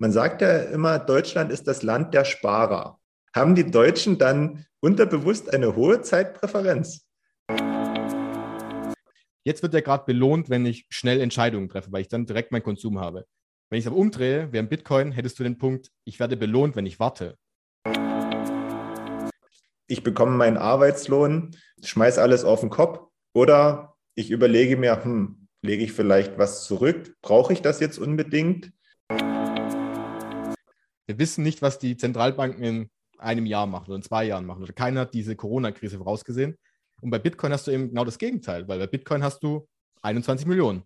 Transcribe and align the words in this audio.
Man 0.00 0.12
sagt 0.12 0.42
ja 0.42 0.58
immer, 0.58 1.00
Deutschland 1.00 1.50
ist 1.50 1.66
das 1.66 1.82
Land 1.82 2.14
der 2.14 2.24
Sparer. 2.24 3.00
Haben 3.34 3.56
die 3.56 3.68
Deutschen 3.68 4.16
dann 4.16 4.64
unterbewusst 4.78 5.52
eine 5.52 5.74
hohe 5.74 6.02
Zeitpräferenz? 6.02 7.04
Jetzt 9.42 9.62
wird 9.64 9.74
er 9.74 9.82
gerade 9.82 10.04
belohnt, 10.04 10.50
wenn 10.50 10.66
ich 10.66 10.86
schnell 10.88 11.20
Entscheidungen 11.20 11.68
treffe, 11.68 11.90
weil 11.90 12.02
ich 12.02 12.08
dann 12.08 12.26
direkt 12.26 12.52
meinen 12.52 12.62
Konsum 12.62 13.00
habe. 13.00 13.26
Wenn 13.70 13.80
ich 13.80 13.86
es 13.86 13.88
aber 13.88 13.96
umdrehe, 13.96 14.52
während 14.52 14.70
Bitcoin, 14.70 15.10
hättest 15.10 15.40
du 15.40 15.42
den 15.42 15.58
Punkt, 15.58 15.90
ich 16.04 16.20
werde 16.20 16.36
belohnt, 16.36 16.76
wenn 16.76 16.86
ich 16.86 17.00
warte. 17.00 17.36
Ich 19.88 20.04
bekomme 20.04 20.36
meinen 20.36 20.58
Arbeitslohn, 20.58 21.56
schmeiß 21.82 22.18
alles 22.18 22.44
auf 22.44 22.60
den 22.60 22.70
Kopf 22.70 23.00
oder 23.34 23.96
ich 24.14 24.30
überlege 24.30 24.76
mir, 24.76 25.02
hm, 25.02 25.48
lege 25.62 25.82
ich 25.82 25.92
vielleicht 25.92 26.38
was 26.38 26.66
zurück? 26.66 27.16
Brauche 27.20 27.52
ich 27.52 27.62
das 27.62 27.80
jetzt 27.80 27.98
unbedingt? 27.98 28.70
Wir 31.08 31.18
wissen 31.18 31.42
nicht, 31.42 31.62
was 31.62 31.78
die 31.78 31.96
Zentralbanken 31.96 32.62
in 32.62 32.90
einem 33.16 33.46
Jahr 33.46 33.66
machen 33.66 33.86
oder 33.86 33.96
in 33.96 34.02
zwei 34.02 34.24
Jahren 34.24 34.44
machen. 34.44 34.62
Oder 34.62 34.74
keiner 34.74 35.00
hat 35.00 35.14
diese 35.14 35.36
Corona-Krise 35.36 35.96
vorausgesehen. 35.96 36.58
Und 37.00 37.08
bei 37.08 37.18
Bitcoin 37.18 37.50
hast 37.50 37.66
du 37.66 37.70
eben 37.70 37.88
genau 37.88 38.04
das 38.04 38.18
Gegenteil, 38.18 38.68
weil 38.68 38.78
bei 38.78 38.86
Bitcoin 38.86 39.22
hast 39.22 39.42
du 39.42 39.66
21 40.02 40.46
Millionen. 40.46 40.82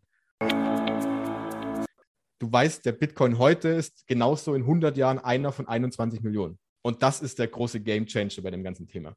Du 2.39 2.53
weißt, 2.53 2.85
der 2.85 2.93
Bitcoin 2.93 3.39
heute 3.39 3.71
ist 3.71 4.07
genauso 4.07 4.55
in 4.55 4.62
100 4.62 4.97
Jahren 4.97 5.19
einer 5.19 5.51
von 5.51 5.67
21 5.67 6.23
Millionen. 6.23 6.57
Und 6.83 7.03
das 7.03 7.20
ist 7.20 7.41
der 7.41 7.48
große 7.48 7.81
Game 7.81 8.07
Changer 8.07 8.43
bei 8.43 8.53
dem 8.53 8.62
ganzen 8.62 8.87
Thema. 8.87 9.17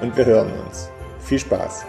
und 0.00 0.16
wir 0.16 0.26
hören 0.26 0.52
uns. 0.64 0.90
Viel 1.20 1.38
Spaß! 1.38 1.84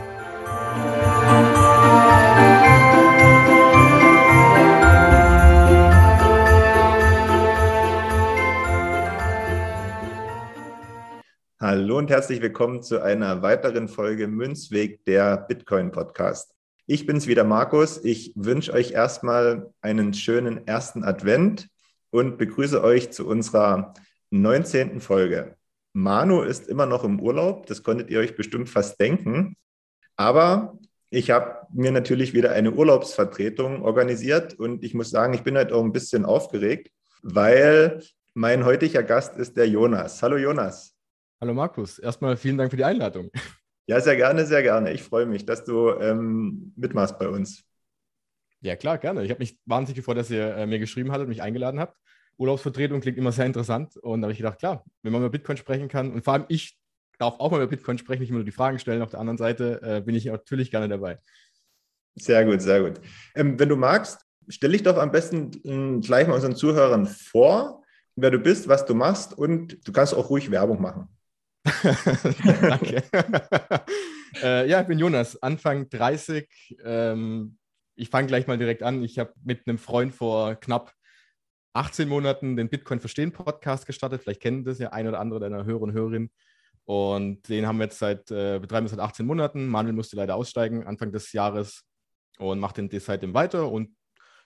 Hallo 11.61 11.97
und 11.97 12.09
herzlich 12.09 12.41
willkommen 12.41 12.81
zu 12.81 13.01
einer 13.01 13.41
weiteren 13.41 13.87
Folge 13.87 14.27
Münzweg 14.27 15.05
der 15.05 15.37
Bitcoin 15.37 15.91
Podcast. 15.91 16.55
Ich 16.87 17.05
bin's 17.05 17.27
wieder, 17.27 17.43
Markus. 17.43 18.03
Ich 18.03 18.33
wünsche 18.35 18.73
euch 18.73 18.91
erstmal 18.91 19.71
einen 19.81 20.15
schönen 20.15 20.65
ersten 20.65 21.03
Advent 21.03 21.67
und 22.09 22.39
begrüße 22.39 22.83
euch 22.83 23.11
zu 23.11 23.27
unserer 23.27 23.93
19. 24.31 24.99
Folge. 24.99 25.58
Manu 25.93 26.41
ist 26.41 26.67
immer 26.67 26.85
noch 26.85 27.03
im 27.03 27.19
Urlaub, 27.19 27.65
das 27.65 27.83
konntet 27.83 28.09
ihr 28.09 28.19
euch 28.19 28.35
bestimmt 28.35 28.69
fast 28.69 28.99
denken. 28.99 29.55
Aber 30.15 30.77
ich 31.09 31.31
habe 31.31 31.65
mir 31.73 31.91
natürlich 31.91 32.33
wieder 32.33 32.51
eine 32.51 32.71
Urlaubsvertretung 32.71 33.81
organisiert 33.81 34.53
und 34.53 34.83
ich 34.83 34.93
muss 34.93 35.09
sagen, 35.09 35.33
ich 35.33 35.43
bin 35.43 35.57
halt 35.57 35.71
auch 35.71 35.83
ein 35.83 35.91
bisschen 35.91 36.25
aufgeregt, 36.25 36.91
weil 37.21 38.03
mein 38.33 38.65
heutiger 38.65 39.03
Gast 39.03 39.37
ist 39.37 39.57
der 39.57 39.67
Jonas. 39.67 40.21
Hallo 40.21 40.37
Jonas. 40.37 40.95
Hallo 41.41 41.53
Markus, 41.53 41.99
erstmal 41.99 42.37
vielen 42.37 42.57
Dank 42.57 42.69
für 42.69 42.77
die 42.77 42.83
Einladung. 42.83 43.31
Ja, 43.87 43.99
sehr 44.01 44.15
gerne, 44.15 44.45
sehr 44.45 44.61
gerne. 44.61 44.93
Ich 44.93 45.01
freue 45.01 45.25
mich, 45.25 45.47
dass 45.47 45.65
du 45.65 45.89
ähm, 45.89 46.73
mitmachst 46.75 47.17
bei 47.17 47.27
uns. 47.27 47.63
Ja, 48.61 48.75
klar, 48.75 48.99
gerne. 48.99 49.23
Ich 49.23 49.31
habe 49.31 49.39
mich 49.39 49.57
wahnsinnig 49.65 49.95
gefreut, 49.95 50.17
dass 50.17 50.29
ihr 50.29 50.55
äh, 50.55 50.67
mir 50.67 50.77
geschrieben 50.77 51.11
hattet, 51.11 51.27
mich 51.27 51.41
eingeladen 51.41 51.79
habt. 51.79 51.97
Urlaubsvertretung 52.39 53.01
klingt 53.01 53.17
immer 53.17 53.31
sehr 53.31 53.45
interessant. 53.45 53.97
Und 53.97 54.21
da 54.21 54.25
habe 54.25 54.31
ich 54.31 54.39
gedacht, 54.39 54.59
klar, 54.59 54.83
wenn 55.03 55.11
man 55.11 55.21
über 55.21 55.29
Bitcoin 55.29 55.57
sprechen 55.57 55.89
kann 55.89 56.11
und 56.11 56.23
vor 56.23 56.33
allem 56.33 56.45
ich 56.47 56.77
darf 57.19 57.39
auch 57.39 57.51
mal 57.51 57.57
über 57.57 57.67
Bitcoin 57.67 57.97
sprechen, 57.97 58.21
nicht 58.21 58.29
immer 58.29 58.39
nur 58.39 58.45
die 58.45 58.51
Fragen 58.51 58.79
stellen. 58.79 59.01
Auf 59.01 59.11
der 59.11 59.19
anderen 59.19 59.37
Seite 59.37 59.81
äh, 59.83 60.01
bin 60.01 60.15
ich 60.15 60.25
natürlich 60.25 60.71
gerne 60.71 60.87
dabei. 60.87 61.19
Sehr 62.15 62.45
gut, 62.45 62.61
sehr 62.61 62.81
gut. 62.81 63.01
Ähm, 63.35 63.59
wenn 63.59 63.69
du 63.69 63.75
magst, 63.75 64.21
stell 64.47 64.71
dich 64.71 64.83
doch 64.83 64.97
am 64.97 65.11
besten 65.11 65.51
äh, 65.63 65.99
gleich 65.99 66.27
mal 66.27 66.35
unseren 66.35 66.55
Zuhörern 66.55 67.05
vor, 67.05 67.83
wer 68.15 68.31
du 68.31 68.39
bist, 68.39 68.67
was 68.67 68.85
du 68.85 68.95
machst 68.95 69.37
und 69.37 69.85
du 69.85 69.91
kannst 69.91 70.15
auch 70.15 70.29
ruhig 70.29 70.49
Werbung 70.49 70.81
machen. 70.81 71.09
Danke. 72.61 73.03
äh, 74.41 74.69
ja, 74.69 74.81
ich 74.81 74.87
bin 74.87 74.97
Jonas, 74.97 75.41
Anfang 75.43 75.89
30. 75.89 76.47
Ähm, 76.85 77.57
ich 77.95 78.09
fange 78.09 78.27
gleich 78.27 78.47
mal 78.47 78.57
direkt 78.57 78.81
an. 78.81 79.03
Ich 79.03 79.19
habe 79.19 79.33
mit 79.43 79.67
einem 79.67 79.77
Freund 79.77 80.15
vor 80.15 80.55
knapp 80.55 80.93
18 81.73 82.09
Monaten 82.09 82.55
den 82.55 82.69
Bitcoin 82.69 82.99
Verstehen 82.99 83.31
Podcast 83.31 83.85
gestartet. 83.85 84.21
Vielleicht 84.21 84.41
kennen 84.41 84.63
das 84.63 84.79
ja 84.79 84.89
ein 84.89 85.07
oder 85.07 85.19
andere 85.19 85.39
deiner 85.39 85.65
Hörer 85.65 85.81
und 85.81 85.93
Hörerinnen. 85.93 86.31
Und 86.85 87.47
den 87.49 87.67
haben 87.67 87.77
wir 87.77 87.85
jetzt 87.85 87.99
seit, 87.99 88.31
äh, 88.31 88.59
betreiben 88.59 88.85
wir 88.85 88.89
seit 88.89 88.99
18 88.99 89.25
Monaten. 89.25 89.67
Manuel 89.67 89.93
musste 89.93 90.15
leider 90.15 90.35
aussteigen 90.35 90.85
Anfang 90.87 91.11
des 91.11 91.31
Jahres 91.33 91.83
und 92.39 92.59
macht 92.59 92.77
den 92.77 92.89
seitdem 92.99 93.33
weiter. 93.33 93.71
Und 93.71 93.95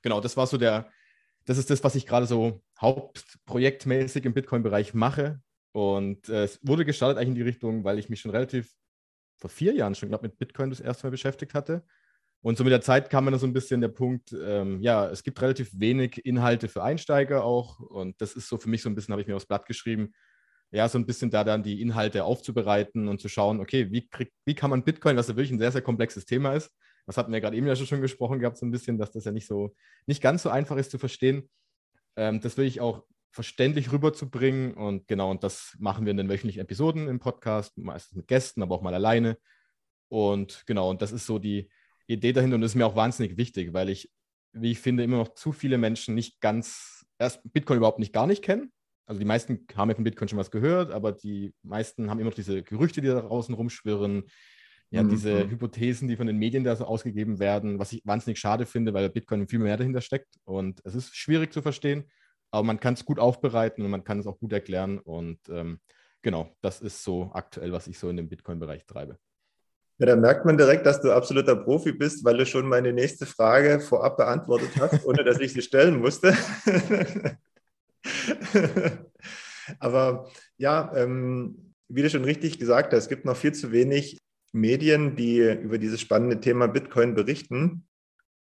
genau, 0.01 0.19
das 0.19 0.35
war 0.35 0.47
so 0.47 0.57
der, 0.57 0.89
das 1.45 1.57
ist 1.57 1.69
das, 1.69 1.83
was 1.83 1.95
ich 1.95 2.05
gerade 2.05 2.25
so 2.25 2.61
hauptprojektmäßig 2.81 4.25
im 4.25 4.33
Bitcoin-Bereich 4.33 4.93
mache. 4.93 5.41
Und 5.71 6.27
äh, 6.29 6.43
es 6.43 6.59
wurde 6.63 6.83
gestartet 6.85 7.17
eigentlich 7.17 7.29
in 7.29 7.35
die 7.35 7.41
Richtung, 7.43 7.83
weil 7.83 7.97
ich 7.97 8.09
mich 8.09 8.19
schon 8.19 8.31
relativ 8.31 8.71
vor 9.37 9.49
vier 9.49 9.73
Jahren 9.73 9.95
schon, 9.95 10.09
glaube 10.09 10.27
mit 10.27 10.37
Bitcoin 10.37 10.69
das 10.69 10.79
erste 10.79 11.07
Mal 11.07 11.11
beschäftigt 11.11 11.53
hatte 11.53 11.83
und 12.43 12.57
so 12.57 12.65
mit 12.65 12.71
der 12.71 12.81
Zeit 12.81 13.09
kam 13.09 13.23
mir 13.23 13.31
dann 13.31 13.39
so 13.39 13.47
ein 13.47 13.53
bisschen 13.53 13.79
der 13.79 13.87
Punkt, 13.87 14.33
ähm, 14.33 14.81
ja, 14.81 15.09
es 15.09 15.23
gibt 15.23 15.41
relativ 15.41 15.71
wenig 15.79 16.25
Inhalte 16.25 16.67
für 16.67 16.83
Einsteiger 16.83 17.45
auch. 17.45 17.79
Und 17.79 18.19
das 18.19 18.33
ist 18.33 18.49
so 18.49 18.57
für 18.57 18.69
mich 18.69 18.81
so 18.81 18.89
ein 18.89 18.95
bisschen, 18.95 19.13
habe 19.13 19.21
ich 19.21 19.27
mir 19.29 19.37
aufs 19.37 19.45
Blatt 19.45 19.65
geschrieben, 19.65 20.13
ja, 20.69 20.89
so 20.89 20.97
ein 20.97 21.05
bisschen 21.05 21.31
da 21.31 21.45
dann 21.45 21.63
die 21.63 21.81
Inhalte 21.81 22.25
aufzubereiten 22.25 23.07
und 23.07 23.21
zu 23.21 23.29
schauen, 23.29 23.61
okay, 23.61 23.91
wie, 23.91 24.09
krieg, 24.09 24.33
wie 24.43 24.55
kann 24.55 24.71
man 24.71 24.83
Bitcoin, 24.83 25.15
was 25.15 25.29
ja 25.29 25.37
wirklich 25.37 25.51
ein 25.51 25.59
sehr, 25.59 25.71
sehr 25.71 25.81
komplexes 25.81 26.25
Thema 26.25 26.53
ist, 26.53 26.69
das 27.05 27.15
hatten 27.15 27.31
wir 27.31 27.39
gerade 27.39 27.55
eben 27.55 27.65
ja 27.65 27.77
schon 27.77 28.01
gesprochen 28.01 28.39
gehabt, 28.39 28.57
so 28.57 28.65
ein 28.65 28.71
bisschen, 28.71 28.97
dass 28.97 29.11
das 29.11 29.23
ja 29.23 29.31
nicht 29.31 29.47
so, 29.47 29.73
nicht 30.05 30.21
ganz 30.21 30.43
so 30.43 30.49
einfach 30.49 30.75
ist 30.75 30.91
zu 30.91 30.97
verstehen. 30.97 31.49
Ähm, 32.17 32.41
das 32.41 32.57
will 32.57 32.65
ich 32.65 32.81
auch 32.81 33.05
verständlich 33.31 33.93
rüberzubringen 33.93 34.73
und 34.73 35.07
genau, 35.07 35.31
und 35.31 35.45
das 35.45 35.77
machen 35.79 36.05
wir 36.05 36.11
in 36.11 36.17
den 36.17 36.29
wöchentlichen 36.29 36.61
Episoden 36.61 37.07
im 37.07 37.19
Podcast, 37.19 37.77
meistens 37.77 38.17
mit 38.17 38.27
Gästen, 38.27 38.61
aber 38.61 38.75
auch 38.75 38.81
mal 38.81 38.93
alleine. 38.93 39.37
Und 40.09 40.63
genau, 40.67 40.89
und 40.89 41.01
das 41.01 41.13
ist 41.13 41.25
so 41.25 41.39
die, 41.39 41.69
Idee 42.13 42.33
dahinter 42.33 42.55
und 42.55 42.61
das 42.61 42.71
ist 42.71 42.75
mir 42.75 42.85
auch 42.85 42.95
wahnsinnig 42.95 43.37
wichtig, 43.37 43.73
weil 43.73 43.89
ich, 43.89 44.11
wie 44.53 44.71
ich 44.71 44.79
finde, 44.79 45.03
immer 45.03 45.17
noch 45.17 45.33
zu 45.33 45.51
viele 45.51 45.77
Menschen 45.77 46.15
nicht 46.15 46.39
ganz, 46.41 47.05
erst 47.19 47.41
Bitcoin 47.51 47.77
überhaupt 47.77 47.99
nicht 47.99 48.13
gar 48.13 48.27
nicht 48.27 48.43
kennen. 48.43 48.71
Also 49.05 49.19
die 49.19 49.25
meisten 49.25 49.65
haben 49.75 49.89
ja 49.89 49.95
von 49.95 50.03
Bitcoin 50.03 50.29
schon 50.29 50.39
was 50.39 50.51
gehört, 50.51 50.91
aber 50.91 51.11
die 51.11 51.53
meisten 51.61 52.09
haben 52.09 52.19
immer 52.19 52.29
noch 52.29 52.35
diese 52.35 52.63
Gerüchte, 52.63 53.01
die 53.01 53.07
da 53.07 53.21
draußen 53.21 53.53
rumschwirren, 53.53 54.23
ja, 54.91 55.03
mhm. 55.03 55.09
diese 55.09 55.49
Hypothesen, 55.49 56.07
die 56.07 56.15
von 56.15 56.27
den 56.27 56.37
Medien 56.37 56.63
da 56.63 56.75
so 56.75 56.85
ausgegeben 56.85 57.39
werden, 57.39 57.79
was 57.79 57.91
ich 57.91 58.01
wahnsinnig 58.05 58.39
schade 58.39 58.65
finde, 58.65 58.93
weil 58.93 59.09
Bitcoin 59.09 59.47
viel 59.47 59.59
mehr 59.59 59.75
dahinter 59.75 60.01
steckt 60.01 60.35
und 60.45 60.81
es 60.85 60.95
ist 60.95 61.15
schwierig 61.15 61.51
zu 61.51 61.61
verstehen, 61.61 62.05
aber 62.51 62.63
man 62.63 62.79
kann 62.79 62.93
es 62.93 63.03
gut 63.03 63.19
aufbereiten 63.19 63.83
und 63.83 63.91
man 63.91 64.03
kann 64.03 64.19
es 64.19 64.27
auch 64.27 64.39
gut 64.39 64.53
erklären 64.53 64.99
und 64.99 65.39
ähm, 65.49 65.79
genau, 66.21 66.55
das 66.61 66.79
ist 66.79 67.03
so 67.03 67.31
aktuell, 67.33 67.71
was 67.71 67.87
ich 67.87 67.97
so 67.97 68.07
in 68.09 68.17
dem 68.17 68.29
Bitcoin-Bereich 68.29 68.85
treibe. 68.85 69.17
Ja, 70.03 70.07
da 70.07 70.15
merkt 70.17 70.43
man 70.43 70.57
direkt, 70.57 70.85
dass 70.85 70.99
du 70.99 71.13
absoluter 71.13 71.55
Profi 71.55 71.93
bist, 71.93 72.25
weil 72.25 72.35
du 72.35 72.45
schon 72.45 72.67
meine 72.67 72.91
nächste 72.91 73.25
Frage 73.25 73.79
vorab 73.79 74.17
beantwortet 74.17 74.71
hast, 74.77 75.05
ohne 75.05 75.23
dass 75.23 75.39
ich 75.39 75.53
sie 75.53 75.61
stellen 75.61 76.01
musste. 76.01 76.35
Aber 79.79 80.29
ja, 80.57 80.91
ähm, 80.93 81.73
wie 81.87 82.01
du 82.01 82.09
schon 82.09 82.25
richtig 82.25 82.59
gesagt 82.59 82.91
hast, 82.91 83.03
es 83.03 83.07
gibt 83.07 83.23
noch 83.23 83.37
viel 83.37 83.53
zu 83.53 83.71
wenig 83.71 84.19
Medien, 84.51 85.15
die 85.15 85.39
über 85.39 85.77
dieses 85.77 86.01
spannende 86.01 86.41
Thema 86.41 86.67
Bitcoin 86.67 87.15
berichten. 87.15 87.87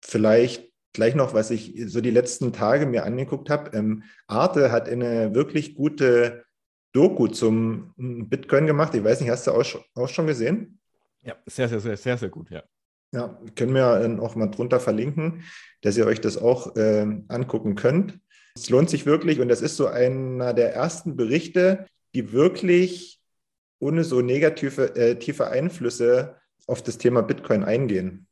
Vielleicht 0.05 0.69
gleich 0.93 1.15
noch, 1.15 1.33
was 1.33 1.53
ich 1.53 1.81
so 1.87 2.01
die 2.01 2.11
letzten 2.11 2.53
Tage 2.53 2.87
mir 2.87 3.05
angeguckt 3.05 3.51
habe. 3.51 3.71
Ähm, 3.77 4.03
Arte 4.27 4.73
hat 4.73 4.89
eine 4.89 5.33
wirklich 5.33 5.77
gute 5.77 6.45
Doku 6.93 7.29
zum 7.29 7.95
Bitcoin 7.97 8.67
gemacht. 8.67 8.97
Ich 8.97 9.05
weiß 9.05 9.21
nicht, 9.21 9.31
hast 9.31 9.47
du 9.47 9.53
auch, 9.53 9.65
auch 9.95 10.09
schon 10.09 10.27
gesehen? 10.27 10.81
Ja, 11.23 11.37
sehr, 11.47 11.69
sehr, 11.69 11.81
sehr, 11.81 11.97
sehr, 11.97 12.19
sehr 12.19 12.29
gut, 12.29 12.51
ja. 12.51 12.63
Ja, 13.15 13.39
können 13.57 13.75
wir 13.75 14.19
auch 14.23 14.37
mal 14.37 14.47
drunter 14.47 14.81
verlinken, 14.81 15.45
dass 15.83 15.97
ihr 15.99 16.07
euch 16.07 16.21
das 16.21 16.39
auch 16.39 16.77
äh, 16.77 17.07
angucken 17.29 17.75
könnt. 17.75 18.19
Es 18.55 18.71
lohnt 18.71 18.89
sich 18.89 19.05
wirklich 19.05 19.41
und 19.41 19.49
das 19.49 19.61
ist 19.61 19.77
so 19.77 19.87
einer 19.87 20.55
der 20.55 20.75
ersten 20.75 21.17
Berichte, 21.17 21.87
die 22.15 22.33
wirklich 22.33 23.21
ohne 23.79 24.05
so 24.05 24.21
negative 24.21 24.95
äh, 24.97 25.19
tiefe 25.19 25.49
Einflüsse 25.49 26.37
auf 26.67 26.83
das 26.83 26.99
Thema 26.99 27.23
Bitcoin 27.23 27.65
eingehen. 27.65 28.29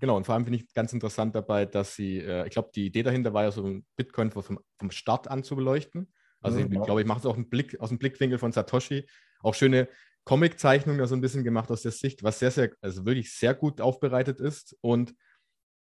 Genau, 0.00 0.16
und 0.16 0.24
vor 0.24 0.34
allem 0.34 0.44
finde 0.44 0.60
ich 0.60 0.72
ganz 0.72 0.92
interessant 0.92 1.34
dabei, 1.34 1.66
dass 1.66 1.96
sie, 1.96 2.18
äh, 2.18 2.46
ich 2.46 2.52
glaube, 2.52 2.70
die 2.74 2.86
Idee 2.86 3.02
dahinter 3.02 3.32
war 3.34 3.44
ja 3.44 3.50
so 3.50 3.64
ein 3.64 3.84
Bitcoin 3.96 4.30
vom, 4.30 4.60
vom 4.78 4.90
Start 4.90 5.28
an 5.28 5.42
zu 5.42 5.56
beleuchten. 5.56 6.12
Also 6.40 6.60
mhm. 6.60 6.72
ich 6.72 6.82
glaube, 6.82 7.00
ich 7.00 7.06
mache 7.06 7.20
es 7.20 7.26
auch 7.26 7.34
einen 7.34 7.48
Blick, 7.48 7.80
aus 7.80 7.88
dem 7.88 7.98
Blickwinkel 7.98 8.38
von 8.38 8.52
Satoshi. 8.52 9.06
Auch 9.40 9.54
schöne 9.54 9.88
Comic-Zeichnungen 10.26 10.98
da 10.98 11.06
so 11.06 11.14
ein 11.14 11.20
bisschen 11.20 11.44
gemacht 11.44 11.70
aus 11.70 11.82
der 11.82 11.92
Sicht, 11.92 12.24
was 12.24 12.40
sehr, 12.40 12.50
sehr, 12.50 12.72
also 12.80 13.06
wirklich 13.06 13.32
sehr 13.32 13.54
gut 13.54 13.80
aufbereitet 13.80 14.40
ist. 14.40 14.76
Und 14.80 15.14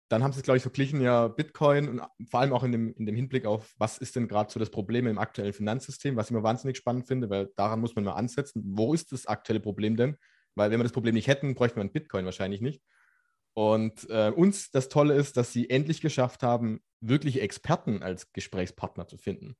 dann 0.08 0.22
haben 0.22 0.32
sie 0.32 0.38
es, 0.38 0.44
glaube 0.44 0.56
ich, 0.56 0.62
verglichen, 0.62 1.00
ja, 1.00 1.26
Bitcoin 1.26 1.88
und 1.88 2.02
vor 2.30 2.40
allem 2.40 2.52
auch 2.52 2.62
in 2.62 2.70
dem, 2.70 2.94
in 2.94 3.04
dem 3.04 3.16
Hinblick 3.16 3.46
auf, 3.46 3.74
was 3.78 3.98
ist 3.98 4.14
denn 4.14 4.28
gerade 4.28 4.50
so 4.50 4.60
das 4.60 4.70
Problem 4.70 5.08
im 5.08 5.18
aktuellen 5.18 5.52
Finanzsystem, 5.52 6.16
was 6.16 6.28
ich 6.28 6.30
immer 6.30 6.44
wahnsinnig 6.44 6.76
spannend 6.76 7.08
finde, 7.08 7.28
weil 7.28 7.50
daran 7.56 7.80
muss 7.80 7.96
man 7.96 8.04
mal 8.04 8.12
ansetzen. 8.12 8.62
Wo 8.64 8.94
ist 8.94 9.10
das 9.10 9.26
aktuelle 9.26 9.60
Problem 9.60 9.96
denn? 9.96 10.16
Weil 10.54 10.70
wenn 10.70 10.78
wir 10.78 10.84
das 10.84 10.92
Problem 10.92 11.14
nicht 11.14 11.26
hätten, 11.26 11.54
bräuchten 11.56 11.76
wir 11.76 11.82
einen 11.82 11.92
Bitcoin 11.92 12.24
wahrscheinlich 12.24 12.60
nicht. 12.60 12.80
Und 13.54 14.08
äh, 14.08 14.30
uns 14.30 14.70
das 14.70 14.88
Tolle 14.88 15.14
ist, 15.14 15.36
dass 15.36 15.52
sie 15.52 15.68
endlich 15.68 16.00
geschafft 16.00 16.44
haben, 16.44 16.80
wirklich 17.00 17.42
Experten 17.42 18.04
als 18.04 18.32
Gesprächspartner 18.32 19.08
zu 19.08 19.18
finden. 19.18 19.56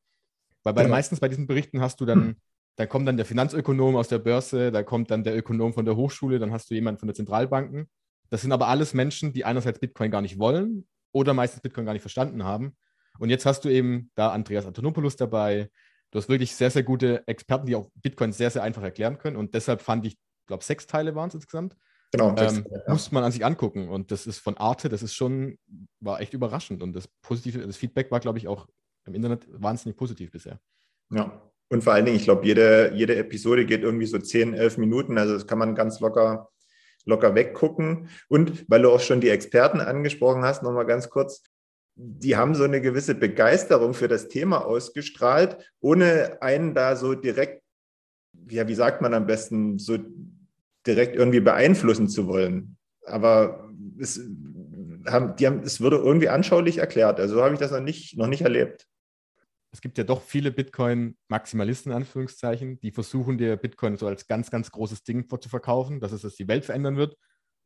Weil 0.62 0.74
bei 0.74 0.82
ja. 0.82 0.88
meistens 0.88 1.18
bei 1.18 1.28
diesen 1.28 1.48
Berichten 1.48 1.80
hast 1.80 2.00
du 2.00 2.06
dann. 2.06 2.36
da 2.78 2.86
kommt 2.86 3.08
dann 3.08 3.16
der 3.16 3.26
Finanzökonom 3.26 3.96
aus 3.96 4.06
der 4.06 4.20
Börse, 4.20 4.70
da 4.70 4.84
kommt 4.84 5.10
dann 5.10 5.24
der 5.24 5.36
Ökonom 5.36 5.74
von 5.74 5.84
der 5.84 5.96
Hochschule, 5.96 6.38
dann 6.38 6.52
hast 6.52 6.70
du 6.70 6.74
jemanden 6.74 7.00
von 7.00 7.08
der 7.08 7.16
Zentralbanken. 7.16 7.90
Das 8.30 8.42
sind 8.42 8.52
aber 8.52 8.68
alles 8.68 8.94
Menschen, 8.94 9.32
die 9.32 9.44
einerseits 9.44 9.80
Bitcoin 9.80 10.12
gar 10.12 10.22
nicht 10.22 10.38
wollen 10.38 10.86
oder 11.10 11.34
meistens 11.34 11.60
Bitcoin 11.60 11.86
gar 11.86 11.92
nicht 11.92 12.02
verstanden 12.02 12.44
haben. 12.44 12.76
Und 13.18 13.30
jetzt 13.30 13.46
hast 13.46 13.64
du 13.64 13.68
eben 13.68 14.12
da 14.14 14.30
Andreas 14.30 14.64
Antonopoulos 14.64 15.16
dabei. 15.16 15.70
Du 16.12 16.18
hast 16.18 16.28
wirklich 16.28 16.54
sehr, 16.54 16.70
sehr 16.70 16.84
gute 16.84 17.26
Experten, 17.26 17.66
die 17.66 17.74
auch 17.74 17.90
Bitcoin 17.96 18.30
sehr, 18.30 18.48
sehr 18.48 18.62
einfach 18.62 18.84
erklären 18.84 19.18
können. 19.18 19.36
Und 19.36 19.54
deshalb 19.54 19.82
fand 19.82 20.06
ich, 20.06 20.12
ich 20.12 20.46
glaube, 20.46 20.62
sechs 20.62 20.86
Teile 20.86 21.16
waren 21.16 21.30
es 21.30 21.34
insgesamt. 21.34 21.76
Genau. 22.12 22.36
Ähm, 22.36 22.64
ja. 22.70 22.92
Muss 22.92 23.10
man 23.10 23.24
an 23.24 23.32
sich 23.32 23.44
angucken. 23.44 23.88
Und 23.88 24.12
das 24.12 24.28
ist 24.28 24.38
von 24.38 24.56
Arte, 24.56 24.88
das 24.88 25.02
ist 25.02 25.14
schon, 25.14 25.58
war 25.98 26.20
echt 26.20 26.32
überraschend. 26.32 26.80
Und 26.80 26.92
das 26.92 27.08
positive, 27.22 27.58
das 27.58 27.76
Feedback 27.76 28.12
war, 28.12 28.20
glaube 28.20 28.38
ich, 28.38 28.46
auch 28.46 28.68
im 29.04 29.14
Internet 29.14 29.48
wahnsinnig 29.50 29.96
positiv 29.96 30.30
bisher. 30.30 30.60
Ja. 31.10 31.42
Und 31.70 31.84
vor 31.84 31.92
allen 31.92 32.06
Dingen, 32.06 32.16
ich 32.16 32.24
glaube, 32.24 32.46
jede, 32.46 32.92
jede 32.94 33.16
Episode 33.16 33.66
geht 33.66 33.82
irgendwie 33.82 34.06
so 34.06 34.18
10, 34.18 34.54
11 34.54 34.78
Minuten. 34.78 35.18
Also 35.18 35.34
das 35.34 35.46
kann 35.46 35.58
man 35.58 35.74
ganz 35.74 36.00
locker, 36.00 36.48
locker 37.04 37.34
weggucken. 37.34 38.08
Und 38.28 38.64
weil 38.68 38.82
du 38.82 38.90
auch 38.90 39.00
schon 39.00 39.20
die 39.20 39.28
Experten 39.28 39.80
angesprochen 39.80 40.42
hast, 40.42 40.62
nochmal 40.62 40.86
ganz 40.86 41.10
kurz, 41.10 41.42
die 41.94 42.36
haben 42.36 42.54
so 42.54 42.64
eine 42.64 42.80
gewisse 42.80 43.14
Begeisterung 43.14 43.92
für 43.92 44.08
das 44.08 44.28
Thema 44.28 44.64
ausgestrahlt, 44.64 45.58
ohne 45.80 46.40
einen 46.40 46.74
da 46.74 46.96
so 46.96 47.14
direkt, 47.14 47.62
ja, 48.48 48.68
wie 48.68 48.74
sagt 48.74 49.02
man 49.02 49.14
am 49.14 49.26
besten, 49.26 49.78
so 49.78 49.98
direkt 50.86 51.16
irgendwie 51.16 51.40
beeinflussen 51.40 52.08
zu 52.08 52.28
wollen. 52.28 52.76
Aber 53.04 53.68
es, 54.00 54.20
haben, 55.06 55.36
die 55.36 55.46
haben, 55.46 55.60
es 55.60 55.80
wurde 55.80 55.96
irgendwie 55.96 56.28
anschaulich 56.28 56.78
erklärt. 56.78 57.20
Also 57.20 57.36
so 57.36 57.42
habe 57.42 57.54
ich 57.54 57.60
das 57.60 57.72
noch 57.72 57.80
nicht, 57.80 58.16
noch 58.16 58.26
nicht 58.26 58.42
erlebt. 58.42 58.86
Es 59.70 59.80
gibt 59.80 59.98
ja 59.98 60.04
doch 60.04 60.22
viele 60.22 60.50
Bitcoin-Maximalisten, 60.50 61.92
in 61.92 61.96
Anführungszeichen, 61.96 62.80
die 62.80 62.90
versuchen, 62.90 63.36
dir 63.36 63.56
Bitcoin 63.56 63.96
so 63.96 64.06
als 64.06 64.26
ganz, 64.26 64.50
ganz 64.50 64.70
großes 64.70 65.04
Ding 65.04 65.28
vorzuverkaufen, 65.28 66.00
dass 66.00 66.12
es 66.12 66.22
das 66.22 66.36
die 66.36 66.48
Welt 66.48 66.64
verändern 66.64 66.96
wird. 66.96 67.16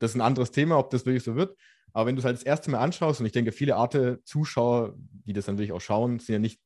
Das 0.00 0.10
ist 0.10 0.16
ein 0.16 0.20
anderes 0.20 0.50
Thema, 0.50 0.78
ob 0.78 0.90
das 0.90 1.06
wirklich 1.06 1.22
so 1.22 1.36
wird. 1.36 1.56
Aber 1.92 2.06
wenn 2.06 2.16
du 2.16 2.20
es 2.20 2.24
halt 2.24 2.36
das 2.36 2.42
erste 2.42 2.70
Mal 2.70 2.80
anschaust, 2.80 3.20
und 3.20 3.26
ich 3.26 3.32
denke, 3.32 3.52
viele 3.52 3.76
Arte-Zuschauer, 3.76 4.94
die 4.96 5.32
das 5.32 5.46
dann 5.46 5.58
wirklich 5.58 5.72
auch 5.72 5.80
schauen, 5.80 6.18
sind 6.18 6.32
ja 6.32 6.38
nicht, 6.38 6.60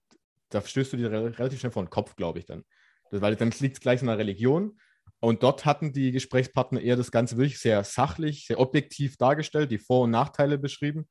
da 0.49 0.63
stößt 0.63 0.95
du 0.95 0.97
dir 0.97 1.11
relativ 1.11 1.61
schnell 1.61 1.73
vor 1.73 1.85
den 1.85 1.91
Kopf, 1.91 2.17
glaube 2.17 2.39
ich 2.39 2.47
dann. 2.47 2.65
Das, 3.11 3.21
weil 3.21 3.37
dann 3.37 3.53
liegt 3.59 3.77
es 3.77 3.81
gleich 3.81 4.01
in 4.01 4.07
der 4.07 4.19
Religion. 4.19 4.79
Und 5.21 5.43
dort 5.43 5.65
hatten 5.65 5.93
die 5.93 6.13
Gesprächspartner 6.13 6.81
eher 6.81 6.97
das 6.97 7.11
Ganze 7.11 7.37
wirklich 7.37 7.59
sehr 7.59 7.83
sachlich, 7.85 8.47
sehr 8.47 8.61
objektiv 8.61 9.17
dargestellt, 9.17 9.71
die 9.71 9.79
Vor- 9.79 10.05
und 10.05 10.11
Nachteile 10.11 10.59
beschrieben. 10.59 11.07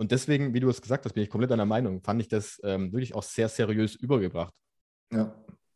Und 0.00 0.12
deswegen, 0.12 0.54
wie 0.54 0.60
du 0.60 0.70
es 0.70 0.80
gesagt 0.80 1.04
hast, 1.04 1.12
bin 1.12 1.22
ich 1.22 1.28
komplett 1.28 1.52
einer 1.52 1.66
Meinung, 1.66 2.00
fand 2.02 2.22
ich 2.22 2.28
das 2.28 2.58
ähm, 2.64 2.90
wirklich 2.90 3.14
auch 3.14 3.22
sehr 3.22 3.50
seriös 3.50 3.96
übergebracht. 3.96 4.54
Ja, 5.12 5.34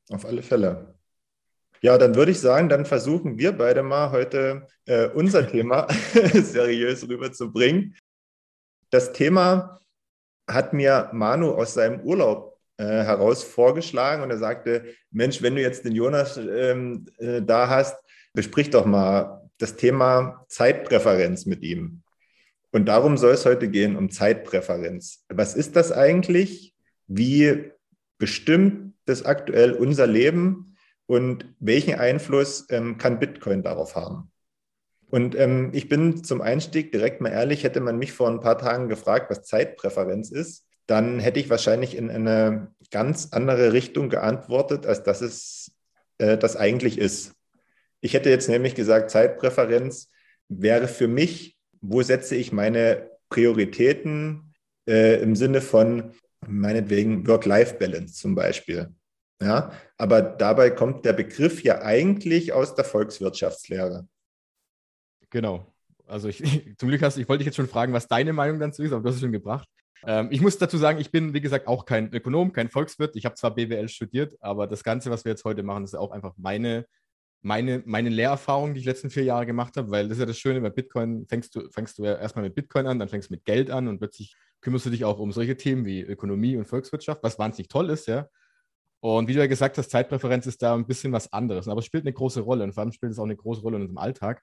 auf 0.08 0.24
alle 0.24 0.42
Fälle. 0.42 0.94
Ja, 1.82 1.98
dann 1.98 2.14
würde 2.14 2.32
ich 2.32 2.40
sagen, 2.40 2.70
dann 2.70 2.86
versuchen 2.86 3.36
wir 3.36 3.52
beide 3.52 3.82
mal 3.82 4.12
heute 4.12 4.66
äh, 4.86 5.08
unser 5.08 5.46
Thema 5.50 5.88
seriös 6.32 7.06
rüberzubringen. 7.06 7.98
Das 8.88 9.12
Thema 9.12 9.78
hat 10.48 10.72
mir 10.72 11.10
Manu 11.12 11.50
aus 11.50 11.74
seinem 11.74 12.00
Urlaub 12.00 12.58
äh, 12.78 12.84
heraus 12.86 13.44
vorgeschlagen 13.44 14.22
und 14.22 14.30
er 14.30 14.38
sagte, 14.38 14.86
Mensch, 15.10 15.42
wenn 15.42 15.54
du 15.54 15.60
jetzt 15.60 15.84
den 15.84 15.92
Jonas 15.92 16.38
ähm, 16.38 17.04
äh, 17.18 17.42
da 17.42 17.68
hast, 17.68 18.02
besprich 18.32 18.70
doch 18.70 18.86
mal 18.86 19.50
das 19.58 19.76
Thema 19.76 20.46
Zeitpräferenz 20.48 21.44
mit 21.44 21.62
ihm. 21.62 22.03
Und 22.74 22.86
darum 22.86 23.16
soll 23.16 23.34
es 23.34 23.46
heute 23.46 23.68
gehen, 23.68 23.94
um 23.94 24.10
Zeitpräferenz. 24.10 25.24
Was 25.28 25.54
ist 25.54 25.76
das 25.76 25.92
eigentlich? 25.92 26.74
Wie 27.06 27.70
bestimmt 28.18 28.94
das 29.04 29.24
aktuell 29.24 29.74
unser 29.74 30.08
Leben? 30.08 30.76
Und 31.06 31.54
welchen 31.60 31.94
Einfluss 31.94 32.66
ähm, 32.70 32.98
kann 32.98 33.20
Bitcoin 33.20 33.62
darauf 33.62 33.94
haben? 33.94 34.32
Und 35.08 35.36
ähm, 35.36 35.70
ich 35.72 35.88
bin 35.88 36.24
zum 36.24 36.40
Einstieg 36.40 36.90
direkt 36.90 37.20
mal 37.20 37.28
ehrlich, 37.28 37.62
hätte 37.62 37.78
man 37.78 37.96
mich 37.96 38.12
vor 38.12 38.28
ein 38.28 38.40
paar 38.40 38.58
Tagen 38.58 38.88
gefragt, 38.88 39.30
was 39.30 39.44
Zeitpräferenz 39.44 40.32
ist, 40.32 40.66
dann 40.88 41.20
hätte 41.20 41.38
ich 41.38 41.48
wahrscheinlich 41.50 41.96
in 41.96 42.10
eine 42.10 42.74
ganz 42.90 43.28
andere 43.30 43.72
Richtung 43.72 44.08
geantwortet, 44.08 44.84
als 44.84 45.04
dass 45.04 45.20
es 45.20 45.70
äh, 46.18 46.36
das 46.36 46.56
eigentlich 46.56 46.98
ist. 46.98 47.34
Ich 48.00 48.14
hätte 48.14 48.30
jetzt 48.30 48.48
nämlich 48.48 48.74
gesagt, 48.74 49.12
Zeitpräferenz 49.12 50.10
wäre 50.48 50.88
für 50.88 51.06
mich, 51.06 51.53
wo 51.86 52.02
setze 52.02 52.36
ich 52.36 52.52
meine 52.52 53.10
Prioritäten 53.28 54.54
äh, 54.88 55.20
im 55.22 55.36
Sinne 55.36 55.60
von 55.60 56.12
meinetwegen 56.46 57.26
Work-Life-Balance 57.26 58.14
zum 58.14 58.34
Beispiel. 58.34 58.94
Ja, 59.42 59.72
aber 59.98 60.22
dabei 60.22 60.70
kommt 60.70 61.04
der 61.04 61.12
Begriff 61.12 61.62
ja 61.62 61.82
eigentlich 61.82 62.52
aus 62.52 62.74
der 62.74 62.84
Volkswirtschaftslehre. 62.84 64.06
Genau. 65.30 65.66
Also 66.06 66.28
ich, 66.28 66.38
zum 66.78 66.88
Glück 66.88 67.02
hast 67.02 67.18
ich 67.18 67.28
wollte 67.28 67.40
dich 67.40 67.46
jetzt 67.46 67.56
schon 67.56 67.68
fragen, 67.68 67.92
was 67.92 68.08
deine 68.08 68.32
Meinung 68.32 68.60
dazu 68.60 68.82
ist, 68.82 68.92
aber 68.92 69.02
du 69.02 69.08
hast 69.08 69.16
es 69.16 69.20
schon 69.20 69.32
gebracht. 69.32 69.68
Ähm, 70.06 70.28
ich 70.30 70.40
muss 70.40 70.58
dazu 70.58 70.78
sagen, 70.78 71.00
ich 71.00 71.10
bin, 71.10 71.34
wie 71.34 71.40
gesagt, 71.40 71.66
auch 71.66 71.84
kein 71.84 72.12
Ökonom, 72.12 72.52
kein 72.52 72.68
Volkswirt. 72.68 73.16
Ich 73.16 73.24
habe 73.24 73.34
zwar 73.34 73.54
BWL 73.54 73.88
studiert, 73.88 74.36
aber 74.40 74.66
das 74.66 74.84
Ganze, 74.84 75.10
was 75.10 75.24
wir 75.24 75.32
jetzt 75.32 75.44
heute 75.44 75.62
machen, 75.62 75.84
ist 75.84 75.94
auch 75.94 76.10
einfach 76.10 76.34
meine, 76.36 76.86
meine, 77.44 77.82
meine 77.84 78.08
Lehrerfahrung, 78.08 78.74
die 78.74 78.80
ich 78.80 78.86
letzten 78.86 79.10
vier 79.10 79.24
Jahre 79.24 79.44
gemacht 79.44 79.76
habe, 79.76 79.90
weil 79.90 80.08
das 80.08 80.16
ist 80.16 80.20
ja 80.20 80.26
das 80.26 80.38
Schöne, 80.38 80.60
bei 80.62 80.70
Bitcoin 80.70 81.26
fängst 81.28 81.54
du, 81.54 81.70
fängst 81.70 81.98
du 81.98 82.04
ja 82.04 82.14
erstmal 82.16 82.44
mit 82.44 82.54
Bitcoin 82.54 82.86
an, 82.86 82.98
dann 82.98 83.08
fängst 83.08 83.28
du 83.28 83.34
mit 83.34 83.44
Geld 83.44 83.70
an 83.70 83.86
und 83.86 83.98
plötzlich 83.98 84.34
kümmerst 84.62 84.86
du 84.86 84.90
dich 84.90 85.04
auch 85.04 85.18
um 85.18 85.30
solche 85.30 85.56
Themen 85.56 85.84
wie 85.84 86.00
Ökonomie 86.00 86.56
und 86.56 86.64
Volkswirtschaft, 86.64 87.22
was 87.22 87.38
wahnsinnig 87.38 87.68
toll 87.68 87.90
ist, 87.90 88.08
ja. 88.08 88.28
Und 89.00 89.28
wie 89.28 89.34
du 89.34 89.40
ja 89.40 89.46
gesagt 89.46 89.76
hast, 89.76 89.90
Zeitpräferenz 89.90 90.46
ist 90.46 90.62
da 90.62 90.74
ein 90.74 90.86
bisschen 90.86 91.12
was 91.12 91.30
anderes, 91.34 91.68
aber 91.68 91.80
es 91.80 91.84
spielt 91.84 92.04
eine 92.04 92.14
große 92.14 92.40
Rolle 92.40 92.64
und 92.64 92.72
vor 92.72 92.82
allem 92.82 92.92
spielt 92.92 93.12
es 93.12 93.18
auch 93.18 93.24
eine 93.24 93.36
große 93.36 93.60
Rolle 93.60 93.76
in 93.76 93.82
unserem 93.82 93.98
Alltag. 93.98 94.42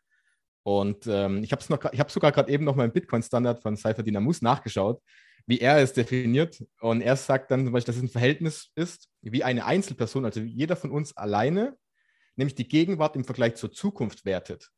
Und 0.62 1.08
ähm, 1.08 1.44
ich 1.44 1.52
habe 1.52 1.64
hab 1.98 2.12
sogar 2.12 2.32
gerade 2.32 2.52
eben 2.52 2.66
noch 2.66 2.76
mal 2.76 2.86
im 2.86 2.92
Bitcoin-Standard 2.92 3.60
von 3.60 3.76
Cypher 3.76 4.04
Dynamus 4.04 4.44
nachgeschaut 4.44 5.02
wie 5.48 5.60
er 5.60 5.78
es 5.78 5.94
definiert. 5.94 6.64
Und 6.80 7.02
er 7.02 7.16
sagt 7.16 7.52
dann 7.52 7.66
zum 7.66 7.74
Beispiel, 7.74 7.94
dass 7.94 7.98
es 7.98 8.04
ein 8.04 8.12
Verhältnis 8.12 8.72
ist, 8.76 9.10
wie 9.22 9.44
eine 9.44 9.66
Einzelperson, 9.66 10.26
also 10.26 10.40
jeder 10.40 10.76
von 10.76 10.92
uns 10.92 11.16
alleine, 11.18 11.76
nämlich 12.42 12.56
die 12.56 12.68
Gegenwart 12.68 13.16
im 13.16 13.24
Vergleich 13.24 13.56
zur 13.56 13.72
Zukunft 13.72 14.26
wertet. 14.26 14.72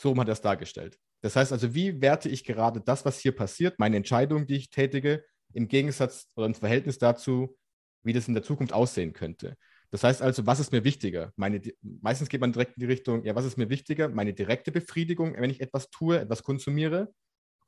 So 0.00 0.16
hat 0.16 0.28
er 0.28 0.32
es 0.32 0.40
dargestellt. 0.40 0.98
Das 1.20 1.36
heißt 1.36 1.52
also, 1.52 1.74
wie 1.74 2.00
werte 2.00 2.28
ich 2.28 2.44
gerade 2.44 2.80
das, 2.80 3.04
was 3.04 3.18
hier 3.18 3.32
passiert, 3.32 3.78
meine 3.78 3.96
Entscheidung, 3.96 4.46
die 4.46 4.56
ich 4.56 4.70
tätige, 4.70 5.24
im 5.52 5.68
Gegensatz 5.68 6.30
oder 6.36 6.46
im 6.46 6.54
Verhältnis 6.54 6.98
dazu, 6.98 7.56
wie 8.02 8.12
das 8.12 8.28
in 8.28 8.34
der 8.34 8.42
Zukunft 8.42 8.72
aussehen 8.72 9.12
könnte. 9.12 9.56
Das 9.90 10.04
heißt 10.04 10.22
also, 10.22 10.46
was 10.46 10.60
ist 10.60 10.72
mir 10.72 10.84
wichtiger? 10.84 11.32
Meine, 11.36 11.60
meistens 11.80 12.28
geht 12.28 12.40
man 12.40 12.52
direkt 12.52 12.76
in 12.76 12.80
die 12.80 12.86
Richtung, 12.86 13.24
ja, 13.24 13.34
was 13.34 13.44
ist 13.44 13.56
mir 13.56 13.70
wichtiger? 13.70 14.08
Meine 14.08 14.34
direkte 14.34 14.72
Befriedigung, 14.72 15.34
wenn 15.36 15.50
ich 15.50 15.60
etwas 15.60 15.90
tue, 15.90 16.18
etwas 16.18 16.42
konsumiere, 16.42 17.12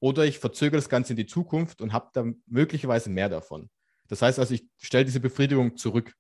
oder 0.01 0.25
ich 0.25 0.39
verzögere 0.39 0.79
das 0.79 0.89
Ganze 0.89 1.15
in 1.15 1.17
die 1.17 1.27
Zukunft 1.27 1.81
und 1.81 1.93
habe 1.93 2.11
dann 2.13 2.43
möglicherweise 2.47 3.11
mehr 3.11 3.29
davon. 3.29 3.71
Das 4.09 4.23
heißt 4.23 4.39
also, 4.39 4.55
ich 4.55 4.67
stelle 4.79 5.05
diese 5.05 5.21
Befriedigung 5.21 5.77
zurück. 5.77 6.13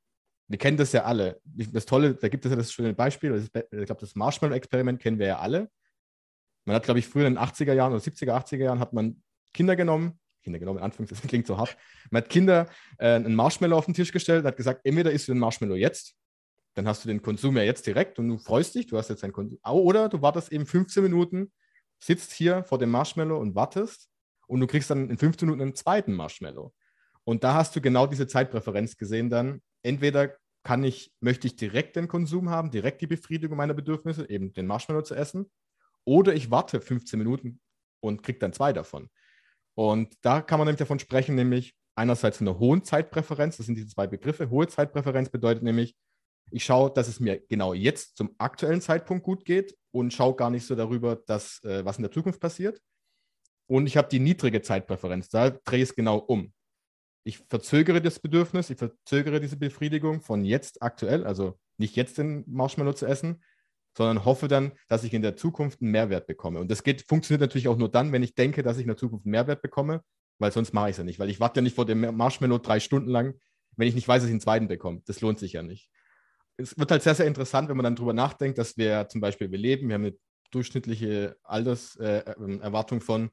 Wir 0.48 0.58
kennen 0.58 0.76
das 0.76 0.92
ja 0.92 1.04
alle. 1.04 1.40
Das 1.44 1.86
Tolle, 1.86 2.14
da 2.14 2.28
gibt 2.28 2.44
es 2.44 2.50
ja 2.50 2.56
das 2.56 2.72
schöne 2.72 2.94
Beispiel, 2.94 3.34
ich 3.34 3.52
glaube, 3.52 4.00
das 4.00 4.14
Marshmallow-Experiment 4.14 5.00
kennen 5.00 5.18
wir 5.18 5.26
ja 5.26 5.38
alle. 5.38 5.70
Man 6.64 6.76
hat, 6.76 6.84
glaube 6.84 7.00
ich, 7.00 7.08
früher 7.08 7.26
in 7.26 7.34
den 7.34 7.42
80er 7.42 7.72
Jahren 7.72 7.92
oder 7.92 8.02
70er, 8.02 8.32
80er 8.32 8.64
Jahren 8.64 8.80
hat 8.80 8.92
man 8.92 9.22
Kinder 9.52 9.76
genommen, 9.76 10.18
Kinder 10.42 10.58
genommen, 10.58 10.78
in 10.78 10.84
Anführungszeichen, 10.84 11.22
das 11.22 11.28
klingt 11.28 11.46
so 11.46 11.58
hart. 11.58 11.76
Man 12.10 12.22
hat 12.22 12.28
Kinder 12.28 12.68
äh, 12.98 13.14
einen 13.14 13.34
Marshmallow 13.34 13.76
auf 13.76 13.86
den 13.86 13.94
Tisch 13.94 14.12
gestellt 14.12 14.42
und 14.42 14.46
hat 14.46 14.56
gesagt, 14.56 14.80
entweder 14.84 15.10
isst 15.10 15.28
du 15.28 15.32
den 15.32 15.40
Marshmallow 15.40 15.74
jetzt, 15.74 16.14
dann 16.74 16.86
hast 16.86 17.04
du 17.04 17.08
den 17.08 17.22
Konsum 17.22 17.56
ja 17.56 17.62
jetzt 17.62 17.86
direkt 17.86 18.18
und 18.18 18.28
du 18.28 18.38
freust 18.38 18.74
dich, 18.74 18.86
du 18.86 18.98
hast 18.98 19.08
jetzt 19.08 19.24
einen 19.24 19.32
Konsum, 19.32 19.58
oder 19.64 20.08
du 20.08 20.22
wartest 20.22 20.52
eben 20.52 20.66
15 20.66 21.02
Minuten 21.02 21.52
sitzt 21.98 22.32
hier 22.32 22.62
vor 22.64 22.78
dem 22.78 22.90
Marshmallow 22.90 23.38
und 23.38 23.54
wartest 23.54 24.08
und 24.46 24.60
du 24.60 24.66
kriegst 24.66 24.90
dann 24.90 25.10
in 25.10 25.18
15 25.18 25.46
Minuten 25.46 25.62
einen 25.62 25.74
zweiten 25.74 26.12
Marshmallow. 26.12 26.72
Und 27.24 27.42
da 27.42 27.54
hast 27.54 27.74
du 27.74 27.80
genau 27.80 28.06
diese 28.06 28.26
Zeitpräferenz 28.26 28.96
gesehen 28.96 29.30
dann. 29.30 29.62
Entweder 29.82 30.36
kann 30.62 30.82
ich, 30.82 31.12
möchte 31.20 31.46
ich 31.46 31.56
direkt 31.56 31.96
den 31.96 32.08
Konsum 32.08 32.50
haben, 32.50 32.70
direkt 32.70 33.00
die 33.00 33.06
Befriedigung 33.06 33.56
meiner 33.56 33.74
Bedürfnisse, 33.74 34.28
eben 34.28 34.52
den 34.52 34.66
Marshmallow 34.66 35.02
zu 35.02 35.14
essen, 35.14 35.50
oder 36.04 36.34
ich 36.34 36.50
warte 36.50 36.80
15 36.80 37.18
Minuten 37.18 37.60
und 38.00 38.22
kriege 38.22 38.38
dann 38.38 38.52
zwei 38.52 38.72
davon. 38.72 39.08
Und 39.74 40.14
da 40.22 40.40
kann 40.40 40.58
man 40.58 40.66
nämlich 40.66 40.78
davon 40.78 40.98
sprechen, 40.98 41.34
nämlich 41.34 41.76
einerseits 41.96 42.38
von 42.38 42.48
einer 42.48 42.58
hohen 42.58 42.82
Zeitpräferenz, 42.82 43.56
das 43.56 43.66
sind 43.66 43.76
diese 43.76 43.88
zwei 43.88 44.06
Begriffe. 44.06 44.50
Hohe 44.50 44.68
Zeitpräferenz 44.68 45.28
bedeutet 45.28 45.62
nämlich, 45.62 45.96
ich 46.50 46.64
schaue, 46.64 46.92
dass 46.92 47.08
es 47.08 47.20
mir 47.20 47.40
genau 47.48 47.74
jetzt 47.74 48.16
zum 48.16 48.34
aktuellen 48.38 48.80
Zeitpunkt 48.80 49.24
gut 49.24 49.44
geht 49.44 49.76
und 49.90 50.12
schaue 50.12 50.36
gar 50.36 50.50
nicht 50.50 50.66
so 50.66 50.74
darüber, 50.74 51.16
dass, 51.16 51.62
äh, 51.64 51.84
was 51.84 51.98
in 51.98 52.02
der 52.02 52.12
Zukunft 52.12 52.40
passiert. 52.40 52.80
Und 53.66 53.86
ich 53.86 53.96
habe 53.96 54.08
die 54.08 54.20
niedrige 54.20 54.62
Zeitpräferenz, 54.62 55.28
da 55.28 55.50
drehe 55.50 55.82
ich 55.82 55.90
es 55.90 55.94
genau 55.94 56.18
um. 56.18 56.52
Ich 57.26 57.38
verzögere 57.38 58.00
das 58.00 58.20
Bedürfnis, 58.20 58.70
ich 58.70 58.78
verzögere 58.78 59.40
diese 59.40 59.56
Befriedigung 59.56 60.20
von 60.20 60.44
jetzt 60.44 60.80
aktuell, 60.80 61.26
also 61.26 61.58
nicht 61.76 61.96
jetzt 61.96 62.18
den 62.18 62.44
Marshmallow 62.46 62.92
zu 62.92 63.04
essen, 63.04 63.42
sondern 63.96 64.24
hoffe 64.24 64.46
dann, 64.46 64.70
dass 64.86 65.02
ich 65.02 65.12
in 65.12 65.22
der 65.22 65.34
Zukunft 65.34 65.82
einen 65.82 65.90
Mehrwert 65.90 66.28
bekomme. 66.28 66.60
Und 66.60 66.70
das 66.70 66.84
geht, 66.84 67.02
funktioniert 67.02 67.40
natürlich 67.40 67.66
auch 67.66 67.78
nur 67.78 67.90
dann, 67.90 68.12
wenn 68.12 68.22
ich 68.22 68.36
denke, 68.36 68.62
dass 68.62 68.76
ich 68.76 68.82
in 68.82 68.88
der 68.88 68.96
Zukunft 68.96 69.26
einen 69.26 69.32
Mehrwert 69.32 69.60
bekomme, 69.60 70.02
weil 70.38 70.52
sonst 70.52 70.72
mache 70.72 70.88
ich 70.88 70.92
es 70.92 70.98
ja 70.98 71.02
nicht. 71.02 71.18
Weil 71.18 71.28
ich 71.28 71.40
warte 71.40 71.58
ja 71.58 71.62
nicht 71.62 71.74
vor 71.74 71.84
dem 71.84 72.16
Marshmallow 72.16 72.58
drei 72.58 72.78
Stunden 72.78 73.10
lang, 73.10 73.34
wenn 73.76 73.88
ich 73.88 73.96
nicht 73.96 74.06
weiß, 74.06 74.22
dass 74.22 74.28
ich 74.28 74.32
einen 74.32 74.40
zweiten 74.40 74.68
bekomme. 74.68 75.02
Das 75.06 75.20
lohnt 75.20 75.40
sich 75.40 75.54
ja 75.54 75.64
nicht. 75.64 75.90
Es 76.58 76.78
wird 76.78 76.92
halt 76.92 77.02
sehr, 77.02 77.16
sehr 77.16 77.26
interessant, 77.26 77.68
wenn 77.68 77.76
man 77.76 77.82
dann 77.82 77.96
darüber 77.96 78.12
nachdenkt, 78.12 78.58
dass 78.58 78.76
wir 78.76 79.08
zum 79.08 79.20
Beispiel, 79.20 79.50
wir 79.50 79.58
leben, 79.58 79.88
wir 79.88 79.94
haben 79.94 80.04
eine 80.04 80.16
durchschnittliche 80.52 81.36
Alterserwartung 81.42 82.98
äh, 82.98 83.02
von, 83.02 83.30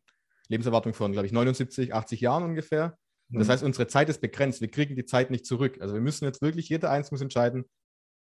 Lebenserwartung 0.48 0.96
von, 0.96 1.12
glaube 1.12 1.28
ich, 1.28 1.32
79, 1.32 1.94
80 1.94 2.22
Jahren 2.22 2.44
ungefähr. 2.44 2.98
Das 3.34 3.48
mhm. 3.48 3.52
heißt, 3.52 3.64
unsere 3.64 3.88
Zeit 3.88 4.10
ist 4.10 4.22
begrenzt. 4.22 4.62
Wir 4.62 4.70
kriegen 4.70 4.96
die 4.96 5.06
Zeit 5.06 5.32
nicht 5.32 5.46
zurück. 5.46 5.78
Also 5.82 5.94
wir 5.94 6.02
müssen 6.02 6.26
jetzt 6.26 6.42
wirklich, 6.42 6.70
jeder 6.70 6.92
eins 6.92 7.12
muss 7.12 7.22
entscheiden, 7.22 7.66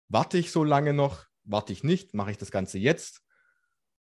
warte 0.10 0.38
ich 0.38 0.52
so 0.52 0.64
lange 0.64 0.94
noch, 0.94 1.26
warte 1.44 1.74
ich 1.74 1.84
nicht, 1.84 2.14
mache 2.14 2.32
ich 2.32 2.38
das 2.38 2.52
Ganze 2.52 2.80
jetzt. 2.80 3.22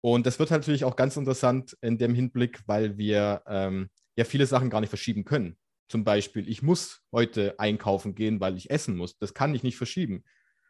Und 0.02 0.26
das 0.26 0.38
wird 0.38 0.50
natürlich 0.50 0.84
auch 0.84 0.96
ganz 0.96 1.16
interessant 1.16 1.76
in 1.80 1.98
dem 1.98 2.14
Hinblick, 2.14 2.60
weil 2.66 2.96
wir 2.96 3.42
ähm, 3.46 3.90
ja 4.16 4.24
viele 4.24 4.46
Sachen 4.46 4.70
gar 4.70 4.80
nicht 4.80 4.90
verschieben 4.90 5.24
können. 5.24 5.56
Zum 5.88 6.04
Beispiel, 6.04 6.48
ich 6.48 6.62
muss 6.62 7.02
heute 7.12 7.58
einkaufen 7.58 8.14
gehen, 8.14 8.40
weil 8.40 8.56
ich 8.56 8.70
essen 8.70 8.96
muss. 8.96 9.18
Das 9.18 9.34
kann 9.34 9.54
ich 9.54 9.62
nicht 9.62 9.76
verschieben. 9.76 10.24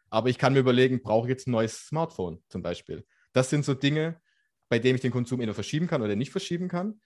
Aber 0.08 0.28
ich 0.28 0.38
kann 0.38 0.52
mir 0.52 0.60
überlegen, 0.60 1.02
brauche 1.02 1.28
ich 1.28 1.30
jetzt 1.30 1.46
ein 1.46 1.52
neues 1.52 1.86
Smartphone 1.86 2.42
zum 2.48 2.62
Beispiel. 2.62 3.06
Das 3.32 3.50
sind 3.50 3.64
so 3.64 3.74
Dinge, 3.74 4.20
bei 4.68 4.78
denen 4.78 4.96
ich 4.96 5.02
den 5.02 5.12
Konsum 5.12 5.40
entweder 5.40 5.54
verschieben 5.54 5.86
kann 5.86 6.02
oder 6.02 6.16
nicht 6.16 6.32
verschieben 6.32 6.68
kann. 6.68 7.00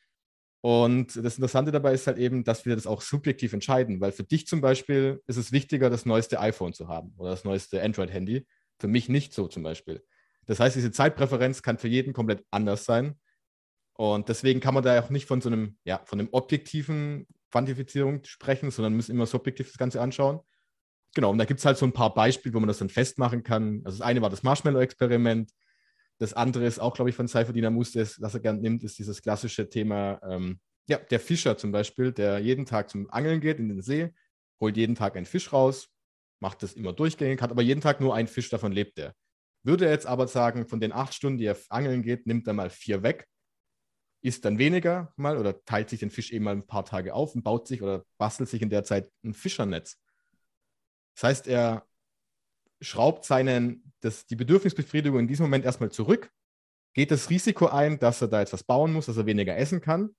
Und 0.64 1.23
das 1.23 1.37
Interessante 1.37 1.73
dabei 1.73 1.92
ist 1.92 2.06
halt 2.06 2.16
eben, 2.16 2.42
dass 2.42 2.64
wir 2.64 2.75
das 2.75 2.87
auch 2.87 3.02
subjektiv 3.02 3.52
entscheiden, 3.52 4.00
weil 4.00 4.12
für 4.12 4.25
dich 4.25 4.47
zum 4.47 4.62
Beispiel 4.62 5.23
ist 5.26 5.37
es 5.37 5.52
wichtiger, 5.52 5.90
das 5.90 6.06
neueste 6.06 6.40
iPhone 6.40 6.73
zu 6.73 6.88
haben 6.88 7.12
oder 7.18 7.33
das 7.33 7.44
neueste 7.44 7.83
Android-Handy. 7.83 8.47
Für 8.78 8.88
mich 8.88 9.11
nicht 9.11 9.35
so 9.35 9.47
zum 9.47 9.62
Beispiel. 9.62 10.02
Das 10.47 10.61
heißt, 10.61 10.75
diese 10.75 10.90
Zeitpräferenz 10.90 11.61
kann 11.61 11.76
für 11.76 11.88
jeden 11.88 12.14
komplett 12.14 12.47
anders 12.50 12.87
sein. 12.87 13.21
Und 13.92 14.30
deswegen 14.30 14.61
kann 14.61 14.73
man 14.73 14.83
da 14.83 14.99
auch 14.99 15.11
nicht 15.11 15.26
von 15.26 15.42
so 15.42 15.50
einem, 15.50 15.76
ja, 15.85 16.00
von 16.06 16.18
einem 16.18 16.30
objektiven 16.33 17.26
Quantifizierung 17.50 18.25
sprechen, 18.25 18.71
sondern 18.71 18.94
müssen 18.94 19.12
immer 19.12 19.26
subjektiv 19.26 19.66
das 19.66 19.76
Ganze 19.76 20.00
anschauen. 20.00 20.40
Genau, 21.14 21.30
und 21.30 21.37
da 21.37 21.44
gibt 21.44 21.61
es 21.61 21.66
halt 21.66 21.76
so 21.76 21.85
ein 21.85 21.92
paar 21.92 22.14
Beispiele, 22.14 22.54
wo 22.54 22.61
man 22.61 22.68
das 22.68 22.78
dann 22.78 22.88
festmachen 22.88 23.42
kann. 23.42 23.83
Also 23.85 23.99
das 23.99 24.06
eine 24.06 24.23
war 24.23 24.30
das 24.30 24.42
Marshmallow-Experiment, 24.42 25.50
das 26.18 26.33
andere 26.33 26.66
ist 26.66 26.78
auch, 26.78 26.94
glaube 26.94 27.11
ich, 27.11 27.16
von 27.16 27.28
Cypher 27.28 27.52
Dynamus, 27.52 27.92
das, 27.92 28.21
was 28.21 28.35
er 28.35 28.40
gerne 28.40 28.61
nimmt, 28.61 28.85
ist 28.85 28.99
dieses 28.99 29.21
klassische 29.21 29.68
Thema, 29.68 30.21
ähm, 30.23 30.61
ja, 30.87 30.99
der 30.99 31.21
Fischer 31.21 31.56
zum 31.56 31.73
Beispiel, 31.73 32.12
der 32.12 32.38
jeden 32.38 32.66
Tag 32.66 32.90
zum 32.90 33.11
Angeln 33.11 33.40
geht 33.40 33.59
in 33.59 33.68
den 33.68 33.83
See, 33.83 34.12
holt 34.61 34.76
jeden 34.76 34.94
Tag 34.94 35.16
einen 35.16 35.26
Fisch 35.26 35.52
raus, 35.52 35.88
macht 36.40 36.62
das 36.62 36.75
immer 36.75 36.92
durchgängig, 36.92 37.40
hat 37.42 37.50
aber 37.50 37.62
jeden 37.62 37.80
Tag 37.80 38.00
nur 38.00 38.14
einen 38.14 38.28
Fisch, 38.28 38.50
davon 38.50 38.73
lebt 38.73 38.99
er. 38.99 39.14
Würde 39.64 39.87
er 39.87 39.92
jetzt 39.92 40.06
aber 40.06 40.28
sagen, 40.28 40.68
von 40.68 40.80
den 40.80 40.92
acht 40.92 41.14
Stunden, 41.14 41.38
die 41.38 41.47
er 41.47 41.56
angeln 41.71 42.02
geht, 42.02 42.26
nimmt 42.26 42.47
er 42.47 42.52
mal 42.52 42.71
vier 42.71 43.02
weg, 43.02 43.26
isst 44.23 44.44
dann 44.44 44.59
weniger 44.59 45.12
mal 45.16 45.38
oder 45.38 45.64
teilt 45.64 45.90
sich 45.90 46.00
den 46.00 46.11
Fisch 46.11 46.33
eben 46.33 46.44
mal 46.44 46.54
ein 46.54 46.66
paar 46.66 46.85
Tage 46.85 47.14
auf 47.14 47.35
und 47.35 47.42
baut 47.42 47.66
sich 47.66 47.83
oder 47.83 48.04
bastelt 48.18 48.49
sich 48.49 48.62
in 48.62 48.71
der 48.71 48.85
Zeit 48.85 49.11
ein 49.25 49.35
Fischernetz. 49.35 49.99
Das 51.14 51.25
heißt, 51.25 51.47
er 51.47 51.87
schraubt 52.85 53.25
seinen, 53.25 53.93
das, 54.00 54.26
die 54.26 54.37
Bedürfnisbefriedigung 54.37 55.21
in 55.21 55.29
diesem 55.29 55.45
Moment 55.45 55.64
erstmal 55.64 55.91
zurück, 55.91 56.31
geht 56.95 57.11
das 57.11 57.31
Risiko 57.31 57.67
ein, 57.67 57.99
dass 57.99 58.23
er 58.23 58.29
da 58.29 58.41
jetzt 58.41 58.53
was 58.53 58.62
bauen 58.62 58.93
muss, 58.93 59.07
dass 59.07 59.17
er 59.17 59.26
weniger 59.26 59.57
essen 59.57 59.81
kann. 59.81 60.11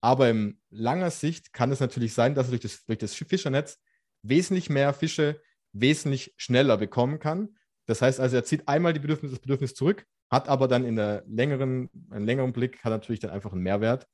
Aber 0.00 0.28
in 0.28 0.60
langer 0.70 1.10
Sicht 1.10 1.52
kann 1.52 1.70
es 1.70 1.80
natürlich 1.80 2.14
sein, 2.14 2.34
dass 2.34 2.46
er 2.46 2.50
durch 2.50 2.62
das, 2.62 2.84
durch 2.84 2.98
das 2.98 3.14
Fischernetz 3.14 3.78
wesentlich 4.22 4.70
mehr 4.70 4.92
Fische 4.92 5.40
wesentlich 5.72 6.34
schneller 6.36 6.76
bekommen 6.76 7.18
kann. 7.18 7.56
Das 7.86 8.00
heißt 8.00 8.20
also, 8.20 8.36
er 8.36 8.44
zieht 8.44 8.68
einmal 8.68 8.94
Bedürfnis, 8.94 9.32
das 9.32 9.40
Bedürfnis 9.40 9.74
zurück, 9.74 10.06
hat 10.30 10.48
aber 10.48 10.68
dann 10.68 10.84
in 10.84 10.96
der 10.96 11.24
längeren, 11.26 11.90
einen 12.10 12.24
längeren 12.24 12.52
Blick, 12.52 12.82
hat 12.84 12.90
natürlich 12.90 13.20
dann 13.20 13.30
einfach 13.30 13.52
einen 13.52 13.62
Mehrwert. 13.62 14.06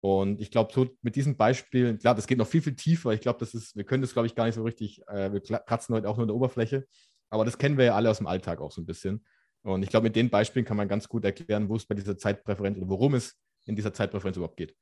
Und 0.00 0.40
ich 0.40 0.50
glaube, 0.50 0.72
so 0.72 0.88
mit 1.02 1.16
diesen 1.16 1.36
Beispielen, 1.36 1.98
klar, 1.98 2.14
das 2.14 2.28
geht 2.28 2.38
noch 2.38 2.46
viel, 2.46 2.62
viel 2.62 2.76
tiefer. 2.76 3.12
Ich 3.12 3.20
glaube, 3.20 3.40
das 3.40 3.54
ist, 3.54 3.74
wir 3.74 3.84
können 3.84 4.02
das, 4.02 4.12
glaube 4.12 4.26
ich, 4.26 4.36
gar 4.36 4.46
nicht 4.46 4.54
so 4.54 4.62
richtig, 4.62 5.02
äh, 5.08 5.32
wir 5.32 5.40
kratzen 5.40 5.94
heute 5.94 6.08
auch 6.08 6.16
nur 6.16 6.24
in 6.24 6.28
der 6.28 6.36
Oberfläche. 6.36 6.86
Aber 7.30 7.44
das 7.44 7.58
kennen 7.58 7.78
wir 7.78 7.86
ja 7.86 7.94
alle 7.94 8.10
aus 8.10 8.18
dem 8.18 8.26
Alltag 8.26 8.60
auch 8.60 8.72
so 8.72 8.80
ein 8.80 8.86
bisschen. 8.86 9.24
Und 9.62 9.82
ich 9.82 9.90
glaube, 9.90 10.04
mit 10.04 10.16
den 10.16 10.30
Beispielen 10.30 10.64
kann 10.64 10.76
man 10.76 10.88
ganz 10.88 11.08
gut 11.08 11.24
erklären, 11.24 11.68
wo 11.68 11.76
es 11.76 11.86
bei 11.86 11.94
dieser 11.94 12.16
Zeitpräferenz 12.16 12.78
oder 12.78 12.88
worum 12.88 13.14
es 13.14 13.36
in 13.66 13.76
dieser 13.76 13.92
Zeitpräferenz 13.92 14.36
überhaupt 14.36 14.56
geht. 14.56 14.74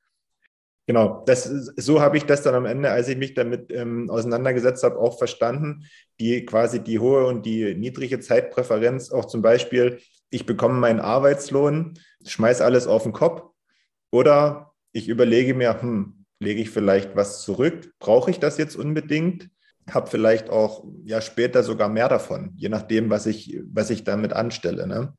Genau, 0.85 1.23
das, 1.25 1.43
so 1.43 1.99
habe 1.99 2.15
ich 2.15 2.23
das 2.23 2.43
dann 2.43 2.55
am 2.55 2.65
Ende, 2.65 2.89
als 2.89 3.09
ich 3.09 3.17
mich 3.17 3.33
damit 3.33 3.71
ähm, 3.73 4.09
auseinandergesetzt 4.09 4.83
habe, 4.83 4.97
auch 4.97 5.17
verstanden. 5.17 5.85
Die 6.21 6.45
quasi 6.45 6.81
die 6.81 6.99
hohe 6.99 7.25
und 7.25 7.45
die 7.45 7.75
niedrige 7.75 8.21
Zeitpräferenz, 8.21 9.11
auch 9.11 9.25
zum 9.25 9.41
Beispiel, 9.41 9.99
ich 10.29 10.45
bekomme 10.45 10.79
meinen 10.79 11.01
Arbeitslohn, 11.01 11.99
schmeiße 12.25 12.63
alles 12.63 12.87
auf 12.87 13.03
den 13.03 13.11
Kopf 13.11 13.43
oder 14.11 14.73
ich 14.93 15.09
überlege 15.09 15.53
mir, 15.53 15.81
hm, 15.81 16.25
lege 16.39 16.61
ich 16.61 16.69
vielleicht 16.69 17.15
was 17.17 17.41
zurück? 17.41 17.93
Brauche 17.99 18.31
ich 18.31 18.39
das 18.39 18.57
jetzt 18.57 18.77
unbedingt? 18.77 19.49
Habe 19.91 20.07
vielleicht 20.07 20.49
auch 20.49 20.85
ja 21.03 21.21
später 21.21 21.63
sogar 21.63 21.89
mehr 21.89 22.09
davon, 22.09 22.51
je 22.55 22.69
nachdem, 22.69 23.09
was 23.09 23.25
ich, 23.25 23.61
was 23.71 23.89
ich 23.89 24.03
damit 24.03 24.33
anstelle. 24.33 24.87
Ne? 24.87 25.13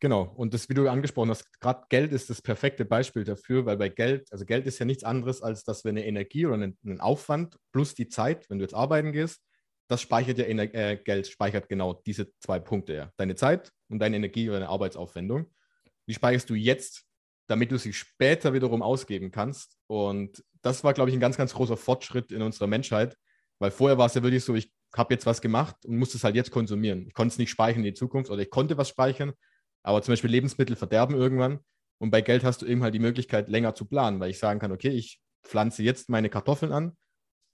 Genau, 0.00 0.32
und 0.34 0.54
das, 0.54 0.70
wie 0.70 0.74
du 0.74 0.88
angesprochen 0.88 1.28
hast, 1.28 1.60
gerade 1.60 1.84
Geld 1.90 2.12
ist 2.12 2.30
das 2.30 2.40
perfekte 2.40 2.86
Beispiel 2.86 3.24
dafür, 3.24 3.66
weil 3.66 3.76
bei 3.76 3.90
Geld, 3.90 4.32
also 4.32 4.46
Geld 4.46 4.66
ist 4.66 4.78
ja 4.78 4.86
nichts 4.86 5.04
anderes, 5.04 5.42
als 5.42 5.62
dass 5.62 5.84
wir 5.84 5.90
eine 5.90 6.06
Energie 6.06 6.46
oder 6.46 6.54
einen, 6.54 7.00
Aufwand 7.00 7.56
plus 7.70 7.94
die 7.94 8.08
Zeit, 8.08 8.48
wenn 8.48 8.58
du 8.58 8.64
jetzt 8.64 8.74
arbeiten 8.74 9.12
gehst, 9.12 9.42
das 9.88 10.00
speichert 10.00 10.38
ja 10.38 10.44
Ener 10.44 10.74
äh, 10.74 10.96
Geld, 10.96 11.26
speichert 11.26 11.68
genau 11.68 11.94
diese 12.06 12.28
zwei 12.38 12.58
Punkte 12.60 12.94
ja. 12.94 13.12
Deine 13.16 13.34
Zeit 13.34 13.72
und 13.88 13.98
deine 13.98 14.16
Energie 14.16 14.48
oder 14.48 14.60
deine 14.60 14.70
Arbeitsaufwendung. 14.70 15.52
Die 16.06 16.14
speicherst 16.14 16.48
du 16.48 16.54
jetzt, 16.54 17.04
damit 17.46 17.70
du 17.70 17.76
sie 17.76 17.92
später 17.92 18.54
wiederum 18.54 18.82
ausgeben 18.82 19.30
kannst. 19.30 19.76
Und 19.86 20.44
das 20.62 20.84
war, 20.84 20.94
glaube 20.94 21.10
ich, 21.10 21.16
ein 21.16 21.20
ganz, 21.20 21.36
ganz 21.36 21.52
großer 21.52 21.76
Fortschritt 21.76 22.30
in 22.30 22.40
unserer 22.40 22.68
Menschheit, 22.68 23.16
weil 23.60 23.70
vorher 23.70 23.98
war 23.98 24.06
es 24.06 24.14
ja 24.14 24.22
wirklich 24.22 24.42
so, 24.42 24.54
ich 24.54 24.72
habe 24.96 25.14
jetzt 25.14 25.26
was 25.26 25.40
gemacht 25.40 25.76
und 25.84 25.96
musste 25.96 26.16
es 26.16 26.24
halt 26.24 26.34
jetzt 26.34 26.50
konsumieren. 26.50 27.06
Ich 27.06 27.14
konnte 27.14 27.32
es 27.32 27.38
nicht 27.38 27.50
speichern 27.50 27.84
in 27.84 27.92
die 27.92 27.94
Zukunft 27.94 28.30
oder 28.30 28.42
ich 28.42 28.50
konnte 28.50 28.76
was 28.76 28.88
speichern, 28.88 29.32
aber 29.82 30.02
zum 30.02 30.12
Beispiel 30.12 30.30
Lebensmittel 30.30 30.74
verderben 30.74 31.14
irgendwann. 31.14 31.60
Und 31.98 32.10
bei 32.10 32.22
Geld 32.22 32.42
hast 32.42 32.62
du 32.62 32.66
eben 32.66 32.82
halt 32.82 32.94
die 32.94 32.98
Möglichkeit, 32.98 33.48
länger 33.48 33.74
zu 33.74 33.84
planen, 33.84 34.18
weil 34.18 34.30
ich 34.30 34.38
sagen 34.38 34.58
kann, 34.58 34.72
okay, 34.72 34.88
ich 34.88 35.20
pflanze 35.44 35.82
jetzt 35.82 36.08
meine 36.08 36.30
Kartoffeln 36.30 36.72
an, 36.72 36.96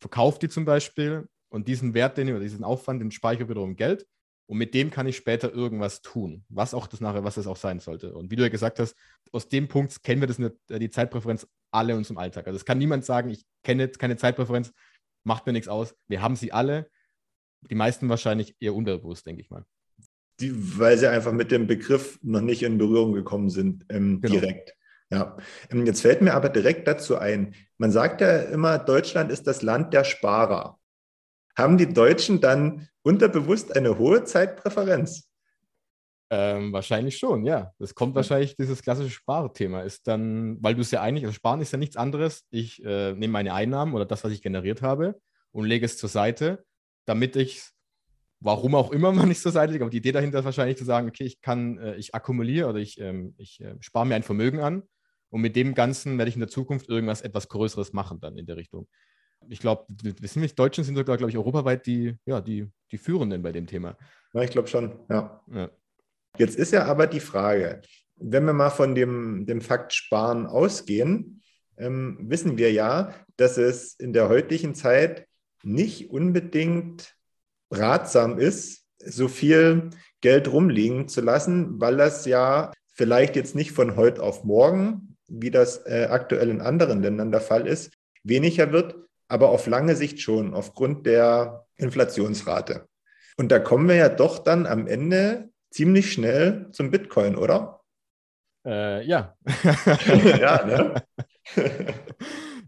verkaufe 0.00 0.38
die 0.38 0.48
zum 0.48 0.64
Beispiel 0.64 1.28
und 1.48 1.68
diesen 1.68 1.94
Wert, 1.94 2.16
den 2.16 2.30
oder 2.30 2.40
diesen 2.40 2.64
Aufwand, 2.64 3.00
den 3.02 3.10
speichere 3.10 3.48
wiederum 3.48 3.76
Geld. 3.76 4.06
Und 4.48 4.58
mit 4.58 4.74
dem 4.74 4.90
kann 4.90 5.08
ich 5.08 5.16
später 5.16 5.52
irgendwas 5.52 6.02
tun, 6.02 6.44
was 6.48 6.72
auch 6.72 6.86
das 6.86 7.00
nachher, 7.00 7.24
was 7.24 7.34
das 7.34 7.48
auch 7.48 7.56
sein 7.56 7.80
sollte. 7.80 8.14
Und 8.14 8.30
wie 8.30 8.36
du 8.36 8.44
ja 8.44 8.48
gesagt 8.48 8.78
hast, 8.78 8.94
aus 9.32 9.48
dem 9.48 9.66
Punkt 9.66 10.04
kennen 10.04 10.20
wir 10.20 10.28
das 10.28 10.38
nicht, 10.38 10.54
die 10.68 10.90
Zeitpräferenz 10.90 11.48
alle 11.72 11.92
in 11.92 11.98
unserem 11.98 12.18
Alltag. 12.18 12.46
Also 12.46 12.56
es 12.56 12.64
kann 12.64 12.78
niemand 12.78 13.04
sagen, 13.04 13.30
ich 13.30 13.44
kenne 13.64 13.88
keine 13.88 14.16
Zeitpräferenz, 14.16 14.72
macht 15.26 15.46
mir 15.46 15.52
nichts 15.52 15.68
aus. 15.68 15.94
Wir 16.08 16.22
haben 16.22 16.36
sie 16.36 16.52
alle. 16.52 16.88
Die 17.68 17.74
meisten 17.74 18.08
wahrscheinlich 18.08 18.56
eher 18.60 18.74
unterbewusst, 18.74 19.26
denke 19.26 19.42
ich 19.42 19.50
mal. 19.50 19.64
Die, 20.40 20.78
weil 20.78 20.96
sie 20.98 21.10
einfach 21.10 21.32
mit 21.32 21.50
dem 21.50 21.66
Begriff 21.66 22.18
noch 22.22 22.42
nicht 22.42 22.62
in 22.62 22.78
Berührung 22.78 23.12
gekommen 23.12 23.50
sind, 23.50 23.84
ähm, 23.88 24.20
genau. 24.20 24.34
direkt. 24.34 24.74
Ja, 25.10 25.36
ähm, 25.70 25.86
jetzt 25.86 26.02
fällt 26.02 26.20
mir 26.22 26.34
aber 26.34 26.48
direkt 26.48 26.86
dazu 26.86 27.16
ein, 27.16 27.54
man 27.78 27.90
sagt 27.90 28.20
ja 28.20 28.42
immer, 28.42 28.78
Deutschland 28.78 29.30
ist 29.30 29.46
das 29.46 29.62
Land 29.62 29.94
der 29.94 30.04
Sparer. 30.04 30.78
Haben 31.56 31.78
die 31.78 31.92
Deutschen 31.92 32.40
dann 32.40 32.88
unterbewusst 33.02 33.74
eine 33.74 33.98
hohe 33.98 34.24
Zeitpräferenz? 34.24 35.30
Ähm, 36.28 36.72
wahrscheinlich 36.72 37.18
schon, 37.18 37.46
ja. 37.46 37.72
Das 37.78 37.94
kommt 37.94 38.14
wahrscheinlich, 38.14 38.56
dieses 38.56 38.82
klassische 38.82 39.10
Sparthema 39.10 39.82
ist 39.82 40.08
dann, 40.08 40.62
weil 40.62 40.74
du 40.74 40.80
es 40.80 40.90
ja 40.90 41.00
eigentlich, 41.00 41.24
also 41.24 41.34
Sparen 41.34 41.60
ist 41.60 41.72
ja 41.72 41.78
nichts 41.78 41.96
anderes. 41.96 42.44
Ich 42.50 42.84
äh, 42.84 43.12
nehme 43.12 43.32
meine 43.32 43.54
Einnahmen 43.54 43.94
oder 43.94 44.04
das, 44.04 44.24
was 44.24 44.32
ich 44.32 44.42
generiert 44.42 44.82
habe 44.82 45.20
und 45.52 45.66
lege 45.66 45.86
es 45.86 45.98
zur 45.98 46.08
Seite, 46.08 46.64
damit 47.04 47.36
ich 47.36 47.70
Warum 48.40 48.74
auch 48.74 48.92
immer 48.92 49.12
man 49.12 49.28
nicht 49.28 49.40
so 49.40 49.50
seitlich, 49.50 49.80
aber 49.80 49.90
die 49.90 49.96
Idee 49.96 50.12
dahinter 50.12 50.40
ist 50.40 50.44
wahrscheinlich 50.44 50.76
zu 50.76 50.84
sagen, 50.84 51.08
okay, 51.08 51.24
ich 51.24 51.40
kann, 51.40 51.78
äh, 51.78 51.96
ich 51.96 52.14
akkumuliere 52.14 52.68
oder 52.68 52.78
ich, 52.78 53.00
ähm, 53.00 53.34
ich 53.38 53.60
äh, 53.60 53.74
spare 53.80 54.06
mir 54.06 54.14
ein 54.14 54.22
Vermögen 54.22 54.60
an 54.60 54.82
und 55.30 55.40
mit 55.40 55.56
dem 55.56 55.74
Ganzen 55.74 56.18
werde 56.18 56.28
ich 56.28 56.36
in 56.36 56.40
der 56.40 56.48
Zukunft 56.48 56.88
irgendwas 56.88 57.22
etwas 57.22 57.48
Größeres 57.48 57.92
machen 57.92 58.20
dann 58.20 58.36
in 58.36 58.46
der 58.46 58.56
Richtung. 58.56 58.88
Ich 59.48 59.60
glaube, 59.60 59.86
wir 59.88 60.28
sind 60.28 60.42
nicht 60.42 60.58
Deutschen, 60.58 60.84
sind 60.84 60.96
sogar, 60.96 61.16
glaube 61.16 61.30
ich, 61.30 61.38
europaweit 61.38 61.86
die, 61.86 62.16
ja, 62.26 62.40
die, 62.40 62.70
die 62.90 62.98
Führenden 62.98 63.42
bei 63.42 63.52
dem 63.52 63.66
Thema. 63.66 63.96
Ja, 64.32 64.42
ich 64.42 64.50
glaube 64.50 64.68
schon, 64.68 64.98
ja. 65.08 65.42
ja. 65.52 65.70
Jetzt 66.38 66.56
ist 66.56 66.72
ja 66.72 66.84
aber 66.84 67.06
die 67.06 67.20
Frage, 67.20 67.82
wenn 68.16 68.44
wir 68.44 68.52
mal 68.52 68.70
von 68.70 68.94
dem, 68.94 69.46
dem 69.46 69.60
Fakt 69.60 69.92
Sparen 69.92 70.46
ausgehen, 70.46 71.42
ähm, 71.78 72.18
wissen 72.20 72.56
wir 72.58 72.72
ja, 72.72 73.14
dass 73.36 73.58
es 73.58 73.94
in 73.94 74.12
der 74.12 74.28
heutigen 74.28 74.74
Zeit 74.74 75.26
nicht 75.62 76.10
unbedingt 76.10 77.14
ratsam 77.70 78.38
ist, 78.38 78.84
so 78.98 79.28
viel 79.28 79.90
Geld 80.20 80.50
rumliegen 80.50 81.08
zu 81.08 81.20
lassen, 81.20 81.80
weil 81.80 81.96
das 81.96 82.24
ja 82.24 82.72
vielleicht 82.94 83.36
jetzt 83.36 83.54
nicht 83.54 83.72
von 83.72 83.96
heute 83.96 84.22
auf 84.22 84.44
morgen, 84.44 85.16
wie 85.28 85.50
das 85.50 85.84
äh, 85.86 86.08
aktuell 86.10 86.48
in 86.50 86.60
anderen 86.60 87.02
Ländern 87.02 87.30
der 87.30 87.40
Fall 87.40 87.66
ist, 87.66 87.92
weniger 88.22 88.72
wird, 88.72 88.96
aber 89.28 89.50
auf 89.50 89.66
lange 89.66 89.96
Sicht 89.96 90.20
schon 90.20 90.54
aufgrund 90.54 91.06
der 91.06 91.66
Inflationsrate. 91.76 92.86
Und 93.36 93.52
da 93.52 93.58
kommen 93.58 93.88
wir 93.88 93.96
ja 93.96 94.08
doch 94.08 94.38
dann 94.38 94.66
am 94.66 94.86
Ende 94.86 95.50
ziemlich 95.76 96.12
schnell 96.12 96.70
zum 96.72 96.90
Bitcoin, 96.90 97.36
oder? 97.36 97.82
Äh, 98.64 99.06
ja. 99.06 99.36
ja, 100.40 100.64
ne? 100.64 101.02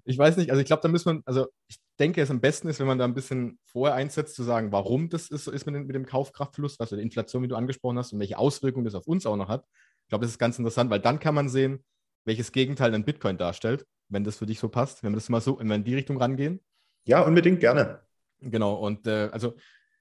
ich 0.04 0.18
weiß 0.18 0.36
nicht, 0.36 0.50
also 0.50 0.60
ich 0.60 0.66
glaube, 0.66 0.82
da 0.82 0.88
muss 0.88 1.06
man, 1.06 1.22
also 1.24 1.48
ich 1.68 1.78
denke, 1.98 2.20
es 2.20 2.30
am 2.30 2.40
besten 2.40 2.68
ist, 2.68 2.78
wenn 2.80 2.86
man 2.86 2.98
da 2.98 3.04
ein 3.04 3.14
bisschen 3.14 3.58
vorher 3.64 3.96
einsetzt, 3.96 4.36
zu 4.36 4.42
sagen, 4.42 4.72
warum 4.72 5.08
das 5.08 5.28
ist, 5.30 5.44
so 5.44 5.50
ist 5.50 5.64
mit, 5.64 5.74
dem, 5.74 5.86
mit 5.86 5.96
dem 5.96 6.06
Kaufkraftverlust, 6.06 6.80
also 6.80 6.96
der 6.96 7.02
Inflation, 7.02 7.42
wie 7.42 7.48
du 7.48 7.56
angesprochen 7.56 7.98
hast, 7.98 8.12
und 8.12 8.20
welche 8.20 8.38
Auswirkungen 8.38 8.84
das 8.84 8.94
auf 8.94 9.06
uns 9.06 9.26
auch 9.26 9.36
noch 9.36 9.48
hat. 9.48 9.64
Ich 10.02 10.08
glaube, 10.10 10.24
das 10.24 10.32
ist 10.32 10.38
ganz 10.38 10.58
interessant, 10.58 10.90
weil 10.90 11.00
dann 11.00 11.18
kann 11.18 11.34
man 11.34 11.48
sehen, 11.48 11.82
welches 12.26 12.52
Gegenteil 12.52 12.94
ein 12.94 13.04
Bitcoin 13.04 13.38
darstellt, 13.38 13.86
wenn 14.08 14.22
das 14.22 14.36
für 14.36 14.46
dich 14.46 14.60
so 14.60 14.68
passt, 14.68 15.02
wenn 15.02 15.12
wir 15.12 15.16
das 15.16 15.30
mal 15.30 15.40
so, 15.40 15.58
wenn 15.58 15.68
wir 15.68 15.76
in 15.76 15.84
die 15.84 15.94
Richtung 15.94 16.18
rangehen. 16.18 16.60
Ja, 17.04 17.22
unbedingt 17.22 17.60
gerne. 17.60 18.02
Genau, 18.40 18.74
und 18.74 19.06
äh, 19.06 19.30
also 19.32 19.56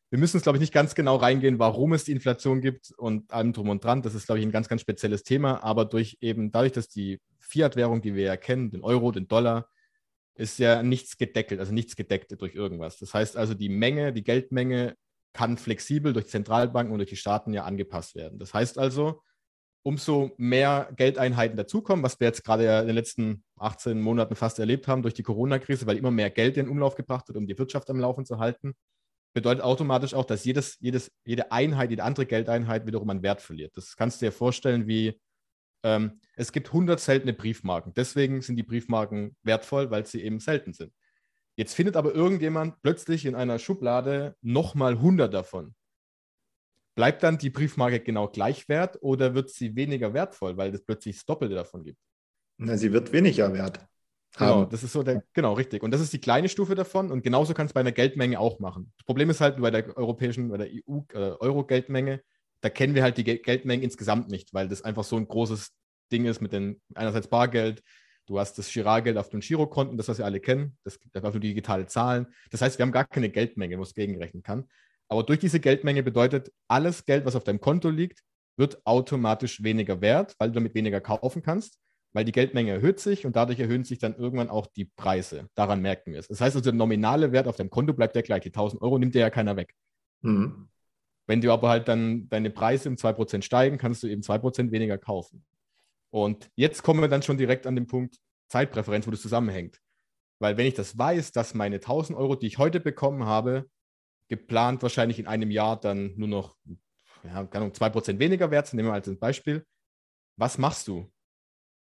wir 0.10 0.20
müssen 0.20 0.38
es, 0.38 0.44
glaube 0.44 0.58
ich, 0.58 0.62
nicht 0.62 0.74
ganz 0.74 0.96
genau 0.96 1.18
reingehen, 1.18 1.60
warum 1.60 1.94
es 1.94 2.06
die 2.06 2.14
Inflation 2.14 2.62
gibt 2.62 2.92
und 2.98 3.32
allem 3.32 3.52
drum 3.52 3.70
und 3.70 3.84
dran. 3.84 4.02
Das 4.02 4.16
ist, 4.16 4.28
glaube 4.28 4.40
ich, 4.40 4.46
ein 4.46 4.52
ganz, 4.52 4.70
ganz 4.70 4.82
spezielles 4.82 5.24
Thema. 5.24 5.64
Aber 5.64 5.86
durch 5.86 6.18
eben 6.22 6.52
dadurch, 6.52 6.72
dass 6.72 6.88
die 6.88 7.20
Fiat-Währung, 7.40 8.02
die 8.02 8.16
wir 8.16 8.24
ja 8.24 8.38
kennen, 8.38 8.72
den 8.72 8.84
Euro, 8.84 9.12
den 9.12 9.28
Dollar, 9.28 9.68
ist 10.36 10.60
ja 10.60 10.84
nichts 10.84 11.18
gedeckelt, 11.18 11.60
also 11.60 11.74
nichts 11.74 11.96
gedeckt 11.96 12.34
durch 12.40 12.56
irgendwas. 12.56 13.00
Das 13.00 13.14
heißt 13.14 13.36
also, 13.36 13.54
die 13.54 13.70
Menge, 13.70 14.14
die 14.14 14.24
Geldmenge 14.24 14.96
kann 15.34 15.58
flexibel 15.58 16.14
durch 16.14 16.28
Zentralbanken 16.28 16.94
und 16.94 17.00
durch 17.00 17.10
die 17.10 17.16
Staaten 17.16 17.54
ja 17.54 17.64
angepasst 17.64 18.16
werden. 18.16 18.40
Das 18.40 18.54
heißt 18.54 18.78
also, 18.78 19.22
umso 19.84 20.32
mehr 20.38 20.92
Geldeinheiten 20.96 21.58
dazukommen, 21.58 22.04
was 22.04 22.20
wir 22.20 22.28
jetzt 22.28 22.44
gerade 22.44 22.66
ja 22.66 22.82
in 22.82 22.88
den 22.88 22.96
letzten 22.96 23.44
18 23.58 24.00
Monaten 24.00 24.36
fast 24.36 24.60
erlebt 24.60 24.88
haben 24.88 25.02
durch 25.02 25.14
die 25.14 25.24
Corona-Krise, 25.24 25.86
weil 25.86 25.98
immer 25.98 26.12
mehr 26.12 26.30
Geld 26.30 26.58
in 26.58 26.70
Umlauf 26.70 26.96
gebracht 26.96 27.28
wird, 27.28 27.38
um 27.38 27.48
die 27.48 27.58
Wirtschaft 27.58 27.90
am 27.90 28.00
Laufen 28.00 28.26
zu 28.26 28.38
halten, 28.38 28.74
bedeutet 29.38 29.64
automatisch 29.64 30.16
auch, 30.16 30.26
dass 30.26 30.46
jedes, 30.46 30.80
jedes, 30.80 31.12
jede 31.24 31.52
Einheit, 31.52 31.92
jede 31.92 32.04
andere 32.04 32.26
Geldeinheit 32.26 32.88
wiederum 32.88 33.08
an 33.12 33.22
Wert 33.22 33.40
verliert. 33.40 33.78
Das 33.78 33.96
kannst 33.96 34.20
du 34.20 34.26
dir 34.26 34.32
vorstellen 34.32 34.88
wie 34.88 35.22
ähm, 35.84 36.20
es 36.36 36.52
gibt 36.52 36.70
100 36.70 37.00
seltene 37.00 37.34
Briefmarken. 37.34 37.94
Deswegen 37.94 38.42
sind 38.42 38.56
die 38.56 38.64
Briefmarken 38.64 39.36
wertvoll, 39.44 39.92
weil 39.92 40.08
sie 40.08 40.24
eben 40.24 40.40
selten 40.40 40.74
sind. 40.74 40.92
Jetzt 41.56 41.76
findet 41.76 41.98
aber 41.98 42.16
irgendjemand 42.16 42.82
plötzlich 42.82 43.28
in 43.28 43.36
einer 43.36 43.60
Schublade 43.60 44.36
nochmal 44.42 44.94
100 44.94 45.32
davon. 45.32 45.76
Bleibt 46.96 47.22
dann 47.22 47.38
die 47.38 47.52
Briefmarke 47.52 48.00
genau 48.00 48.30
gleich 48.30 48.68
wert 48.68 48.98
oder 49.02 49.36
wird 49.36 49.52
sie 49.52 49.76
weniger 49.76 50.16
wertvoll, 50.16 50.58
weil 50.58 50.74
es 50.74 50.84
plötzlich 50.84 51.18
das 51.18 51.26
Doppelte 51.26 51.54
davon 51.54 51.84
gibt? 51.84 52.00
Na, 52.58 52.76
sie 52.76 52.92
wird 52.92 53.14
weniger 53.14 53.54
wert. 53.54 53.88
Genau, 54.36 54.66
das 54.66 54.84
ist 54.84 54.94
so 54.94 55.04
der, 55.04 55.24
genau, 55.34 55.54
richtig. 55.54 55.84
Und 55.84 55.92
das 55.92 56.02
ist 56.02 56.14
die 56.14 56.20
kleine 56.20 56.50
Stufe 56.50 56.76
davon 56.76 57.12
und 57.12 57.24
genauso 57.24 57.54
kannst 57.54 57.72
du 57.72 57.76
bei 57.76 57.80
einer 57.80 57.92
Geldmenge 57.92 58.40
auch 58.40 58.60
machen. 58.60 58.92
Das 58.98 59.06
Problem 59.06 59.30
ist 59.30 59.42
halt 59.42 59.60
bei 59.60 59.72
der 59.72 59.96
europäischen, 59.98 60.50
bei 60.50 60.58
der 60.58 60.70
EU-Euro-Geldmenge, 60.72 62.14
äh, 62.14 62.20
da 62.62 62.70
kennen 62.70 62.96
wir 62.96 63.04
halt 63.04 63.18
die 63.18 63.24
Geldmengen 63.24 63.84
insgesamt 63.84 64.30
nicht, 64.30 64.54
weil 64.54 64.68
das 64.68 64.84
einfach 64.84 65.04
so 65.04 65.16
ein 65.16 65.28
großes 65.28 65.72
Ding 66.12 66.26
ist 66.26 66.42
mit 66.42 66.54
den 66.54 66.82
einerseits 66.96 67.28
Bargeld, 67.28 67.84
du 68.26 68.40
hast 68.40 68.58
das 68.58 68.72
Giralgeld 68.72 69.18
auf 69.18 69.30
den 69.30 69.40
Girokonten, 69.40 69.98
das 69.98 70.08
was 70.08 70.18
wir 70.18 70.26
alle 70.26 70.40
kennen, 70.40 70.78
das 70.84 71.00
einfach 71.14 71.34
nur 71.34 71.40
digitale 71.40 71.86
Zahlen. 71.88 72.28
Das 72.52 72.62
heißt, 72.62 72.78
wir 72.78 72.84
haben 72.84 72.92
gar 72.92 73.06
keine 73.06 73.30
Geldmenge, 73.30 73.78
wo 73.78 73.84
es 73.84 73.94
gegenrechnen 73.94 74.44
kann. 74.44 74.66
Aber 75.10 75.24
durch 75.24 75.40
diese 75.40 75.60
Geldmenge 75.60 76.04
bedeutet, 76.04 76.52
alles 76.68 77.06
Geld, 77.06 77.26
was 77.26 77.36
auf 77.36 77.44
deinem 77.44 77.62
Konto 77.62 77.90
liegt, 77.90 78.24
wird 78.58 78.86
automatisch 78.86 79.64
weniger 79.64 80.02
wert, 80.02 80.36
weil 80.40 80.50
du 80.50 80.56
damit 80.56 80.74
weniger 80.76 81.00
kaufen 81.00 81.42
kannst, 81.42 81.80
weil 82.18 82.26
die 82.26 82.32
Geldmenge 82.32 82.72
erhöht 82.72 83.00
sich 83.00 83.28
und 83.28 83.36
dadurch 83.36 83.60
erhöhen 83.60 83.84
sich 83.84 84.00
dann 84.00 84.16
irgendwann 84.16 84.50
auch 84.50 84.66
die 84.66 84.86
Preise. 84.86 85.52
Daran 85.54 85.84
merken 85.84 86.14
wir 86.14 86.20
es. 86.20 86.28
Das 86.28 86.42
heißt 86.42 86.56
also, 86.56 86.72
der 86.72 86.74
nominale 86.74 87.32
Wert 87.32 87.48
auf 87.48 87.58
deinem 87.58 87.70
Konto 87.70 87.94
bleibt 87.94 88.16
der 88.16 88.24
gleich. 88.24 88.42
Die 88.42 88.50
1000 88.50 88.82
Euro 88.82 88.98
nimmt 88.98 89.14
dir 89.14 89.20
ja 89.20 89.30
keiner 89.30 89.56
weg. 89.56 89.76
Mhm. 90.22 90.68
Wenn 91.28 91.42
du 91.42 91.54
aber 91.54 91.70
halt 91.70 91.88
dann 91.88 92.28
deine 92.28 92.50
Preise 92.50 92.90
um 92.90 92.96
2% 92.96 93.44
steigen, 93.44 93.78
kannst 93.78 94.02
du 94.02 94.08
eben 94.08 94.24
2% 94.24 94.72
weniger 94.72 94.98
kaufen. 94.98 95.46
Und 96.10 96.50
jetzt 96.56 96.82
kommen 96.82 97.02
wir 97.02 97.08
dann 97.08 97.22
schon 97.22 97.38
direkt 97.38 97.68
an 97.68 97.76
den 97.76 97.86
Punkt 97.86 98.18
Zeitpräferenz, 98.50 99.06
wo 99.06 99.12
das 99.12 99.22
zusammenhängt. 99.22 99.80
Weil 100.40 100.58
wenn 100.58 100.66
ich 100.66 100.74
das 100.74 100.98
weiß, 100.98 101.34
dass 101.34 101.54
meine 101.54 101.76
1000 101.76 102.18
Euro, 102.18 102.36
die 102.36 102.48
ich 102.48 102.58
heute 102.58 102.80
bekommen 102.80 103.26
habe, 103.26 103.70
geplant 104.28 104.82
wahrscheinlich 104.82 105.20
in 105.20 105.28
einem 105.28 105.52
Jahr 105.52 105.80
dann 105.80 106.16
nur 106.16 106.30
noch 106.30 106.58
ja, 107.24 107.46
keine 107.46 107.66
Ahnung, 107.66 107.74
2% 107.76 108.18
weniger 108.18 108.50
wert 108.50 108.66
sind, 108.66 108.78
nehmen 108.78 108.90
wir 108.90 108.94
als 108.94 109.08
ein 109.08 109.20
Beispiel. 109.20 109.68
Was 110.36 110.58
machst 110.58 110.88
du? 110.88 111.12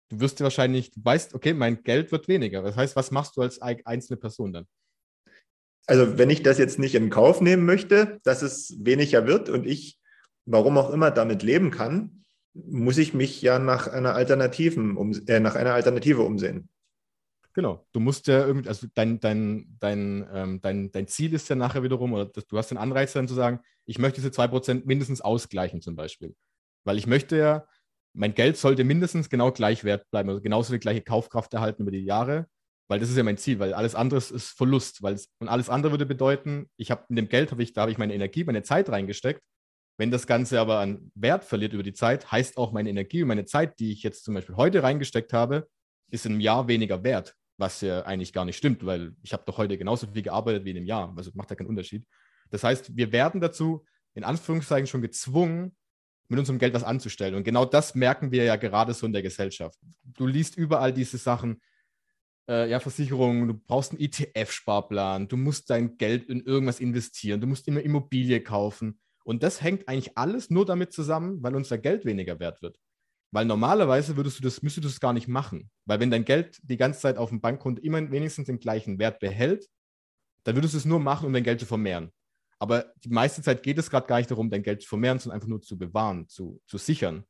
Du 0.09 0.21
wirst 0.21 0.41
dir 0.41 0.45
wahrscheinlich, 0.45 0.91
du 0.91 1.01
weißt, 1.05 1.35
okay, 1.35 1.53
mein 1.53 1.83
Geld 1.83 2.13
wird 2.13 2.29
weniger. 2.29 2.63
Das 2.63 2.77
heißt, 2.77 2.97
was 2.97 3.11
machst 3.11 3.37
du 3.37 3.43
als 3.43 3.61
einzelne 3.61 4.17
Person 4.17 4.53
dann? 4.53 4.67
Also 5.87 6.19
wenn 6.19 6.31
ich 6.31 6.43
das 6.43 6.59
jetzt 6.59 6.79
nicht 6.79 6.95
in 6.95 7.11
Kauf 7.11 7.41
nehmen 7.41 7.65
möchte, 7.65 8.21
dass 8.23 8.43
es 8.43 8.77
weniger 8.79 9.27
wird 9.27 9.49
und 9.49 9.67
ich, 9.67 9.99
warum 10.45 10.77
auch 10.77 10.91
immer, 10.91 11.11
damit 11.11 11.43
leben 11.43 11.71
kann, 11.71 12.25
muss 12.55 12.99
ich 12.99 13.15
mich 13.15 13.41
ja 13.43 13.59
nach 13.59 13.87
einer 13.87 14.15
Alternativen 14.15 14.97
um, 14.97 15.13
äh, 15.27 15.41
nach 15.41 15.55
einer 15.55 15.75
Alternative 15.75 16.23
umsehen. 16.23 16.69
Genau, 17.55 17.87
du 17.93 18.01
musst 18.01 18.27
ja 18.27 18.47
irgendwie, 18.47 18.69
also 18.69 18.87
dein, 18.95 19.19
dein, 19.21 19.77
dein, 19.81 20.29
ähm, 20.33 20.61
dein, 20.61 20.93
dein 20.93 21.09
Ziel 21.09 21.35
ist 21.35 21.49
ja 21.49 21.57
nachher 21.57 21.83
wiederum, 21.83 22.13
oder 22.13 22.27
das, 22.27 22.47
du 22.47 22.57
hast 22.59 22.71
den 22.71 22.79
Anreiz 22.79 23.15
dann 23.15 23.27
zu 23.27 23.35
sagen, 23.35 23.61
ich 23.85 23.99
möchte 23.99 24.21
diese 24.21 24.31
2% 24.31 24.87
mindestens 24.87 25.21
ausgleichen 25.21 25.81
zum 25.81 25.97
Beispiel. 25.97 26.37
Weil 26.85 26.99
ich 26.99 27.07
möchte 27.07 27.37
ja, 27.37 27.67
mein 28.15 28.35
Geld 28.35 28.57
sollte 28.57 28.85
mindestens 28.85 29.29
genau 29.29 29.53
gleich 29.53 29.85
wert 29.85 30.09
bleiben, 30.11 30.29
also 30.29 30.41
genauso 30.41 30.73
die 30.73 30.81
gleiche 30.81 31.03
Kaufkraft 31.03 31.53
erhalten 31.55 31.83
über 31.83 31.91
die 31.91 32.05
Jahre. 32.05 32.47
Weil 32.91 33.01
das 33.01 33.11
ist 33.11 33.17
ja 33.17 33.23
mein 33.23 33.37
Ziel, 33.37 33.59
weil 33.59 33.75
alles 33.75 33.95
andere 33.95 34.19
ist 34.19 34.57
Verlust. 34.57 35.03
Weil 35.03 35.15
es, 35.15 35.29
und 35.41 35.49
alles 35.49 35.69
andere 35.69 35.93
würde 35.93 36.07
bedeuten, 36.07 36.71
ich 36.79 36.91
habe 36.91 37.05
in 37.11 37.17
dem 37.17 37.29
Geld, 37.29 37.51
habe 37.51 37.63
ich, 37.63 37.75
da 37.75 37.83
habe 37.83 37.91
ich 37.91 37.99
meine 37.99 38.15
Energie, 38.15 38.45
meine 38.45 38.63
Zeit 38.63 38.89
reingesteckt. 38.89 39.43
Wenn 39.99 40.11
das 40.11 40.27
Ganze 40.27 40.61
aber 40.61 40.79
an 40.79 41.11
Wert 41.15 41.45
verliert 41.45 41.75
über 41.75 41.83
die 41.83 41.93
Zeit, 41.93 42.31
heißt 42.33 42.57
auch 42.57 42.73
meine 42.73 42.89
Energie 42.89 43.23
und 43.23 43.29
meine 43.29 43.45
Zeit, 43.45 43.79
die 43.79 43.93
ich 43.93 44.03
jetzt 44.03 44.25
zum 44.25 44.35
Beispiel 44.35 44.57
heute 44.57 44.83
reingesteckt 44.83 45.33
habe, 45.33 45.69
ist 46.11 46.25
im 46.25 46.41
Jahr 46.41 46.69
weniger 46.69 47.03
wert, 47.03 47.35
was 47.59 47.81
ja 47.81 48.03
eigentlich 48.03 48.33
gar 48.33 48.45
nicht 48.45 48.57
stimmt, 48.57 48.87
weil 48.87 49.13
ich 49.23 49.33
habe 49.33 49.43
doch 49.45 49.59
heute 49.59 49.77
genauso 49.77 50.07
viel 50.07 50.23
gearbeitet 50.23 50.65
wie 50.65 50.71
in 50.71 50.79
einem 50.79 50.87
Jahr. 50.87 51.13
Also 51.17 51.33
macht 51.35 51.51
ja 51.51 51.57
keinen 51.57 51.67
Unterschied. 51.67 52.07
Das 52.51 52.65
heißt, 52.65 52.97
wir 52.97 53.13
werden 53.13 53.41
dazu 53.41 53.85
in 54.15 54.25
Anführungszeichen 54.25 54.87
schon 54.87 55.03
gezwungen, 55.03 55.77
mit 56.29 56.39
unserem 56.39 56.59
Geld 56.59 56.75
was 56.75 56.85
anzustellen. 56.85 57.35
Und 57.35 57.45
genau 57.45 57.65
das 57.65 57.95
merken 57.95 58.31
wir 58.31 58.45
ja 58.45 58.57
gerade 58.57 58.95
so 58.95 59.07
in 59.07 59.13
der 59.13 59.23
Gesellschaft. 59.23 59.79
Du 60.05 60.27
liest 60.27 60.57
überall 60.57 60.93
diese 60.93 61.19
Sachen, 61.19 61.61
äh, 62.49 62.71
ja, 62.71 62.81
Versicherungen, 62.81 63.49
du 63.49 63.55
brauchst 63.55 63.93
einen 63.93 64.01
ETF-Sparplan, 64.01 65.29
du 65.29 65.37
musst 65.37 65.71
dein 65.71 65.97
Geld 65.97 66.29
in 66.29 66.41
irgendwas 66.41 66.81
investieren, 66.81 67.41
du 67.41 67.47
musst 67.47 67.67
immer 67.69 67.81
Immobilie 67.81 68.41
kaufen. 68.41 69.01
Und 69.25 69.43
das 69.43 69.63
hängt 69.63 69.89
eigentlich 69.89 70.17
alles 70.17 70.49
nur 70.49 70.65
damit 70.65 70.93
zusammen, 70.93 71.43
weil 71.43 71.55
unser 71.55 71.79
Geld 71.79 72.05
weniger 72.05 72.41
wert 72.41 72.63
wird. 72.63 72.79
Weil 73.31 73.45
normalerweise 73.45 74.17
würdest 74.17 74.39
du 74.39 74.43
das, 74.43 74.63
müsstest 74.63 74.85
du 74.85 74.89
das 74.89 75.01
gar 75.01 75.13
nicht 75.13 75.29
machen. 75.29 75.71
Weil 75.85 76.01
wenn 76.01 76.11
dein 76.11 76.25
Geld 76.25 76.59
die 76.63 76.79
ganze 76.79 77.01
Zeit 77.01 77.19
auf 77.19 77.29
dem 77.29 77.41
Bankkonto 77.41 77.83
immer 77.83 78.11
wenigstens 78.11 78.47
den 78.47 78.59
gleichen 78.59 78.99
Wert 78.99 79.21
behält, 79.21 79.69
dann 80.45 80.55
würdest 80.57 80.73
du 80.73 80.79
es 80.79 80.85
nur 80.87 80.99
machen, 80.99 81.27
um 81.27 81.33
dein 81.35 81.45
Geld 81.45 81.61
zu 81.61 81.67
vermehren. 81.67 82.11
Aber 82.59 82.93
die 83.05 83.11
meiste 83.11 83.43
Zeit 83.43 83.63
geht 83.63 83.79
es 83.79 83.91
gerade 83.91 84.07
gar 84.07 84.19
nicht 84.19 84.31
darum, 84.31 84.51
dein 84.51 84.63
Geld 84.63 84.83
zu 84.83 84.89
vermehren, 84.89 85.19
sondern 85.19 85.37
einfach 85.37 85.49
nur 85.49 85.63
zu 85.63 85.79
bewahren, 85.79 86.29
zu, 86.29 86.61
zu 86.67 86.79
sichern. 86.79 87.25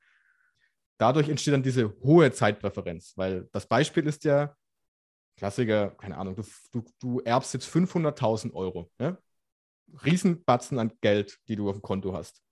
Dadurch 0.98 1.28
entsteht 1.28 1.54
dann 1.54 1.62
diese 1.62 1.94
hohe 2.00 2.32
Zeitpräferenz, 2.32 3.12
weil 3.16 3.48
das 3.52 3.66
Beispiel 3.66 4.06
ist 4.06 4.24
ja, 4.24 4.56
Klassiker, 5.36 5.90
keine 5.90 6.16
Ahnung, 6.16 6.34
du, 6.34 6.42
du, 6.72 6.84
du 6.98 7.20
erbst 7.20 7.54
jetzt 7.54 7.68
500.000 7.68 8.52
Euro. 8.54 8.90
Ja? 8.98 9.16
Riesenbatzen 10.04 10.78
an 10.78 10.92
Geld, 11.00 11.38
die 11.46 11.54
du 11.54 11.68
auf 11.68 11.76
dem 11.76 11.82
Konto 11.82 12.12
hast. 12.12 12.42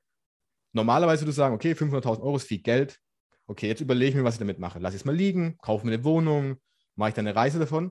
Normalerweise 0.72 1.22
würde 1.22 1.32
du 1.32 1.36
sagen, 1.36 1.54
okay, 1.54 1.72
500.000 1.72 2.20
Euro 2.20 2.36
ist 2.36 2.46
viel 2.46 2.62
Geld. 2.62 3.00
Okay, 3.48 3.66
jetzt 3.66 3.80
überlege 3.80 4.10
ich 4.10 4.14
mir, 4.14 4.24
was 4.24 4.34
ich 4.34 4.40
damit 4.40 4.58
mache. 4.58 4.78
Lass 4.78 4.94
es 4.94 5.04
mal 5.04 5.14
liegen, 5.14 5.56
kaufe 5.58 5.86
mir 5.86 5.94
eine 5.94 6.04
Wohnung, 6.04 6.56
mache 6.94 7.10
ich 7.10 7.14
dann 7.14 7.26
eine 7.26 7.36
Reise 7.36 7.58
davon. 7.58 7.90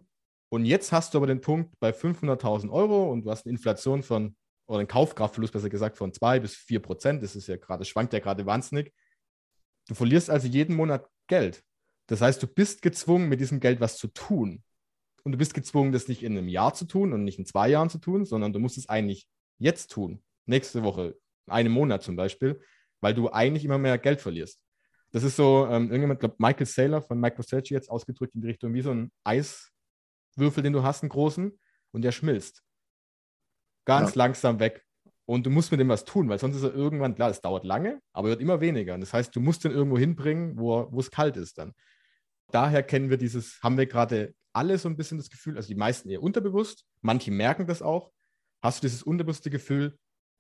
Und 0.50 0.66
jetzt 0.66 0.92
hast 0.92 1.14
du 1.14 1.18
aber 1.18 1.28
den 1.28 1.42
Punkt 1.42 1.78
bei 1.80 1.90
500.000 1.90 2.70
Euro 2.70 3.12
und 3.12 3.24
du 3.24 3.32
hast 3.32 3.46
eine 3.46 3.52
Inflation 3.52 4.04
von 4.04 4.36
oder 4.68 4.80
einen 4.80 4.88
Kaufkraftverlust, 4.88 5.54
besser 5.54 5.70
gesagt, 5.70 5.98
von 5.98 6.14
zwei 6.14 6.40
bis 6.40 6.56
vier 6.56 6.82
Prozent. 6.82 7.24
Das 7.24 7.36
ist 7.36 7.48
ja 7.48 7.58
gerade, 7.58 7.86
schwankt 7.86 8.14
ja 8.14 8.20
gerade 8.20 8.46
wahnsinnig. 8.46 8.94
Du 9.88 9.96
verlierst 9.96 10.30
also 10.30 10.48
jeden 10.48 10.76
Monat 10.76 11.08
Geld. 11.28 11.64
Das 12.08 12.22
heißt, 12.22 12.42
du 12.42 12.48
bist 12.48 12.82
gezwungen, 12.82 13.30
mit 13.30 13.40
diesem 13.40 13.60
Geld 13.60 13.80
was 13.80 13.98
zu 13.98 14.08
tun. 14.08 14.64
Und 15.24 15.32
du 15.32 15.38
bist 15.38 15.54
gezwungen, 15.54 15.92
das 15.92 16.08
nicht 16.08 16.24
in 16.24 16.38
einem 16.38 16.48
Jahr 16.48 16.74
zu 16.74 16.86
tun 16.86 17.14
und 17.14 17.24
nicht 17.24 17.40
in 17.40 17.46
zwei 17.46 17.70
Jahren 17.70 17.90
zu 17.90 17.98
tun, 17.98 18.26
sondern 18.26 18.54
du 18.54 18.60
musst 18.60 18.78
es 18.78 18.90
eigentlich 18.90 19.28
jetzt 19.58 19.92
tun. 19.92 20.24
Nächste 20.46 20.84
Woche, 20.84 21.18
einen 21.48 21.72
Monat 21.72 22.04
zum 22.04 22.16
Beispiel, 22.16 22.62
weil 23.02 23.14
du 23.14 23.32
eigentlich 23.32 23.66
immer 23.66 23.80
mehr 23.80 23.98
Geld 23.98 24.22
verlierst. 24.22 24.60
Das 25.12 25.24
ist 25.24 25.36
so, 25.36 25.66
ähm, 25.68 25.86
irgendjemand, 25.86 26.20
glaube 26.20 26.36
Michael 26.40 26.66
Saylor 26.66 27.02
von 27.02 27.20
MicroStrategy 27.20 27.74
jetzt 27.74 27.90
ausgedrückt 27.90 28.36
in 28.36 28.42
die 28.42 28.48
Richtung 28.48 28.74
wie 28.74 28.82
so 28.82 28.92
ein 28.92 29.12
Eiswürfel, 29.24 30.62
den 30.62 30.74
du 30.74 30.84
hast, 30.84 31.04
einen 31.04 31.10
großen, 31.10 31.58
und 31.92 32.02
der 32.02 32.12
schmilzt. 32.12 32.65
Ganz 33.86 34.16
ja. 34.16 34.20
langsam 34.20 34.60
weg. 34.60 34.84
Und 35.26 35.46
du 35.46 35.50
musst 35.50 35.72
mit 35.72 35.80
dem 35.80 35.90
was 35.90 36.06
tun, 36.06 36.30
weil 36.30 36.38
sonst 36.38 36.56
ist 36.56 36.64
er 36.64 36.74
irgendwann, 36.74 37.16
klar, 37.16 37.32
es 37.32 37.42
dauert 37.42 37.66
lange, 37.66 38.00
aber 38.14 38.30
wird 38.30 38.42
immer 38.42 38.62
weniger. 38.62 38.98
das 38.98 39.14
heißt, 39.14 39.36
du 39.36 39.40
musst 39.40 39.64
den 39.64 39.72
irgendwo 39.72 39.98
hinbringen, 39.98 40.58
wo, 40.58 40.88
wo 40.92 41.00
es 41.00 41.10
kalt 41.10 41.36
ist 41.36 41.58
dann. 41.58 41.74
Daher 42.52 42.84
kennen 42.84 43.10
wir 43.10 43.18
dieses, 43.18 43.60
haben 43.64 43.78
wir 43.78 43.88
gerade 43.88 44.36
alle 44.54 44.78
so 44.78 44.88
ein 44.88 44.96
bisschen 44.96 45.18
das 45.18 45.30
Gefühl, 45.30 45.58
also 45.58 45.68
die 45.68 45.76
meisten 45.76 46.10
eher 46.10 46.22
unterbewusst, 46.22 46.86
manche 47.02 47.32
merken 47.32 47.66
das 47.66 47.82
auch. 47.82 48.12
Hast 48.62 48.84
du 48.84 48.88
dieses 48.88 49.04
unterbewusste 49.04 49.50
Gefühl, 49.50 49.98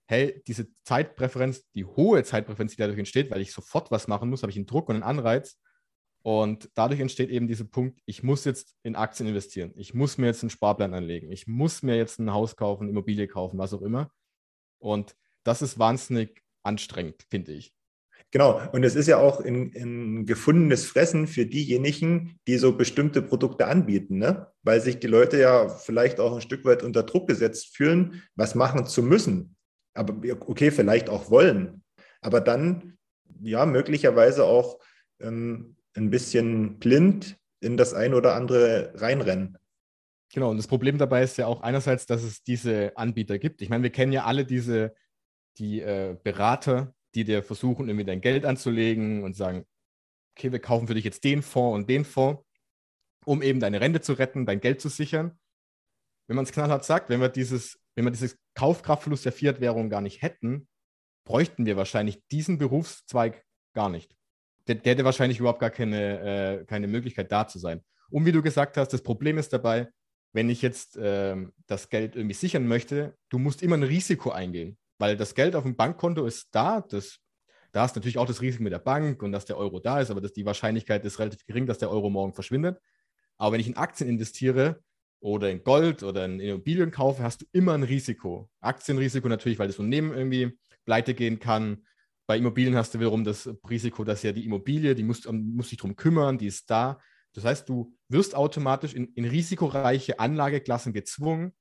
hey, 0.07 0.41
diese 0.47 0.67
Zeitpräferenz, 0.83 1.63
die 1.73 1.85
hohe 1.85 2.23
Zeitpräferenz, 2.23 2.71
die 2.71 2.77
dadurch 2.77 2.99
entsteht, 2.99 3.31
weil 3.31 3.41
ich 3.41 3.51
sofort 3.51 3.91
was 3.91 4.07
machen 4.07 4.29
muss, 4.29 4.43
habe 4.43 4.51
ich 4.51 4.57
einen 4.57 4.67
Druck 4.67 4.89
und 4.89 4.95
einen 4.95 5.03
Anreiz. 5.03 5.57
Und 6.25 6.71
dadurch 6.73 6.99
entsteht 6.99 7.29
eben 7.29 7.47
dieser 7.47 7.65
Punkt, 7.65 8.01
ich 8.05 8.23
muss 8.23 8.45
jetzt 8.45 8.75
in 8.81 8.95
Aktien 8.95 9.29
investieren. 9.29 9.73
Ich 9.75 9.93
muss 9.93 10.17
mir 10.17 10.25
jetzt 10.25 10.41
einen 10.41 10.49
Sparplan 10.49 10.93
anlegen. 10.95 11.31
Ich 11.31 11.45
muss 11.45 11.83
mir 11.83 11.95
jetzt 11.95 12.19
ein 12.19 12.33
Haus 12.33 12.55
kaufen, 12.55 12.89
Immobilie 12.89 13.27
kaufen, 13.27 13.59
was 13.59 13.73
auch 13.73 13.83
immer. 13.83 14.09
Und 14.79 15.15
das 15.43 15.61
ist 15.61 15.77
wahnsinnig 15.77 16.41
anstrengend, 16.63 17.25
finde 17.29 17.51
ich. 17.51 17.73
Genau, 18.31 18.59
und 18.71 18.83
es 18.83 18.95
ist 18.95 19.07
ja 19.07 19.17
auch 19.17 19.39
ein, 19.39 20.25
gefundenes 20.25 20.85
Fressen 20.87 21.27
für 21.27 21.45
diejenigen, 21.45 22.39
die 22.47 22.57
so 22.57 22.75
bestimmte 22.75 23.21
Produkte 23.21 23.67
anbieten, 23.67 24.17
ne? 24.17 24.47
weil 24.63 24.81
sich 24.81 24.99
die 24.99 25.07
Leute 25.07 25.39
ja 25.39 25.69
vielleicht 25.69 26.19
auch 26.19 26.33
ein 26.33 26.41
Stück 26.41 26.65
weit 26.65 26.81
unter 26.81 27.03
Druck 27.03 27.27
gesetzt 27.27 27.75
fühlen, 27.77 28.23
was 28.35 28.55
machen 28.55 28.87
zu 28.87 29.03
müssen 29.03 29.55
aber 29.95 30.15
okay, 30.41 30.71
vielleicht 30.71 31.09
auch 31.09 31.31
wollen, 31.31 31.83
aber 32.21 32.41
dann 32.41 32.97
ja 33.41 33.65
möglicherweise 33.65 34.43
auch 34.43 34.79
ähm, 35.19 35.77
ein 35.95 36.09
bisschen 36.09 36.79
blind 36.79 37.37
in 37.59 37.77
das 37.77 37.93
ein 37.93 38.13
oder 38.13 38.35
andere 38.35 38.93
reinrennen. 38.95 39.57
Genau, 40.33 40.51
und 40.51 40.57
das 40.57 40.67
Problem 40.67 40.97
dabei 40.97 41.23
ist 41.23 41.37
ja 41.37 41.47
auch 41.47 41.61
einerseits, 41.61 42.05
dass 42.05 42.23
es 42.23 42.43
diese 42.43 42.95
Anbieter 42.97 43.39
gibt. 43.39 43.61
Ich 43.61 43.69
meine, 43.69 43.83
wir 43.83 43.91
kennen 43.91 44.11
ja 44.11 44.25
alle 44.25 44.45
diese, 44.45 44.93
die 45.57 45.81
äh, 45.81 46.17
Berater, 46.23 46.93
die 47.13 47.23
dir 47.23 47.43
versuchen, 47.43 47.87
irgendwie 47.87 48.05
dein 48.05 48.21
Geld 48.21 48.45
anzulegen 48.45 49.23
und 49.23 49.35
sagen, 49.35 49.65
okay, 50.37 50.51
wir 50.51 50.59
kaufen 50.59 50.87
für 50.87 50.93
dich 50.93 51.05
jetzt 51.05 51.23
den 51.23 51.41
Fonds 51.41 51.75
und 51.75 51.89
den 51.89 52.03
Fonds, 52.03 52.43
um 53.23 53.41
eben 53.41 53.59
deine 53.59 53.79
Rente 53.79 54.01
zu 54.01 54.13
retten, 54.13 54.45
dein 54.45 54.59
Geld 54.59 54.81
zu 54.81 54.89
sichern. 54.89 55.39
Wenn 56.27 56.35
man 56.35 56.43
es 56.43 56.51
knallhart 56.51 56.83
sagt, 56.83 57.09
wenn 57.09 57.21
wir 57.21 57.29
dieses 57.29 57.79
wenn 57.95 58.05
wir 58.05 58.11
dieses 58.11 58.37
Kaufkraftverlust 58.55 59.25
der 59.25 59.31
Fiat-Währung 59.31 59.89
gar 59.89 60.01
nicht 60.01 60.21
hätten, 60.21 60.67
bräuchten 61.25 61.65
wir 61.65 61.77
wahrscheinlich 61.77 62.21
diesen 62.27 62.57
Berufszweig 62.57 63.43
gar 63.73 63.89
nicht. 63.89 64.15
Der, 64.67 64.75
der 64.75 64.93
hätte 64.93 65.05
wahrscheinlich 65.05 65.39
überhaupt 65.39 65.59
gar 65.59 65.69
keine, 65.69 66.61
äh, 66.61 66.65
keine 66.65 66.87
Möglichkeit 66.87 67.31
da 67.31 67.47
zu 67.47 67.59
sein. 67.59 67.81
Und 68.09 68.25
wie 68.25 68.31
du 68.31 68.41
gesagt 68.41 68.77
hast, 68.77 68.93
das 68.93 69.01
Problem 69.01 69.37
ist 69.37 69.53
dabei, 69.53 69.89
wenn 70.33 70.49
ich 70.49 70.61
jetzt 70.61 70.97
äh, 70.97 71.35
das 71.67 71.89
Geld 71.89 72.15
irgendwie 72.15 72.35
sichern 72.35 72.67
möchte, 72.67 73.15
du 73.29 73.39
musst 73.39 73.61
immer 73.61 73.77
ein 73.77 73.83
Risiko 73.83 74.31
eingehen, 74.31 74.77
weil 74.97 75.17
das 75.17 75.35
Geld 75.35 75.55
auf 75.55 75.63
dem 75.63 75.75
Bankkonto 75.75 76.25
ist 76.25 76.49
da, 76.51 76.81
das, 76.81 77.19
da 77.71 77.85
ist 77.85 77.95
natürlich 77.95 78.17
auch 78.17 78.25
das 78.25 78.41
Risiko 78.41 78.63
mit 78.63 78.73
der 78.73 78.79
Bank 78.79 79.21
und 79.23 79.31
dass 79.31 79.45
der 79.45 79.57
Euro 79.57 79.79
da 79.79 79.99
ist, 79.99 80.11
aber 80.11 80.21
das, 80.21 80.33
die 80.33 80.45
Wahrscheinlichkeit 80.45 81.05
ist 81.05 81.19
relativ 81.19 81.45
gering, 81.45 81.65
dass 81.67 81.77
der 81.77 81.89
Euro 81.89 82.09
morgen 82.09 82.33
verschwindet. 82.33 82.79
Aber 83.37 83.53
wenn 83.53 83.59
ich 83.59 83.67
in 83.67 83.77
Aktien 83.77 84.09
investiere, 84.09 84.81
oder 85.25 85.49
in 85.49 85.63
Gold 85.63 86.03
oder 86.03 86.23
in 86.23 86.39
Immobilien 86.39 86.91
kaufe, 86.91 87.23
hast 87.23 87.41
du 87.41 87.45
immer 87.51 87.73
ein 87.73 87.81
Risiko. 87.81 88.47
Aktienrisiko 88.59 89.27
natürlich, 89.27 89.57
weil 89.57 89.67
das 89.67 89.79
Unternehmen 89.79 90.13
irgendwie 90.13 90.55
pleite 90.85 91.15
gehen 91.15 91.39
kann. 91.39 91.83
Bei 92.27 92.37
Immobilien 92.37 92.75
hast 92.75 92.93
du 92.93 92.99
wiederum 92.99 93.23
das 93.23 93.49
Risiko, 93.69 94.03
dass 94.03 94.23
ja 94.23 94.31
die 94.31 94.45
Immobilie, 94.45 94.95
die 94.95 95.03
muss, 95.03 95.25
muss 95.31 95.69
sich 95.69 95.77
darum 95.77 95.95
kümmern, 95.95 96.37
die 96.37 96.47
ist 96.47 96.69
da. 96.69 96.99
Das 97.33 97.45
heißt, 97.45 97.69
du 97.69 97.95
wirst 98.09 98.35
automatisch 98.35 98.93
in, 98.93 99.13
in 99.13 99.25
risikoreiche 99.25 100.19
Anlageklassen 100.19 100.93
gezwungen 100.93 101.53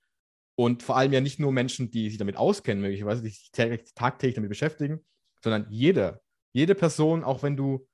und 0.56 0.82
vor 0.82 0.96
allem 0.96 1.12
ja 1.12 1.20
nicht 1.20 1.40
nur 1.40 1.52
Menschen, 1.52 1.90
die 1.90 2.08
sich 2.08 2.18
damit 2.18 2.36
auskennen, 2.36 2.80
möglicherweise, 2.80 3.22
die 3.22 3.30
sich 3.30 3.50
tagtäglich 3.52 4.34
damit 4.34 4.50
beschäftigen, 4.50 5.04
sondern 5.42 5.66
jeder, 5.68 6.20
jede 6.52 6.74
Person, 6.74 7.24
auch 7.24 7.42
wenn 7.42 7.56
du 7.56 7.86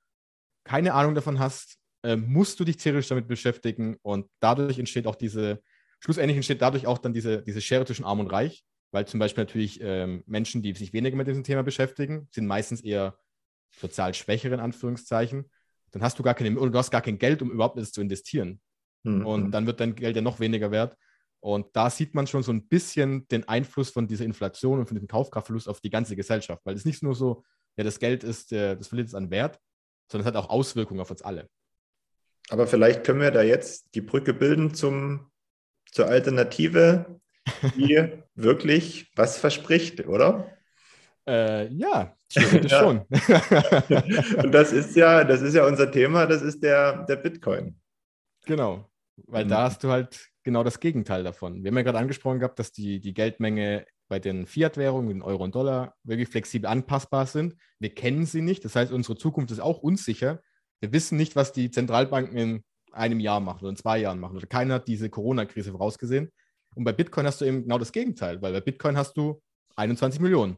keine 0.64 0.94
Ahnung 0.94 1.14
davon 1.14 1.38
hast, 1.38 1.78
äh, 2.02 2.16
musst 2.16 2.60
du 2.60 2.64
dich 2.64 2.76
theoretisch 2.76 3.08
damit 3.08 3.28
beschäftigen 3.28 3.96
und 4.02 4.26
dadurch 4.40 4.78
entsteht 4.78 5.06
auch 5.06 5.16
diese, 5.16 5.62
schlussendlich 6.00 6.36
entsteht 6.36 6.62
dadurch 6.62 6.86
auch 6.86 6.98
dann 6.98 7.14
diese, 7.14 7.42
diese 7.42 7.60
Schere 7.60 7.84
zwischen 7.86 8.04
Arm 8.04 8.20
und 8.20 8.28
Reich, 8.28 8.62
weil 8.92 9.06
zum 9.06 9.20
Beispiel 9.20 9.44
natürlich 9.44 9.80
ähm, 9.82 10.22
Menschen, 10.26 10.62
die 10.62 10.74
sich 10.74 10.92
weniger 10.92 11.16
mit 11.16 11.26
diesem 11.26 11.44
Thema 11.44 11.62
beschäftigen, 11.62 12.28
sind 12.32 12.46
meistens 12.46 12.80
eher 12.80 13.18
sozial 13.70 14.14
schwächere 14.14 14.54
in 14.54 14.60
Anführungszeichen. 14.60 15.50
Dann 15.92 16.02
hast 16.02 16.18
du 16.18 16.22
gar 16.22 16.34
keine, 16.34 16.58
oder 16.58 16.70
du 16.70 16.78
hast 16.78 16.90
gar 16.90 17.02
kein 17.02 17.18
Geld, 17.18 17.42
um 17.42 17.50
überhaupt 17.50 17.76
etwas 17.76 17.92
zu 17.92 18.00
investieren. 18.00 18.60
Mhm. 19.02 19.26
Und 19.26 19.50
dann 19.52 19.66
wird 19.66 19.80
dein 19.80 19.94
Geld 19.94 20.16
ja 20.16 20.22
noch 20.22 20.40
weniger 20.40 20.70
wert. 20.70 20.96
Und 21.40 21.68
da 21.72 21.88
sieht 21.88 22.14
man 22.14 22.26
schon 22.26 22.42
so 22.42 22.52
ein 22.52 22.68
bisschen 22.68 23.26
den 23.28 23.48
Einfluss 23.48 23.90
von 23.90 24.06
dieser 24.06 24.24
Inflation 24.24 24.78
und 24.78 24.86
von 24.86 24.96
diesem 24.96 25.08
Kaufkraftverlust 25.08 25.68
auf 25.68 25.80
die 25.80 25.90
ganze 25.90 26.14
Gesellschaft. 26.14 26.60
Weil 26.64 26.74
es 26.74 26.84
nicht 26.84 27.02
nur 27.02 27.14
so, 27.14 27.44
ja, 27.76 27.84
das 27.84 27.98
Geld 27.98 28.24
ist, 28.24 28.52
äh, 28.52 28.76
das 28.76 28.88
verliert 28.88 29.08
es 29.08 29.14
an 29.14 29.30
Wert, 29.30 29.58
sondern 30.08 30.28
es 30.28 30.34
hat 30.34 30.42
auch 30.42 30.50
Auswirkungen 30.50 31.00
auf 31.00 31.10
uns 31.10 31.22
alle. 31.22 31.48
Aber 32.50 32.66
vielleicht 32.66 33.04
können 33.04 33.20
wir 33.20 33.30
da 33.30 33.42
jetzt 33.42 33.94
die 33.94 34.00
Brücke 34.00 34.34
bilden 34.34 34.74
zum, 34.74 35.30
zur 35.90 36.06
Alternative, 36.06 37.20
die 37.76 38.12
wirklich 38.42 39.10
was 39.16 39.38
verspricht, 39.38 40.06
oder? 40.06 40.50
Äh, 41.26 41.68
ja, 41.72 42.16
theoretisch 42.28 42.72
ja. 42.72 42.80
schon. 42.80 42.98
Und 44.44 44.52
das 44.52 44.72
ist 44.72 44.96
ja, 44.96 45.24
das 45.24 45.42
ist 45.42 45.54
ja 45.54 45.66
unser 45.66 45.90
Thema, 45.90 46.26
das 46.26 46.42
ist 46.42 46.62
der, 46.62 47.04
der 47.04 47.16
Bitcoin. 47.16 47.76
Genau, 48.46 48.88
weil 49.26 49.44
mhm. 49.44 49.48
da 49.50 49.62
hast 49.64 49.84
du 49.84 49.90
halt 49.90 50.28
genau 50.42 50.64
das 50.64 50.80
Gegenteil 50.80 51.22
davon. 51.22 51.62
Wir 51.62 51.70
haben 51.70 51.76
ja 51.76 51.82
gerade 51.82 51.98
angesprochen 51.98 52.38
gehabt, 52.38 52.58
dass 52.58 52.72
die, 52.72 53.00
die 53.00 53.14
Geldmenge 53.14 53.86
bei 54.08 54.18
den 54.18 54.46
Fiat-Währungen, 54.46 55.08
den 55.08 55.22
Euro 55.22 55.44
und 55.44 55.54
Dollar, 55.54 55.94
wirklich 56.02 56.28
flexibel 56.28 56.68
anpassbar 56.68 57.26
sind. 57.26 57.54
Wir 57.78 57.94
kennen 57.94 58.26
sie 58.26 58.42
nicht, 58.42 58.64
das 58.64 58.74
heißt, 58.74 58.92
unsere 58.92 59.16
Zukunft 59.16 59.52
ist 59.52 59.60
auch 59.60 59.78
unsicher. 59.78 60.42
Wir 60.80 60.92
wissen 60.92 61.16
nicht, 61.16 61.36
was 61.36 61.52
die 61.52 61.70
Zentralbanken 61.70 62.36
in 62.36 62.64
einem 62.92 63.20
Jahr 63.20 63.40
machen 63.40 63.60
oder 63.60 63.70
in 63.70 63.76
zwei 63.76 63.98
Jahren 63.98 64.18
machen. 64.18 64.36
Oder 64.36 64.46
keiner 64.46 64.74
hat 64.74 64.88
diese 64.88 65.10
Corona-Krise 65.10 65.70
vorausgesehen. 65.70 66.32
Und 66.74 66.84
bei 66.84 66.92
Bitcoin 66.92 67.26
hast 67.26 67.40
du 67.40 67.44
eben 67.44 67.62
genau 67.62 67.78
das 67.78 67.92
Gegenteil, 67.92 68.40
weil 68.42 68.52
bei 68.52 68.60
Bitcoin 68.60 68.96
hast 68.96 69.16
du 69.16 69.42
21 69.76 70.20
Millionen. 70.20 70.56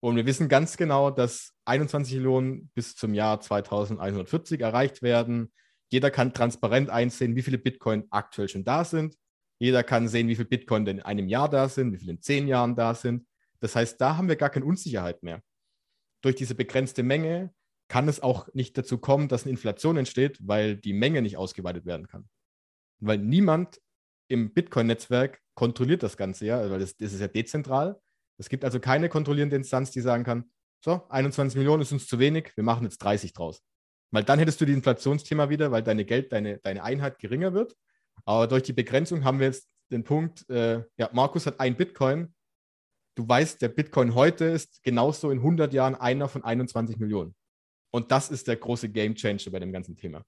Und 0.00 0.16
wir 0.16 0.26
wissen 0.26 0.48
ganz 0.48 0.76
genau, 0.76 1.10
dass 1.10 1.52
21 1.66 2.14
Millionen 2.14 2.70
bis 2.74 2.96
zum 2.96 3.12
Jahr 3.12 3.40
2140 3.40 4.60
erreicht 4.60 5.02
werden. 5.02 5.52
Jeder 5.88 6.10
kann 6.10 6.32
transparent 6.32 6.88
einsehen, 6.88 7.36
wie 7.36 7.42
viele 7.42 7.58
Bitcoin 7.58 8.06
aktuell 8.10 8.48
schon 8.48 8.64
da 8.64 8.84
sind. 8.84 9.16
Jeder 9.58 9.82
kann 9.82 10.08
sehen, 10.08 10.28
wie 10.28 10.36
viele 10.36 10.48
Bitcoin 10.48 10.86
denn 10.86 10.98
in 10.98 11.04
einem 11.04 11.28
Jahr 11.28 11.50
da 11.50 11.68
sind, 11.68 11.92
wie 11.92 11.98
viele 11.98 12.12
in 12.12 12.22
zehn 12.22 12.48
Jahren 12.48 12.76
da 12.76 12.94
sind. 12.94 13.26
Das 13.60 13.76
heißt, 13.76 14.00
da 14.00 14.16
haben 14.16 14.28
wir 14.28 14.36
gar 14.36 14.48
keine 14.48 14.64
Unsicherheit 14.64 15.22
mehr. 15.22 15.42
Durch 16.22 16.34
diese 16.34 16.54
begrenzte 16.54 17.02
Menge 17.02 17.52
kann 17.88 18.08
es 18.08 18.20
auch 18.20 18.48
nicht 18.54 18.78
dazu 18.78 18.98
kommen, 18.98 19.28
dass 19.28 19.42
eine 19.42 19.50
Inflation 19.50 19.98
entsteht, 19.98 20.38
weil 20.40 20.76
die 20.76 20.94
Menge 20.94 21.20
nicht 21.20 21.36
ausgeweitet 21.36 21.84
werden 21.84 22.06
kann. 22.06 22.28
Weil 23.00 23.18
niemand 23.18 23.80
im 24.30 24.52
Bitcoin-Netzwerk 24.52 25.40
kontrolliert 25.54 26.02
das 26.02 26.16
Ganze 26.16 26.46
ja, 26.46 26.70
weil 26.70 26.78
das, 26.78 26.96
das 26.96 27.12
ist 27.12 27.20
ja 27.20 27.28
dezentral. 27.28 28.00
Es 28.38 28.48
gibt 28.48 28.64
also 28.64 28.80
keine 28.80 29.08
kontrollierende 29.08 29.56
Instanz, 29.56 29.90
die 29.90 30.00
sagen 30.00 30.24
kann, 30.24 30.50
so, 30.82 31.06
21 31.10 31.58
Millionen 31.58 31.82
ist 31.82 31.92
uns 31.92 32.06
zu 32.06 32.18
wenig, 32.18 32.52
wir 32.56 32.64
machen 32.64 32.84
jetzt 32.84 32.98
30 32.98 33.34
draus. 33.34 33.62
Weil 34.12 34.24
dann 34.24 34.38
hättest 34.38 34.60
du 34.60 34.64
die 34.64 34.72
Inflationsthema 34.72 35.50
wieder, 35.50 35.70
weil 35.70 35.82
deine 35.82 36.04
Geld, 36.04 36.32
deine, 36.32 36.58
deine 36.58 36.82
Einheit 36.82 37.18
geringer 37.18 37.52
wird. 37.52 37.76
Aber 38.24 38.46
durch 38.46 38.62
die 38.62 38.72
Begrenzung 38.72 39.24
haben 39.24 39.40
wir 39.40 39.46
jetzt 39.46 39.68
den 39.90 40.04
Punkt, 40.04 40.48
äh, 40.48 40.82
ja, 40.96 41.10
Markus 41.12 41.46
hat 41.46 41.60
ein 41.60 41.76
Bitcoin. 41.76 42.34
Du 43.16 43.28
weißt, 43.28 43.60
der 43.60 43.68
Bitcoin 43.68 44.14
heute 44.14 44.46
ist 44.46 44.82
genauso 44.82 45.30
in 45.30 45.38
100 45.38 45.72
Jahren 45.74 45.96
einer 45.96 46.28
von 46.28 46.42
21 46.42 46.96
Millionen. 46.98 47.34
Und 47.92 48.10
das 48.10 48.30
ist 48.30 48.48
der 48.48 48.56
große 48.56 48.88
Game 48.88 49.14
Changer 49.14 49.50
bei 49.50 49.58
dem 49.58 49.72
ganzen 49.72 49.96
Thema. 49.96 50.24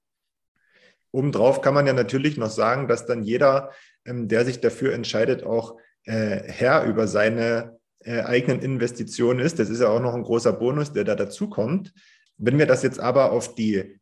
Obendrauf 1.13 1.61
kann 1.61 1.75
man 1.75 1.85
ja 1.85 1.93
natürlich 1.93 2.37
noch 2.37 2.49
sagen, 2.49 2.87
dass 2.87 3.05
dann 3.05 3.23
jeder, 3.23 3.71
ähm, 4.03 4.27
der 4.27 4.45
sich 4.45 4.59
dafür 4.59 4.93
entscheidet, 4.93 5.43
auch 5.43 5.77
äh, 6.05 6.41
Herr 6.45 6.83
über 6.85 7.07
seine 7.07 7.77
äh, 7.99 8.21
eigenen 8.21 8.61
Investitionen 8.61 9.39
ist. 9.39 9.59
Das 9.59 9.69
ist 9.69 9.79
ja 9.79 9.89
auch 9.89 10.01
noch 10.01 10.15
ein 10.15 10.23
großer 10.23 10.51
Bonus, 10.51 10.91
der 10.91 11.03
da 11.03 11.15
dazukommt. 11.15 11.93
Wenn 12.37 12.57
wir 12.57 12.65
das 12.65 12.81
jetzt 12.81 12.99
aber 12.99 13.31
auf 13.31 13.53
die 13.53 13.99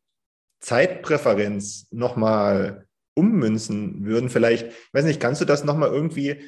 Zeitpräferenz 0.62 1.88
nochmal 1.91 2.88
ummünzen 3.13 4.06
würden, 4.06 4.30
vielleicht, 4.30 4.71
weiß 4.93 5.04
nicht, 5.04 5.19
kannst 5.19 5.41
du 5.41 5.45
das 5.45 5.65
nochmal 5.65 5.91
irgendwie 5.91 6.41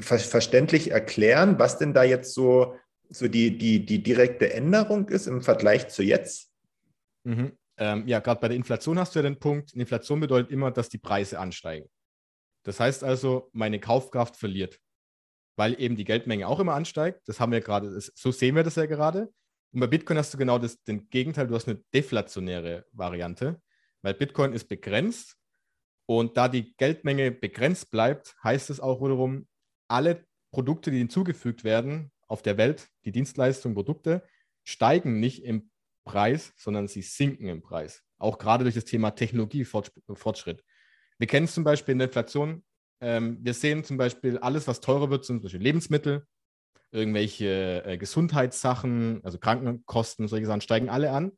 ver 0.00 0.18
verständlich 0.18 0.90
erklären, 0.90 1.58
was 1.58 1.78
denn 1.78 1.92
da 1.92 2.02
jetzt 2.02 2.32
so, 2.32 2.74
so 3.10 3.28
die, 3.28 3.58
die, 3.58 3.84
die 3.84 4.02
direkte 4.02 4.52
Änderung 4.52 5.08
ist 5.08 5.26
im 5.26 5.42
Vergleich 5.42 5.88
zu 5.88 6.02
jetzt? 6.02 6.50
Mhm. 7.24 7.52
Ähm, 7.78 8.06
ja, 8.06 8.20
gerade 8.20 8.40
bei 8.40 8.48
der 8.48 8.56
Inflation 8.56 8.98
hast 8.98 9.14
du 9.14 9.18
ja 9.18 9.22
den 9.22 9.38
Punkt, 9.38 9.74
Inflation 9.74 10.20
bedeutet 10.20 10.50
immer, 10.50 10.70
dass 10.70 10.88
die 10.88 10.98
Preise 10.98 11.38
ansteigen. 11.38 11.88
Das 12.64 12.80
heißt 12.80 13.04
also, 13.04 13.50
meine 13.52 13.78
Kaufkraft 13.78 14.36
verliert, 14.36 14.80
weil 15.56 15.80
eben 15.80 15.96
die 15.96 16.04
Geldmenge 16.04 16.48
auch 16.48 16.58
immer 16.58 16.74
ansteigt. 16.74 17.22
Das 17.26 17.38
haben 17.38 17.52
wir 17.52 17.60
gerade, 17.60 18.00
so 18.00 18.32
sehen 18.32 18.56
wir 18.56 18.64
das 18.64 18.76
ja 18.76 18.86
gerade. 18.86 19.32
Und 19.72 19.80
bei 19.80 19.86
Bitcoin 19.86 20.18
hast 20.18 20.32
du 20.32 20.38
genau 20.38 20.58
das, 20.58 20.82
den 20.84 21.08
Gegenteil, 21.10 21.46
du 21.46 21.54
hast 21.54 21.68
eine 21.68 21.82
deflationäre 21.92 22.86
Variante, 22.92 23.60
weil 24.02 24.14
Bitcoin 24.14 24.52
ist 24.52 24.68
begrenzt 24.68 25.36
und 26.06 26.36
da 26.36 26.48
die 26.48 26.74
Geldmenge 26.76 27.30
begrenzt 27.30 27.90
bleibt, 27.90 28.34
heißt 28.42 28.70
es 28.70 28.80
auch 28.80 29.02
wiederum, 29.02 29.46
alle 29.88 30.24
Produkte, 30.50 30.90
die 30.90 30.98
hinzugefügt 30.98 31.64
werden 31.64 32.10
auf 32.26 32.42
der 32.42 32.56
Welt, 32.56 32.88
die 33.04 33.12
Dienstleistungen, 33.12 33.74
Produkte, 33.74 34.22
steigen 34.64 35.20
nicht 35.20 35.44
im 35.44 35.70
Preis, 36.06 36.54
sondern 36.56 36.88
sie 36.88 37.02
sinken 37.02 37.48
im 37.48 37.60
Preis. 37.60 38.02
Auch 38.16 38.38
gerade 38.38 38.64
durch 38.64 38.74
das 38.74 38.86
Thema 38.86 39.10
Technologiefortschritt. 39.10 40.64
Wir 41.18 41.26
kennen 41.26 41.44
es 41.44 41.52
zum 41.52 41.64
Beispiel 41.64 41.92
in 41.92 41.98
der 41.98 42.08
Inflation. 42.08 42.64
Ähm, 43.00 43.38
wir 43.42 43.52
sehen 43.52 43.84
zum 43.84 43.98
Beispiel 43.98 44.38
alles, 44.38 44.66
was 44.66 44.80
teurer 44.80 45.10
wird, 45.10 45.26
zum 45.26 45.42
Beispiel 45.42 45.60
Lebensmittel, 45.60 46.26
irgendwelche 46.92 47.84
äh, 47.84 47.98
Gesundheitssachen, 47.98 49.20
also 49.22 49.38
Krankenkosten, 49.38 50.28
solche 50.28 50.46
Sachen 50.46 50.62
steigen 50.62 50.88
alle 50.88 51.10
an. 51.10 51.32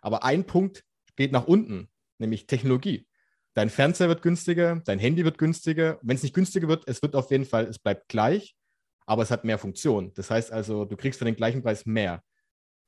Aber 0.00 0.24
ein 0.24 0.44
Punkt 0.46 0.84
geht 1.16 1.32
nach 1.32 1.46
unten, 1.46 1.90
nämlich 2.18 2.46
Technologie. 2.46 3.06
Dein 3.54 3.68
Fernseher 3.68 4.08
wird 4.08 4.22
günstiger, 4.22 4.80
dein 4.86 4.98
Handy 4.98 5.24
wird 5.24 5.36
günstiger. 5.36 5.98
Wenn 6.00 6.16
es 6.16 6.22
nicht 6.22 6.34
günstiger 6.34 6.68
wird, 6.68 6.84
es 6.86 7.02
wird 7.02 7.14
auf 7.14 7.30
jeden 7.30 7.44
Fall, 7.44 7.66
es 7.66 7.78
bleibt 7.78 8.08
gleich, 8.08 8.56
aber 9.04 9.22
es 9.22 9.30
hat 9.30 9.44
mehr 9.44 9.58
Funktion. 9.58 10.12
Das 10.14 10.30
heißt 10.30 10.52
also, 10.52 10.86
du 10.86 10.96
kriegst 10.96 11.18
für 11.18 11.26
den 11.26 11.36
gleichen 11.36 11.62
Preis 11.62 11.84
mehr. 11.84 12.22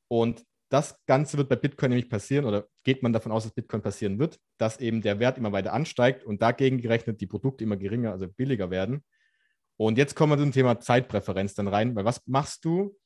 Und 0.09 0.45
das 0.75 1.01
Ganze 1.07 1.39
wird 1.39 1.49
bei 1.49 1.55
Bitcoin 1.55 1.91
nämlich 1.91 2.11
passieren 2.11 2.47
oder 2.47 2.67
geht 2.83 3.01
man 3.05 3.13
davon 3.13 3.31
aus, 3.31 3.45
dass 3.45 3.55
Bitcoin 3.55 3.81
passieren 3.81 4.19
wird, 4.19 4.41
dass 4.59 4.81
eben 4.81 5.03
der 5.03 5.21
Wert 5.21 5.39
immer 5.39 5.53
weiter 5.53 5.73
ansteigt 5.73 6.25
und 6.25 6.43
dagegen 6.43 6.79
gerechnet 6.79 7.21
die 7.21 7.29
Produkte 7.29 7.63
immer 7.63 7.77
geringer, 7.77 8.11
also 8.11 8.27
billiger 8.27 8.71
werden. 8.71 9.05
Und 9.77 9.99
jetzt 9.99 10.17
kommen 10.17 10.33
wir 10.33 10.43
zum 10.43 10.51
Thema 10.51 10.81
Zeitpräferenz 10.81 11.55
dann 11.55 11.69
rein, 11.69 11.95
weil 11.95 12.05
was 12.05 12.27
machst 12.27 12.65
du, 12.65 12.99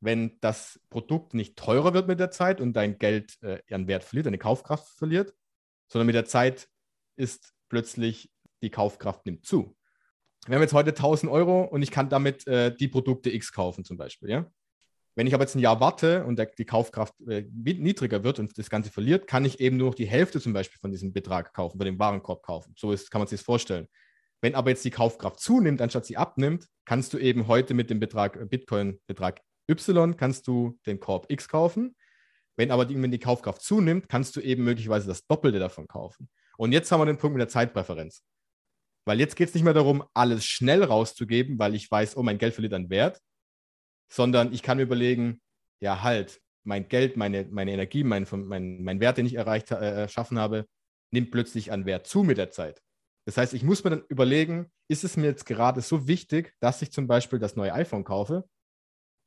wenn 0.00 0.38
das 0.40 0.80
Produkt 0.88 1.34
nicht 1.34 1.56
teurer 1.56 1.92
wird 1.92 2.08
mit 2.08 2.20
der 2.20 2.30
Zeit 2.30 2.58
und 2.58 2.72
dein 2.72 2.98
Geld 2.98 3.36
äh, 3.42 3.60
ihren 3.68 3.86
Wert 3.86 4.02
verliert, 4.02 4.24
deine 4.24 4.38
Kaufkraft 4.38 4.88
verliert, 4.88 5.34
sondern 5.88 6.06
mit 6.06 6.14
der 6.14 6.24
Zeit 6.24 6.70
ist 7.16 7.52
plötzlich 7.68 8.32
die 8.62 8.70
Kaufkraft 8.70 9.26
nimmt 9.26 9.44
zu. 9.44 9.76
Wir 10.46 10.54
haben 10.54 10.62
jetzt 10.62 10.72
heute 10.72 10.90
1000 10.90 11.30
Euro 11.30 11.64
und 11.64 11.82
ich 11.82 11.90
kann 11.90 12.08
damit 12.08 12.46
äh, 12.46 12.74
die 12.74 12.88
Produkte 12.88 13.28
X 13.28 13.52
kaufen 13.52 13.84
zum 13.84 13.98
Beispiel. 13.98 14.30
Ja? 14.30 14.50
Wenn 15.20 15.26
ich 15.26 15.34
aber 15.34 15.44
jetzt 15.44 15.54
ein 15.54 15.58
Jahr 15.58 15.80
warte 15.80 16.24
und 16.24 16.38
der, 16.38 16.46
die 16.46 16.64
Kaufkraft 16.64 17.12
äh, 17.28 17.44
niedriger 17.52 18.24
wird 18.24 18.38
und 18.38 18.56
das 18.56 18.70
Ganze 18.70 18.90
verliert, 18.90 19.26
kann 19.26 19.44
ich 19.44 19.60
eben 19.60 19.76
nur 19.76 19.88
noch 19.88 19.94
die 19.94 20.06
Hälfte 20.06 20.40
zum 20.40 20.54
Beispiel 20.54 20.78
von 20.80 20.90
diesem 20.90 21.12
Betrag 21.12 21.52
kaufen, 21.52 21.76
von 21.76 21.84
dem 21.84 21.98
Warenkorb 21.98 22.42
kaufen. 22.42 22.72
So 22.74 22.90
ist, 22.90 23.10
kann 23.10 23.20
man 23.20 23.28
sich 23.28 23.38
das 23.38 23.44
vorstellen. 23.44 23.86
Wenn 24.40 24.54
aber 24.54 24.70
jetzt 24.70 24.82
die 24.82 24.90
Kaufkraft 24.90 25.38
zunimmt, 25.38 25.82
anstatt 25.82 26.06
sie 26.06 26.16
abnimmt, 26.16 26.68
kannst 26.86 27.12
du 27.12 27.18
eben 27.18 27.48
heute 27.48 27.74
mit 27.74 27.90
dem 27.90 28.00
Betrag 28.00 28.36
äh, 28.36 28.46
Bitcoin-Betrag 28.46 29.42
Y 29.70 30.16
kannst 30.16 30.48
du 30.48 30.78
den 30.86 31.00
Korb 31.00 31.30
X 31.30 31.50
kaufen. 31.50 31.94
Wenn 32.56 32.70
aber 32.70 32.86
die, 32.86 33.02
wenn 33.02 33.10
die 33.10 33.18
Kaufkraft 33.18 33.60
zunimmt, 33.60 34.08
kannst 34.08 34.36
du 34.36 34.40
eben 34.40 34.64
möglicherweise 34.64 35.06
das 35.06 35.26
Doppelte 35.26 35.58
davon 35.58 35.86
kaufen. 35.86 36.30
Und 36.56 36.72
jetzt 36.72 36.90
haben 36.90 37.00
wir 37.00 37.04
den 37.04 37.18
Punkt 37.18 37.36
mit 37.36 37.42
der 37.42 37.50
Zeitpräferenz. 37.50 38.24
Weil 39.04 39.20
jetzt 39.20 39.36
geht 39.36 39.48
es 39.48 39.54
nicht 39.54 39.64
mehr 39.64 39.74
darum, 39.74 40.02
alles 40.14 40.46
schnell 40.46 40.82
rauszugeben, 40.82 41.58
weil 41.58 41.74
ich 41.74 41.90
weiß, 41.90 42.16
oh, 42.16 42.22
mein 42.22 42.38
Geld 42.38 42.54
verliert 42.54 42.72
an 42.72 42.88
Wert, 42.88 43.20
sondern 44.10 44.52
ich 44.52 44.62
kann 44.62 44.76
mir 44.76 44.84
überlegen, 44.84 45.40
ja, 45.80 46.02
halt, 46.02 46.40
mein 46.64 46.88
Geld, 46.88 47.16
meine, 47.16 47.46
meine 47.50 47.72
Energie, 47.72 48.04
mein, 48.04 48.26
mein, 48.30 48.82
mein 48.82 49.00
Wert, 49.00 49.16
den 49.16 49.26
ich 49.26 49.34
erreicht, 49.34 49.70
äh, 49.70 50.02
erschaffen 50.02 50.38
habe, 50.38 50.66
nimmt 51.10 51.30
plötzlich 51.30 51.72
an 51.72 51.86
Wert 51.86 52.06
zu 52.06 52.22
mit 52.22 52.38
der 52.38 52.50
Zeit. 52.50 52.82
Das 53.26 53.36
heißt, 53.36 53.54
ich 53.54 53.62
muss 53.62 53.84
mir 53.84 53.90
dann 53.90 54.04
überlegen, 54.08 54.70
ist 54.88 55.04
es 55.04 55.16
mir 55.16 55.26
jetzt 55.26 55.46
gerade 55.46 55.80
so 55.80 56.06
wichtig, 56.06 56.54
dass 56.60 56.82
ich 56.82 56.92
zum 56.92 57.06
Beispiel 57.06 57.38
das 57.38 57.56
neue 57.56 57.72
iPhone 57.72 58.04
kaufe 58.04 58.44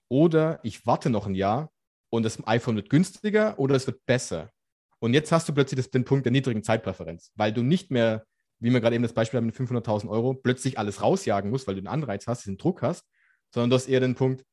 oder 0.09 0.59
ich 0.63 0.85
warte 0.85 1.09
noch 1.09 1.25
ein 1.25 1.35
Jahr 1.35 1.71
und 2.11 2.23
das 2.23 2.45
iPhone 2.45 2.75
wird 2.75 2.89
günstiger 2.89 3.57
oder 3.59 3.75
es 3.75 3.87
wird 3.87 4.05
besser. 4.05 4.51
Und 4.99 5.13
jetzt 5.13 5.31
hast 5.31 5.49
du 5.49 5.53
plötzlich 5.53 5.77
das, 5.77 5.89
den 5.89 6.05
Punkt 6.05 6.25
der 6.25 6.31
niedrigen 6.31 6.63
Zeitpräferenz, 6.63 7.31
weil 7.35 7.53
du 7.53 7.61
nicht 7.61 7.91
mehr, 7.91 8.25
wie 8.59 8.71
wir 8.71 8.79
gerade 8.79 8.95
eben 8.95 9.03
das 9.03 9.13
Beispiel 9.13 9.37
haben 9.37 9.45
mit 9.45 9.55
500.000 9.55 10.09
Euro, 10.09 10.33
plötzlich 10.33 10.77
alles 10.77 11.01
rausjagen 11.01 11.49
musst, 11.49 11.67
weil 11.67 11.75
du 11.75 11.81
den 11.81 11.87
Anreiz 11.87 12.27
hast, 12.27 12.45
diesen 12.45 12.57
Druck 12.57 12.81
hast, 12.81 13.05
sondern 13.53 13.69
du 13.69 13.75
hast 13.75 13.87
eher 13.87 13.99
den 13.99 14.15
Punkt, 14.15 14.43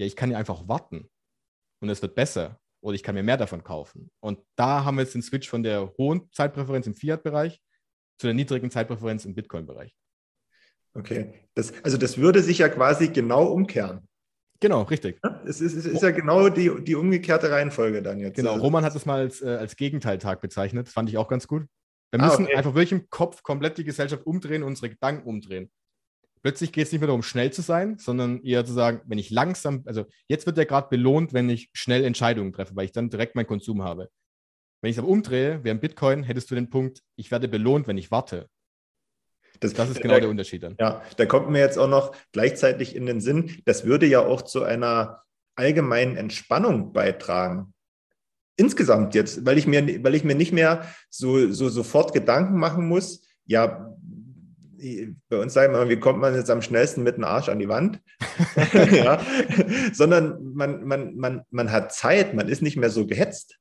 ja, 0.00 0.06
ich 0.06 0.16
kann 0.16 0.30
ja 0.30 0.38
einfach 0.38 0.66
warten 0.66 1.10
und 1.82 1.90
es 1.90 2.00
wird 2.00 2.14
besser 2.14 2.58
oder 2.82 2.94
ich 2.94 3.02
kann 3.02 3.14
mir 3.14 3.22
mehr 3.22 3.36
davon 3.36 3.62
kaufen. 3.62 4.10
Und 4.20 4.40
da 4.56 4.84
haben 4.84 4.96
wir 4.96 5.02
jetzt 5.02 5.14
den 5.14 5.22
Switch 5.22 5.48
von 5.48 5.62
der 5.62 5.92
hohen 5.98 6.32
Zeitpräferenz 6.32 6.86
im 6.86 6.94
Fiat-Bereich 6.94 7.60
zu 8.18 8.26
der 8.26 8.32
niedrigen 8.32 8.70
Zeitpräferenz 8.70 9.26
im 9.26 9.34
Bitcoin-Bereich. 9.34 9.94
Okay, 10.94 11.34
das, 11.54 11.74
also 11.84 11.98
das 11.98 12.16
würde 12.16 12.42
sich 12.42 12.58
ja 12.58 12.70
quasi 12.70 13.08
genau 13.08 13.44
umkehren. 13.44 14.08
Genau, 14.60 14.82
richtig. 14.82 15.20
Es 15.44 15.60
ist, 15.60 15.74
es 15.74 15.84
ist 15.84 16.02
ja 16.02 16.10
genau 16.10 16.48
die, 16.48 16.70
die 16.82 16.94
umgekehrte 16.94 17.50
Reihenfolge 17.50 18.02
dann 18.02 18.18
jetzt. 18.20 18.36
Genau, 18.36 18.52
also 18.52 18.64
Roman 18.64 18.84
hat 18.84 18.96
es 18.96 19.04
mal 19.04 19.20
als, 19.20 19.42
äh, 19.42 19.48
als 19.48 19.76
Gegenteiltag 19.76 20.40
bezeichnet. 20.40 20.88
Fand 20.88 21.10
ich 21.10 21.18
auch 21.18 21.28
ganz 21.28 21.46
gut. 21.46 21.66
Wir 22.10 22.20
ah, 22.20 22.26
müssen 22.26 22.46
okay. 22.46 22.56
einfach 22.56 22.74
wirklich 22.74 22.92
im 22.92 23.08
Kopf 23.10 23.42
komplett 23.42 23.76
die 23.76 23.84
Gesellschaft 23.84 24.26
umdrehen 24.26 24.62
unsere 24.62 24.88
Gedanken 24.88 25.28
umdrehen. 25.28 25.70
Plötzlich 26.42 26.72
geht 26.72 26.86
es 26.86 26.92
nicht 26.92 27.00
mehr 27.00 27.08
darum, 27.08 27.22
schnell 27.22 27.52
zu 27.52 27.60
sein, 27.60 27.98
sondern 27.98 28.42
eher 28.42 28.64
zu 28.64 28.72
sagen, 28.72 29.02
wenn 29.06 29.18
ich 29.18 29.30
langsam, 29.30 29.82
also 29.84 30.06
jetzt 30.26 30.46
wird 30.46 30.56
ja 30.56 30.64
gerade 30.64 30.88
belohnt, 30.88 31.34
wenn 31.34 31.50
ich 31.50 31.68
schnell 31.74 32.04
Entscheidungen 32.04 32.52
treffe, 32.52 32.74
weil 32.76 32.86
ich 32.86 32.92
dann 32.92 33.10
direkt 33.10 33.36
meinen 33.36 33.46
Konsum 33.46 33.82
habe. 33.82 34.08
Wenn 34.80 34.90
ich 34.90 34.96
es 34.96 35.02
aber 35.02 35.08
umdrehe, 35.08 35.60
während 35.62 35.82
Bitcoin, 35.82 36.22
hättest 36.22 36.50
du 36.50 36.54
den 36.54 36.70
Punkt, 36.70 37.02
ich 37.16 37.30
werde 37.30 37.48
belohnt, 37.48 37.86
wenn 37.86 37.98
ich 37.98 38.10
warte. 38.10 38.48
Das, 39.60 39.74
das 39.74 39.90
ist 39.90 40.00
genau 40.00 40.14
der, 40.14 40.22
der 40.22 40.30
Unterschied 40.30 40.62
dann. 40.62 40.76
Ja, 40.80 41.02
da 41.18 41.26
kommt 41.26 41.50
mir 41.50 41.58
jetzt 41.58 41.76
auch 41.78 41.88
noch 41.88 42.16
gleichzeitig 42.32 42.96
in 42.96 43.04
den 43.04 43.20
Sinn, 43.20 43.60
das 43.66 43.84
würde 43.84 44.06
ja 44.06 44.20
auch 44.20 44.42
zu 44.42 44.62
einer 44.62 45.22
allgemeinen 45.54 46.16
Entspannung 46.16 46.94
beitragen. 46.94 47.74
Insgesamt 48.56 49.14
jetzt, 49.14 49.44
weil 49.44 49.58
ich 49.58 49.66
mir, 49.66 50.02
weil 50.02 50.14
ich 50.14 50.24
mir 50.24 50.34
nicht 50.34 50.52
mehr 50.52 50.86
so, 51.10 51.50
so 51.50 51.68
sofort 51.68 52.14
Gedanken 52.14 52.58
machen 52.58 52.88
muss, 52.88 53.26
ja, 53.44 53.94
bei 55.28 55.38
uns 55.38 55.52
sagen 55.52 55.72
wir, 55.74 55.88
wie 55.88 56.00
kommt 56.00 56.20
man 56.20 56.34
jetzt 56.34 56.50
am 56.50 56.62
schnellsten 56.62 57.02
mit 57.02 57.16
dem 57.16 57.24
Arsch 57.24 57.48
an 57.48 57.58
die 57.58 57.68
Wand? 57.68 58.00
ja, 58.92 59.20
sondern 59.92 60.54
man, 60.54 60.84
man, 60.84 61.16
man, 61.16 61.42
man 61.50 61.70
hat 61.70 61.92
Zeit, 61.92 62.34
man 62.34 62.48
ist 62.48 62.62
nicht 62.62 62.76
mehr 62.76 62.90
so 62.90 63.06
gehetzt. 63.06 63.58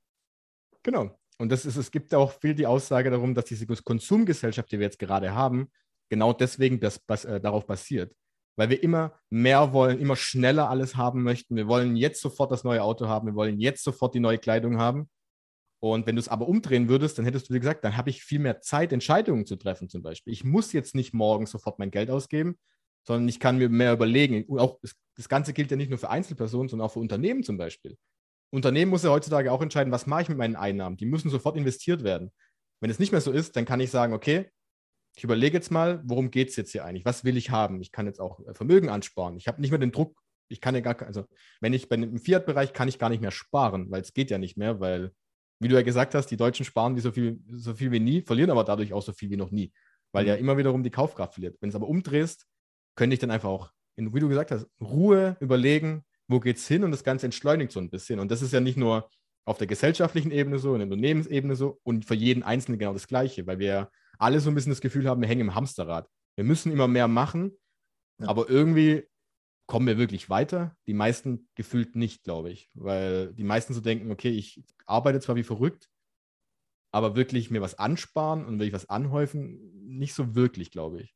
Genau. 0.84 1.18
Und 1.38 1.52
das 1.52 1.66
ist, 1.66 1.78
es 1.78 1.92
gibt 1.92 2.14
auch 2.14 2.34
viel 2.40 2.54
die 2.54 2.66
Aussage 2.66 3.10
darum, 3.10 3.34
dass 3.34 3.46
diese 3.46 3.66
Konsumgesellschaft, 3.66 4.72
die 4.72 4.80
wir 4.80 4.86
jetzt 4.86 5.00
gerade 5.00 5.34
haben, 5.34 5.70
genau 6.10 6.34
deswegen 6.34 6.80
das, 6.80 7.02
das, 7.06 7.26
äh, 7.26 7.40
darauf 7.40 7.66
basiert. 7.66 8.14
Weil 8.58 8.70
wir 8.70 8.84
immer 8.84 9.14
mehr 9.30 9.72
wollen, 9.72 10.00
immer 10.00 10.18
schneller 10.18 10.70
alles 10.70 10.98
haben 10.98 11.24
möchten. 11.24 11.56
Wir 11.56 11.68
wollen 11.68 11.96
jetzt 11.96 12.22
sofort 12.22 12.52
das 12.52 12.66
neue 12.66 12.84
Auto 12.84 13.08
haben, 13.08 13.28
wir 13.28 13.36
wollen 13.36 13.60
jetzt 13.60 13.84
sofort 13.84 14.16
die 14.16 14.20
neue 14.20 14.38
Kleidung 14.38 14.80
haben. 14.80 15.10
Und 15.82 16.06
wenn 16.06 16.16
du 16.16 16.20
es 16.20 16.28
aber 16.28 16.48
umdrehen 16.48 16.90
würdest, 16.90 17.18
dann 17.18 17.26
hättest 17.26 17.50
du 17.50 17.54
dir 17.54 17.60
gesagt, 17.60 17.84
dann 17.84 17.96
habe 17.96 18.10
ich 18.10 18.24
viel 18.24 18.40
mehr 18.40 18.60
Zeit, 18.60 18.92
Entscheidungen 18.92 19.46
zu 19.46 19.56
treffen 19.56 19.88
zum 19.88 20.02
Beispiel. 20.02 20.34
Ich 20.34 20.44
muss 20.44 20.74
jetzt 20.74 20.94
nicht 20.94 21.14
morgen 21.14 21.46
sofort 21.46 21.80
mein 21.80 21.92
Geld 21.92 22.10
ausgeben, 22.10 22.58
sondern 23.08 23.30
ich 23.30 23.40
kann 23.40 23.58
mir 23.58 23.70
mehr 23.70 23.94
überlegen. 23.94 24.46
Auch 24.60 24.80
das 25.16 25.30
Ganze 25.30 25.54
gilt 25.54 25.72
ja 25.72 25.78
nicht 25.78 25.90
nur 25.90 26.00
für 26.00 26.10
Einzelpersonen, 26.10 26.68
sondern 26.68 26.88
auch 26.88 26.94
für 26.94 27.00
Unternehmen 27.00 27.44
zum 27.44 27.58
Beispiel. 27.58 27.98
Unternehmen 28.52 28.90
muss 28.90 29.04
ja 29.04 29.12
heutzutage 29.12 29.52
auch 29.52 29.62
entscheiden, 29.62 29.92
was 29.92 30.08
mache 30.08 30.24
ich 30.24 30.30
mit 30.30 30.38
meinen 30.38 30.56
Einnahmen. 30.56 30.98
Die 30.98 31.06
müssen 31.06 31.30
sofort 31.30 31.56
investiert 31.56 32.04
werden. 32.04 32.32
Wenn 32.82 32.90
es 32.90 33.00
nicht 33.00 33.12
mehr 33.12 33.22
so 33.22 33.32
ist, 33.32 33.56
dann 33.56 33.66
kann 33.66 33.80
ich 33.80 33.92
sagen, 33.92 34.14
okay, 34.14 34.50
ich 35.16 35.24
überlege 35.24 35.58
jetzt 35.58 35.72
mal, 35.72 36.02
worum 36.06 36.32
geht 36.32 36.50
es 36.50 36.56
jetzt 36.56 36.72
hier 36.72 36.86
eigentlich? 36.86 37.06
Was 37.06 37.24
will 37.24 37.38
ich 37.38 37.50
haben? 37.50 37.82
Ich 37.82 37.92
kann 37.92 38.06
jetzt 38.06 38.20
auch 38.20 38.40
äh, 38.48 38.54
Vermögen 38.54 38.90
ansparen. 38.90 39.38
Ich 39.38 39.48
habe 39.48 39.62
nicht 39.62 39.72
mehr 39.72 39.80
den 39.80 39.92
Druck, 39.92 40.18
ich 40.48 40.62
kann 40.62 40.76
ja 40.76 40.82
gar, 40.82 41.02
also 41.02 41.26
wenn 41.62 41.74
ich 41.74 41.90
bei 41.90 41.98
dem 41.98 42.18
Fiat-Bereich 42.18 42.74
kann 42.74 42.88
ich 42.88 43.00
gar 43.00 43.10
nicht 43.10 43.22
mehr 43.22 43.32
sparen, 43.32 43.92
weil 43.92 44.02
es 44.02 44.14
geht 44.14 44.32
ja 44.32 44.38
nicht 44.38 44.58
mehr, 44.58 44.80
weil, 44.80 45.12
wie 45.60 45.68
du 45.68 45.76
ja 45.76 45.82
gesagt 45.82 46.16
hast, 46.16 46.28
die 46.28 46.38
Deutschen 46.38 46.66
sparen 46.66 46.96
wie 46.96 47.02
so 47.02 47.12
viel, 47.12 47.40
so 47.50 47.74
viel 47.74 47.92
wie 47.92 48.00
nie, 48.00 48.22
verlieren 48.22 48.50
aber 48.50 48.64
dadurch 48.64 48.94
auch 48.94 49.02
so 49.02 49.14
viel 49.14 49.30
wie 49.30 49.38
noch 49.38 49.52
nie, 49.52 49.72
weil 50.12 50.24
mhm. 50.24 50.30
ja 50.30 50.36
immer 50.36 50.58
wiederum 50.58 50.84
die 50.84 50.90
Kaufkraft 50.90 51.34
verliert. 51.34 51.58
Wenn 51.60 51.70
es 51.70 51.76
aber 51.76 51.88
umdrehst, 51.88 52.48
könnte 52.96 53.14
ich 53.14 53.20
dann 53.20 53.32
einfach 53.32 53.50
auch, 53.50 53.72
in, 53.96 54.14
wie 54.14 54.20
du 54.20 54.30
gesagt 54.30 54.52
hast, 54.52 54.68
Ruhe 54.82 55.38
überlegen, 55.40 56.04
wo 56.28 56.40
geht 56.40 56.58
es 56.58 56.68
hin 56.68 56.84
und 56.84 56.92
das 56.92 57.04
Ganze 57.04 57.26
entschleunigt 57.26 57.72
so 57.72 57.80
ein 57.80 57.90
bisschen. 57.90 58.20
Und 58.20 58.32
das 58.32 58.42
ist 58.42 58.54
ja 58.54 58.60
nicht 58.60 58.78
nur 58.78 59.10
auf 59.46 59.58
der 59.58 59.68
gesellschaftlichen 59.68 60.32
Ebene 60.32 60.60
so, 60.60 60.74
in 60.74 60.80
der 60.80 60.88
Unternehmensebene 60.88 61.56
so 61.56 61.80
und 61.84 62.06
für 62.06 62.14
jeden 62.14 62.44
Einzelnen 62.44 62.78
genau 62.78 62.94
das 62.94 63.08
Gleiche, 63.08 63.48
weil 63.48 63.60
wir 63.60 63.90
alle 64.20 64.40
so 64.40 64.50
ein 64.50 64.56
bisschen 64.56 64.72
das 64.72 64.82
Gefühl 64.82 65.10
haben, 65.10 65.22
wir 65.22 65.28
hängen 65.28 65.42
im 65.42 65.56
Hamsterrad. 65.56 66.08
Wir 66.36 66.44
müssen 66.44 66.72
immer 66.72 66.88
mehr 66.88 67.08
machen, 67.08 67.52
ja. 68.22 68.28
aber 68.28 68.50
irgendwie 68.50 69.09
kommen 69.70 69.86
wir 69.86 70.00
wirklich 70.00 70.32
weiter. 70.32 70.76
Die 70.88 70.96
meisten 70.96 71.48
gefühlt 71.54 71.96
nicht, 71.96 72.24
glaube 72.24 72.50
ich, 72.50 72.72
weil 72.74 73.34
die 73.36 73.44
meisten 73.44 73.76
so 73.76 73.82
denken, 73.82 74.12
okay, 74.12 74.32
ich 74.32 74.62
arbeite 74.88 75.20
zwar 75.20 75.36
wie 75.36 75.44
verrückt, 75.44 75.90
aber 76.92 77.16
wirklich 77.16 77.52
mir 77.52 77.62
was 77.62 77.78
ansparen 77.78 78.46
und 78.46 78.56
wirklich 78.56 78.74
was 78.74 78.90
anhäufen, 78.90 79.72
nicht 79.86 80.16
so 80.16 80.34
wirklich, 80.34 80.72
glaube 80.72 81.04
ich. 81.04 81.16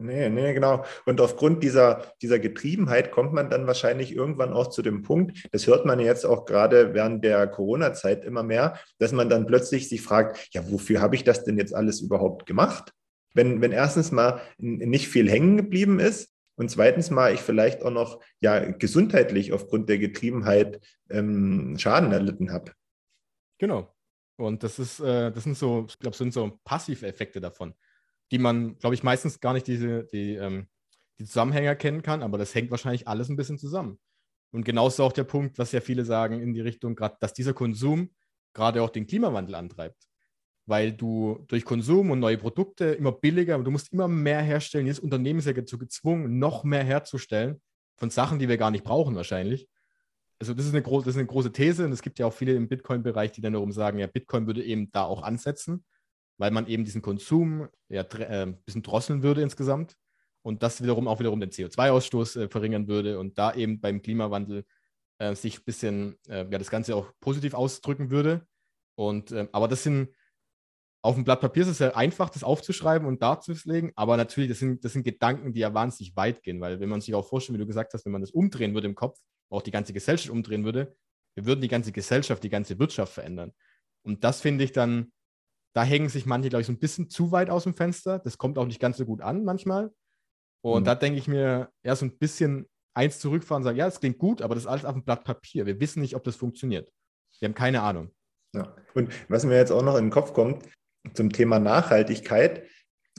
Nee, 0.00 0.28
nee, 0.28 0.52
genau. 0.54 0.84
Und 1.06 1.20
aufgrund 1.20 1.62
dieser, 1.62 2.12
dieser 2.20 2.40
Getriebenheit 2.40 3.12
kommt 3.12 3.32
man 3.32 3.48
dann 3.48 3.68
wahrscheinlich 3.68 4.12
irgendwann 4.12 4.52
auch 4.52 4.70
zu 4.70 4.82
dem 4.82 5.02
Punkt, 5.02 5.46
das 5.52 5.68
hört 5.68 5.86
man 5.86 6.00
jetzt 6.00 6.26
auch 6.26 6.46
gerade 6.46 6.94
während 6.94 7.24
der 7.24 7.46
Corona-Zeit 7.46 8.24
immer 8.24 8.42
mehr, 8.42 8.76
dass 8.98 9.12
man 9.12 9.30
dann 9.30 9.46
plötzlich 9.46 9.88
sich 9.88 10.02
fragt, 10.02 10.48
ja, 10.52 10.68
wofür 10.68 11.00
habe 11.00 11.14
ich 11.14 11.22
das 11.22 11.44
denn 11.44 11.58
jetzt 11.58 11.72
alles 11.72 12.00
überhaupt 12.00 12.44
gemacht? 12.44 12.92
Wenn, 13.34 13.60
wenn 13.60 13.70
erstens 13.70 14.10
mal 14.10 14.40
nicht 14.58 15.06
viel 15.06 15.30
hängen 15.30 15.56
geblieben 15.56 16.00
ist 16.00 16.33
und 16.56 16.70
zweitens 16.70 17.10
mal 17.10 17.34
ich 17.34 17.40
vielleicht 17.40 17.82
auch 17.82 17.90
noch 17.90 18.20
ja 18.40 18.70
gesundheitlich 18.72 19.52
aufgrund 19.52 19.88
der 19.88 19.98
Getriebenheit 19.98 20.80
ähm, 21.10 21.76
Schaden 21.78 22.12
erlitten 22.12 22.52
habe. 22.52 22.72
Genau. 23.58 23.94
Und 24.36 24.62
das 24.62 24.78
ist, 24.78 25.00
äh, 25.00 25.30
das 25.30 25.44
sind 25.44 25.56
so, 25.56 25.86
ich 25.88 25.98
glaube, 25.98 26.16
sind 26.16 26.32
so 26.32 26.58
Passiveffekte 26.64 27.40
davon 27.40 27.74
die 28.30 28.38
man, 28.38 28.76
glaube 28.78 28.94
ich, 28.94 29.02
meistens 29.02 29.40
gar 29.40 29.52
nicht 29.52 29.66
diese, 29.66 30.04
die, 30.04 30.34
ähm, 30.34 30.66
die 31.18 31.24
Zusammenhänge 31.24 31.68
erkennen 31.68 32.02
kann, 32.02 32.22
aber 32.22 32.38
das 32.38 32.54
hängt 32.54 32.70
wahrscheinlich 32.70 33.06
alles 33.06 33.28
ein 33.28 33.36
bisschen 33.36 33.58
zusammen. 33.58 33.98
Und 34.52 34.64
genauso 34.64 35.04
auch 35.04 35.12
der 35.12 35.24
Punkt, 35.24 35.58
was 35.58 35.72
ja 35.72 35.80
viele 35.80 36.04
sagen 36.04 36.40
in 36.40 36.52
die 36.52 36.60
Richtung, 36.60 36.94
gerade, 36.94 37.16
dass 37.20 37.32
dieser 37.32 37.54
Konsum 37.54 38.12
gerade 38.52 38.82
auch 38.82 38.90
den 38.90 39.06
Klimawandel 39.06 39.54
antreibt. 39.56 40.08
Weil 40.66 40.92
du 40.92 41.44
durch 41.48 41.64
Konsum 41.64 42.10
und 42.10 42.20
neue 42.20 42.38
Produkte 42.38 42.86
immer 42.86 43.12
billiger, 43.12 43.58
du 43.58 43.70
musst 43.70 43.92
immer 43.92 44.08
mehr 44.08 44.40
herstellen. 44.40 44.86
Jedes 44.86 45.00
Unternehmen 45.00 45.38
ist 45.38 45.46
ja 45.46 45.52
dazu 45.52 45.76
gezwungen, 45.78 46.38
noch 46.38 46.64
mehr 46.64 46.84
herzustellen 46.84 47.60
von 47.96 48.10
Sachen, 48.10 48.38
die 48.38 48.48
wir 48.48 48.56
gar 48.56 48.70
nicht 48.70 48.84
brauchen 48.84 49.14
wahrscheinlich. 49.14 49.68
Also 50.38 50.54
das 50.54 50.66
ist 50.66 50.74
eine, 50.74 50.82
das 50.82 51.06
ist 51.06 51.16
eine 51.16 51.26
große 51.26 51.52
These 51.52 51.84
und 51.84 51.92
es 51.92 52.02
gibt 52.02 52.18
ja 52.18 52.26
auch 52.26 52.32
viele 52.32 52.54
im 52.54 52.68
Bitcoin-Bereich, 52.68 53.32
die 53.32 53.40
dann 53.40 53.52
darum 53.52 53.72
sagen, 53.72 53.98
ja, 53.98 54.06
Bitcoin 54.06 54.46
würde 54.46 54.64
eben 54.64 54.90
da 54.90 55.04
auch 55.04 55.22
ansetzen 55.22 55.84
weil 56.38 56.50
man 56.50 56.66
eben 56.66 56.84
diesen 56.84 57.02
Konsum 57.02 57.68
ja, 57.88 58.02
äh, 58.02 58.42
ein 58.42 58.62
bisschen 58.62 58.82
drosseln 58.82 59.22
würde 59.22 59.42
insgesamt 59.42 59.96
und 60.42 60.62
das 60.62 60.82
wiederum 60.82 61.08
auch 61.08 61.20
wiederum 61.20 61.40
den 61.40 61.50
CO2-Ausstoß 61.50 62.40
äh, 62.40 62.48
verringern 62.48 62.88
würde 62.88 63.18
und 63.18 63.38
da 63.38 63.54
eben 63.54 63.80
beim 63.80 64.02
Klimawandel 64.02 64.64
äh, 65.18 65.34
sich 65.34 65.58
ein 65.58 65.64
bisschen 65.64 66.18
äh, 66.28 66.46
ja, 66.50 66.58
das 66.58 66.70
Ganze 66.70 66.96
auch 66.96 67.12
positiv 67.20 67.54
ausdrücken 67.54 68.10
würde. 68.10 68.46
Und, 68.96 69.32
äh, 69.32 69.48
aber 69.52 69.68
das 69.68 69.82
sind 69.82 70.10
auf 71.04 71.16
dem 71.16 71.24
Blatt 71.24 71.40
Papier 71.40 71.64
ist 71.64 71.68
es 71.68 71.78
ja 71.80 71.94
einfach, 71.94 72.30
das 72.30 72.42
aufzuschreiben 72.42 73.06
und 73.06 73.20
darzulegen, 73.20 73.92
aber 73.94 74.16
natürlich, 74.16 74.48
das 74.48 74.58
sind, 74.58 74.84
das 74.84 74.94
sind 74.94 75.02
Gedanken, 75.02 75.52
die 75.52 75.60
ja 75.60 75.74
wahnsinnig 75.74 76.16
weit 76.16 76.42
gehen, 76.42 76.62
weil 76.62 76.80
wenn 76.80 76.88
man 76.88 77.02
sich 77.02 77.14
auch 77.14 77.28
vorstellt, 77.28 77.58
wie 77.58 77.60
du 77.60 77.66
gesagt 77.66 77.92
hast, 77.92 78.06
wenn 78.06 78.12
man 78.12 78.22
das 78.22 78.30
umdrehen 78.30 78.72
würde 78.72 78.88
im 78.88 78.94
Kopf, 78.94 79.18
auch 79.50 79.60
die 79.60 79.70
ganze 79.70 79.92
Gesellschaft 79.92 80.30
umdrehen 80.30 80.64
würde, 80.64 80.96
wir 81.34 81.44
würden 81.44 81.60
die 81.60 81.68
ganze 81.68 81.92
Gesellschaft, 81.92 82.42
die 82.42 82.48
ganze 82.48 82.78
Wirtschaft 82.78 83.12
verändern. 83.12 83.52
Und 84.02 84.24
das 84.24 84.40
finde 84.40 84.64
ich 84.64 84.72
dann 84.72 85.12
da 85.74 85.82
hängen 85.82 86.08
sich 86.08 86.24
manche, 86.24 86.48
glaube 86.48 86.60
ich, 86.60 86.66
so 86.66 86.72
ein 86.72 86.78
bisschen 86.78 87.10
zu 87.10 87.32
weit 87.32 87.50
aus 87.50 87.64
dem 87.64 87.74
Fenster. 87.74 88.20
Das 88.20 88.38
kommt 88.38 88.58
auch 88.58 88.66
nicht 88.66 88.80
ganz 88.80 88.96
so 88.96 89.04
gut 89.04 89.20
an 89.20 89.44
manchmal. 89.44 89.92
Und 90.62 90.82
mhm. 90.82 90.84
da 90.84 90.94
denke 90.94 91.18
ich 91.18 91.26
mir 91.26 91.70
eher 91.82 91.96
so 91.96 92.06
ein 92.06 92.16
bisschen 92.16 92.66
eins 92.94 93.18
zurückfahren 93.18 93.62
und 93.62 93.64
sagen, 93.64 93.78
ja, 93.78 93.86
das 93.86 93.98
klingt 93.98 94.18
gut, 94.18 94.40
aber 94.40 94.54
das 94.54 94.64
ist 94.64 94.68
alles 94.68 94.84
auf 94.84 94.94
dem 94.94 95.04
Blatt 95.04 95.24
Papier. 95.24 95.66
Wir 95.66 95.80
wissen 95.80 96.00
nicht, 96.00 96.14
ob 96.14 96.22
das 96.22 96.36
funktioniert. 96.36 96.90
Wir 97.40 97.48
haben 97.48 97.54
keine 97.54 97.82
Ahnung. 97.82 98.14
Ja. 98.54 98.72
Und 98.94 99.12
was 99.28 99.44
mir 99.44 99.56
jetzt 99.56 99.72
auch 99.72 99.82
noch 99.82 99.96
in 99.96 100.04
den 100.04 100.10
Kopf 100.10 100.32
kommt 100.32 100.64
zum 101.12 101.30
Thema 101.32 101.58
Nachhaltigkeit, 101.58 102.64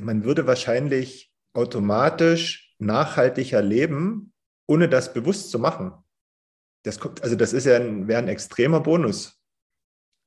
man 0.01 0.23
würde 0.23 0.47
wahrscheinlich 0.47 1.31
automatisch 1.53 2.75
nachhaltiger 2.79 3.61
leben, 3.61 4.33
ohne 4.67 4.89
das 4.89 5.13
bewusst 5.13 5.51
zu 5.51 5.59
machen. 5.59 5.93
Das 6.83 6.99
kommt, 6.99 7.23
also 7.23 7.35
das 7.35 7.53
ist 7.53 7.65
ja 7.65 7.77
ein, 7.77 8.07
wäre 8.07 8.19
ein 8.19 8.27
extremer 8.27 8.79
Bonus. 8.79 9.39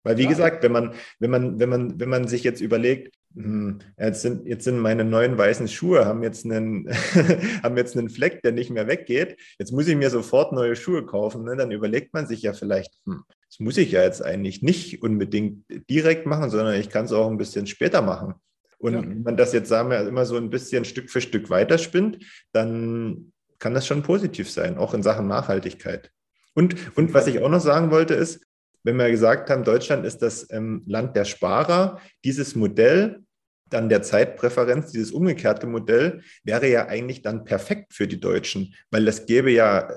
Weil 0.04 0.16
wie 0.16 0.24
ja. 0.24 0.28
gesagt, 0.28 0.62
wenn 0.62 0.72
man, 0.72 0.94
wenn 1.18 1.30
man, 1.30 1.58
wenn 1.58 1.68
man, 1.68 2.00
wenn 2.00 2.08
man 2.08 2.28
sich 2.28 2.44
jetzt 2.44 2.60
überlegt, 2.60 3.14
hm, 3.34 3.80
jetzt 3.98 4.22
sind, 4.22 4.46
jetzt 4.46 4.64
sind 4.64 4.78
meine 4.78 5.04
neuen 5.04 5.36
weißen 5.36 5.68
Schuhe, 5.68 6.06
haben 6.06 6.22
jetzt, 6.22 6.44
einen, 6.44 6.88
haben 7.62 7.76
jetzt 7.76 7.96
einen 7.96 8.08
Fleck, 8.08 8.42
der 8.42 8.52
nicht 8.52 8.70
mehr 8.70 8.86
weggeht. 8.86 9.38
Jetzt 9.58 9.72
muss 9.72 9.86
ich 9.86 9.96
mir 9.96 10.10
sofort 10.10 10.52
neue 10.52 10.76
Schuhe 10.76 11.04
kaufen. 11.04 11.44
Ne? 11.44 11.56
Dann 11.56 11.72
überlegt 11.72 12.14
man 12.14 12.26
sich 12.26 12.42
ja 12.42 12.52
vielleicht, 12.52 12.94
hm, 13.04 13.22
das 13.58 13.64
muss 13.64 13.76
ich 13.76 13.92
ja 13.92 14.02
jetzt 14.02 14.24
eigentlich 14.24 14.62
nicht 14.62 15.02
unbedingt 15.02 15.64
direkt 15.90 16.26
machen, 16.26 16.50
sondern 16.50 16.78
ich 16.78 16.90
kann 16.90 17.06
es 17.06 17.12
auch 17.12 17.28
ein 17.28 17.38
bisschen 17.38 17.66
später 17.66 18.02
machen. 18.02 18.34
Und 18.78 18.94
ja. 18.94 19.02
wenn 19.02 19.22
man 19.22 19.36
das 19.36 19.52
jetzt, 19.52 19.68
sagen 19.68 19.90
wir, 19.90 20.06
immer 20.06 20.24
so 20.24 20.36
ein 20.36 20.50
bisschen 20.50 20.84
Stück 20.84 21.10
für 21.10 21.20
Stück 21.20 21.50
weiterspinnt, 21.50 22.24
dann 22.52 23.32
kann 23.58 23.74
das 23.74 23.86
schon 23.86 24.04
positiv 24.04 24.48
sein, 24.48 24.78
auch 24.78 24.94
in 24.94 25.02
Sachen 25.02 25.26
Nachhaltigkeit. 25.26 26.12
Und, 26.54 26.76
und 26.96 27.12
was 27.14 27.26
ich 27.26 27.40
auch 27.40 27.48
noch 27.48 27.60
sagen 27.60 27.90
wollte, 27.90 28.14
ist, 28.14 28.46
wenn 28.84 28.96
wir 28.96 29.10
gesagt 29.10 29.50
haben, 29.50 29.64
Deutschland 29.64 30.06
ist 30.06 30.18
das 30.18 30.48
ähm, 30.52 30.84
Land 30.86 31.16
der 31.16 31.24
Sparer, 31.24 32.00
dieses 32.24 32.54
Modell 32.54 33.24
dann 33.68 33.88
der 33.88 34.02
Zeitpräferenz, 34.02 34.92
dieses 34.92 35.10
umgekehrte 35.10 35.66
Modell, 35.66 36.22
wäre 36.44 36.68
ja 36.68 36.86
eigentlich 36.86 37.22
dann 37.22 37.44
perfekt 37.44 37.92
für 37.92 38.06
die 38.06 38.20
Deutschen, 38.20 38.74
weil 38.90 39.04
das 39.04 39.26
gäbe 39.26 39.50
ja 39.50 39.90
äh, 39.90 39.94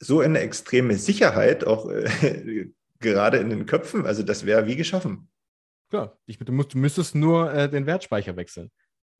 so 0.00 0.20
eine 0.20 0.40
extreme 0.40 0.96
Sicherheit 0.96 1.66
auch 1.66 1.90
äh, 1.90 2.68
gerade 3.00 3.38
in 3.38 3.50
den 3.50 3.66
Köpfen. 3.66 4.06
Also 4.06 4.22
das 4.22 4.46
wäre 4.46 4.66
wie 4.66 4.76
geschaffen. 4.76 5.28
Klar, 5.90 6.18
ich, 6.26 6.38
du, 6.38 6.52
musst, 6.52 6.74
du 6.74 6.78
müsstest 6.78 7.14
nur 7.14 7.52
äh, 7.52 7.68
den 7.70 7.86
Wertspeicher 7.86 8.36
wechseln. 8.36 8.70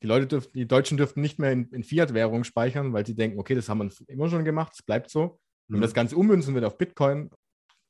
Die 0.02 0.06
Leute 0.06 0.26
dürften, 0.26 0.52
die 0.56 0.68
Deutschen 0.68 0.96
dürften 0.96 1.20
nicht 1.20 1.38
mehr 1.38 1.50
in, 1.50 1.68
in 1.70 1.82
Fiat-Währung 1.82 2.44
speichern, 2.44 2.92
weil 2.92 3.06
sie 3.06 3.16
denken, 3.16 3.38
okay, 3.38 3.54
das 3.54 3.68
haben 3.68 3.78
wir 3.78 3.90
immer 4.08 4.28
schon 4.28 4.44
gemacht, 4.44 4.72
es 4.74 4.82
bleibt 4.82 5.10
so. 5.10 5.40
Wenn 5.68 5.78
mhm. 5.78 5.82
das 5.82 5.94
Ganze 5.94 6.16
ummünzen 6.16 6.54
wird 6.54 6.64
auf 6.64 6.78
Bitcoin, 6.78 7.30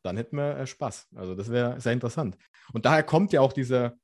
dann 0.02 0.16
hätten 0.16 0.36
wir 0.36 0.56
äh, 0.56 0.66
Spaß. 0.66 1.08
Also 1.14 1.34
das 1.34 1.50
wäre 1.50 1.80
sehr 1.80 1.92
interessant. 1.92 2.36
Und 2.72 2.86
daher 2.86 3.02
kommt 3.02 3.32
ja 3.32 3.40
auch 3.40 3.52
dieser, 3.52 3.96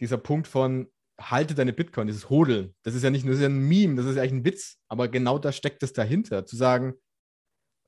dieser 0.00 0.18
Punkt 0.18 0.46
von 0.46 0.88
halte 1.20 1.54
deine 1.54 1.72
Bitcoin, 1.72 2.06
dieses 2.06 2.30
Hodeln. 2.30 2.74
Das 2.82 2.94
ist 2.94 3.02
ja 3.02 3.10
nicht 3.10 3.24
nur 3.24 3.38
ein 3.38 3.68
Meme, 3.68 3.96
das 3.96 4.06
ist 4.06 4.16
ja 4.16 4.22
eigentlich 4.22 4.32
ein 4.32 4.44
Witz, 4.44 4.78
aber 4.88 5.08
genau 5.08 5.38
da 5.38 5.52
steckt 5.52 5.82
es 5.82 5.92
dahinter, 5.92 6.46
zu 6.46 6.56
sagen, 6.56 6.94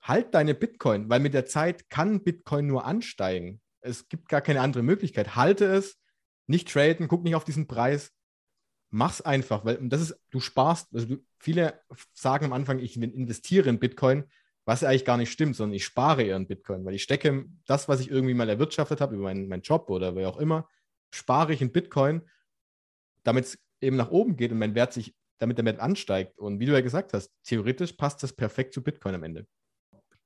halt 0.03 0.35
deine 0.35 0.55
Bitcoin, 0.55 1.09
weil 1.09 1.21
mit 1.21 1.35
der 1.35 1.47
Zeit 1.47 1.89
kann 1.89 2.23
Bitcoin 2.23 2.67
nur 2.67 2.85
ansteigen. 2.85 3.61
Es 3.81 4.09
gibt 4.09 4.29
gar 4.29 4.41
keine 4.41 4.61
andere 4.61 4.83
Möglichkeit. 4.83 5.37
Halte 5.37 5.65
es, 5.67 5.99
nicht 6.47 6.69
traden, 6.69 7.09
guck 7.09 7.23
nicht 7.23 7.37
auf 7.37 7.45
diesen 7.45 7.67
Preis, 7.67 8.13
mach's 8.91 9.21
einfach, 9.21 9.65
weil 9.65 9.79
das 9.89 10.01
ist, 10.01 10.21
du 10.31 10.41
sparst, 10.41 10.93
also 10.93 11.07
du, 11.07 11.25
viele 11.39 11.81
sagen 12.13 12.45
am 12.45 12.53
Anfang, 12.53 12.79
ich 12.79 12.97
investiere 12.97 13.69
in 13.69 13.79
Bitcoin, 13.79 14.25
was 14.65 14.85
eigentlich 14.85 15.05
gar 15.05 15.17
nicht 15.17 15.33
stimmt, 15.33 15.57
sondern 15.57 15.75
ich 15.75 15.85
spare 15.85 16.23
eher 16.23 16.37
in 16.37 16.47
Bitcoin, 16.47 16.85
weil 16.85 16.95
ich 16.95 17.03
stecke 17.03 17.47
das, 17.67 17.89
was 17.89 18.01
ich 18.01 18.11
irgendwie 18.11 18.35
mal 18.35 18.49
erwirtschaftet 18.49 19.01
habe, 19.01 19.15
über 19.15 19.25
meinen, 19.25 19.49
meinen 19.49 19.63
Job 19.63 19.89
oder 19.89 20.15
wer 20.15 20.29
auch 20.29 20.37
immer, 20.37 20.69
spare 21.11 21.53
ich 21.53 21.63
in 21.63 21.73
Bitcoin, 21.73 22.23
damit 23.25 23.47
es 23.47 23.59
eben 23.81 23.97
nach 23.97 24.11
oben 24.11 24.37
geht 24.37 24.53
und 24.53 24.59
mein 24.59 24.75
Wert 24.75 24.93
sich 24.93 25.15
damit 25.39 25.59
der 25.59 25.65
Wert 25.65 25.81
ansteigt. 25.81 26.39
Und 26.39 26.61
wie 26.61 26.67
du 26.67 26.73
ja 26.73 26.81
gesagt 26.81 27.15
hast, 27.15 27.33
theoretisch 27.43 27.95
passt 27.95 28.23
das 28.23 28.33
perfekt 28.33 28.75
zu 28.75 28.83
Bitcoin 28.83 29.17
am 29.17 29.25
Ende. 29.25 29.47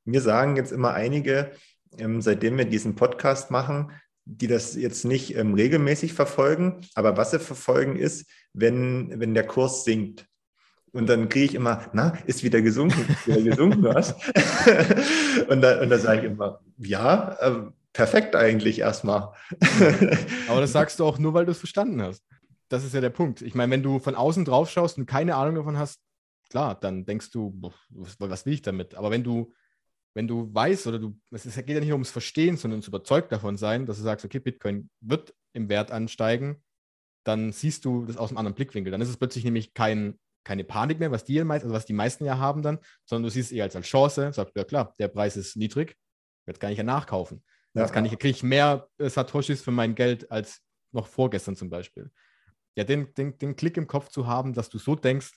Mir 0.06 0.20
sagen 0.20 0.56
jetzt 0.56 0.72
immer 0.72 0.94
einige, 0.94 1.50
ähm, 1.98 2.22
seitdem 2.22 2.56
wir 2.56 2.64
diesen 2.64 2.94
Podcast 2.94 3.50
machen, 3.50 3.92
die 4.24 4.46
das 4.46 4.74
jetzt 4.74 5.04
nicht 5.04 5.36
ähm, 5.36 5.54
regelmäßig 5.54 6.12
verfolgen, 6.12 6.80
aber 6.94 7.16
was 7.16 7.30
sie 7.32 7.38
verfolgen 7.38 7.96
ist, 7.96 8.28
wenn, 8.52 9.20
wenn 9.20 9.34
der 9.34 9.46
Kurs 9.46 9.84
sinkt. 9.84 10.26
Und 10.92 11.08
dann 11.08 11.28
kriege 11.28 11.44
ich 11.44 11.54
immer, 11.54 11.82
na, 11.92 12.16
ist 12.26 12.42
wieder 12.42 12.62
gesunken, 12.62 13.06
ist 13.12 13.26
wieder 13.26 13.42
gesunken 13.42 13.82
was? 13.84 14.14
und 15.48 15.60
da, 15.60 15.80
und 15.80 15.90
da 15.90 15.98
sage 15.98 16.20
ich 16.20 16.26
immer, 16.32 16.60
ja, 16.78 17.36
äh, 17.40 17.70
perfekt 17.92 18.34
eigentlich 18.34 18.78
erstmal. 18.78 19.32
Aber 20.48 20.60
das 20.60 20.72
sagst 20.72 20.98
du 20.98 21.04
auch 21.04 21.18
nur, 21.18 21.34
weil 21.34 21.44
du 21.44 21.52
es 21.52 21.58
verstanden 21.58 22.02
hast. 22.02 22.24
Das 22.68 22.84
ist 22.84 22.94
ja 22.94 23.00
der 23.00 23.10
Punkt. 23.10 23.42
Ich 23.42 23.54
meine, 23.54 23.72
wenn 23.72 23.82
du 23.82 23.98
von 23.98 24.14
außen 24.14 24.44
drauf 24.44 24.70
schaust 24.70 24.98
und 24.98 25.06
keine 25.06 25.36
Ahnung 25.36 25.56
davon 25.56 25.78
hast, 25.78 26.00
klar, 26.50 26.74
dann 26.74 27.04
denkst 27.04 27.30
du, 27.30 27.54
was 27.90 28.46
will 28.46 28.52
ich 28.52 28.62
damit? 28.62 28.94
Aber 28.94 29.10
wenn 29.10 29.22
du, 29.24 29.52
wenn 30.16 30.26
du 30.26 30.52
weißt 30.52 30.86
oder 30.86 30.98
du, 30.98 31.14
es 31.30 31.44
geht 31.44 31.68
ja 31.68 31.80
nicht 31.80 31.92
ums 31.92 32.10
Verstehen, 32.10 32.56
sondern 32.56 32.78
ums 32.78 32.88
überzeugt 32.88 33.30
davon 33.32 33.58
sein, 33.58 33.84
dass 33.84 33.98
du 33.98 34.02
sagst, 34.02 34.24
okay, 34.24 34.38
Bitcoin 34.38 34.88
wird 35.00 35.34
im 35.52 35.68
Wert 35.68 35.90
ansteigen, 35.90 36.64
dann 37.22 37.52
siehst 37.52 37.84
du 37.84 38.06
das 38.06 38.16
aus 38.16 38.30
einem 38.30 38.38
anderen 38.38 38.54
Blickwinkel. 38.54 38.90
Dann 38.90 39.02
ist 39.02 39.10
es 39.10 39.18
plötzlich 39.18 39.44
nämlich 39.44 39.74
kein 39.74 40.18
keine 40.42 40.64
Panik 40.64 41.00
mehr, 41.00 41.10
was 41.10 41.24
die, 41.24 41.40
also 41.40 41.70
was 41.70 41.86
die 41.86 41.92
meisten 41.92 42.24
ja 42.24 42.38
haben 42.38 42.62
dann, 42.62 42.78
sondern 43.04 43.24
du 43.24 43.30
siehst 43.30 43.50
es 43.50 43.56
eher 43.56 43.64
als, 43.64 43.74
als 43.74 43.86
Chance, 43.86 44.32
sagst, 44.32 44.56
ja 44.56 44.64
klar, 44.64 44.94
der 44.98 45.08
Preis 45.08 45.36
ist 45.36 45.56
niedrig, 45.56 45.96
jetzt 46.46 46.60
kann 46.60 46.70
ich 46.70 46.78
ja 46.78 46.84
nachkaufen. 46.84 47.42
Ja. 47.74 47.82
Jetzt 47.82 47.92
kann 47.92 48.04
ich, 48.04 48.12
kriege 48.12 48.28
ich 48.28 48.44
mehr 48.44 48.88
äh, 48.98 49.10
Satoshis 49.10 49.60
für 49.60 49.72
mein 49.72 49.96
Geld 49.96 50.30
als 50.30 50.62
noch 50.92 51.08
vorgestern 51.08 51.56
zum 51.56 51.68
Beispiel. 51.68 52.12
Ja, 52.76 52.84
den, 52.84 53.12
den, 53.14 53.36
den 53.38 53.56
Klick 53.56 53.76
im 53.76 53.88
Kopf 53.88 54.08
zu 54.08 54.28
haben, 54.28 54.54
dass 54.54 54.70
du 54.70 54.78
so 54.78 54.94
denkst, 54.94 55.32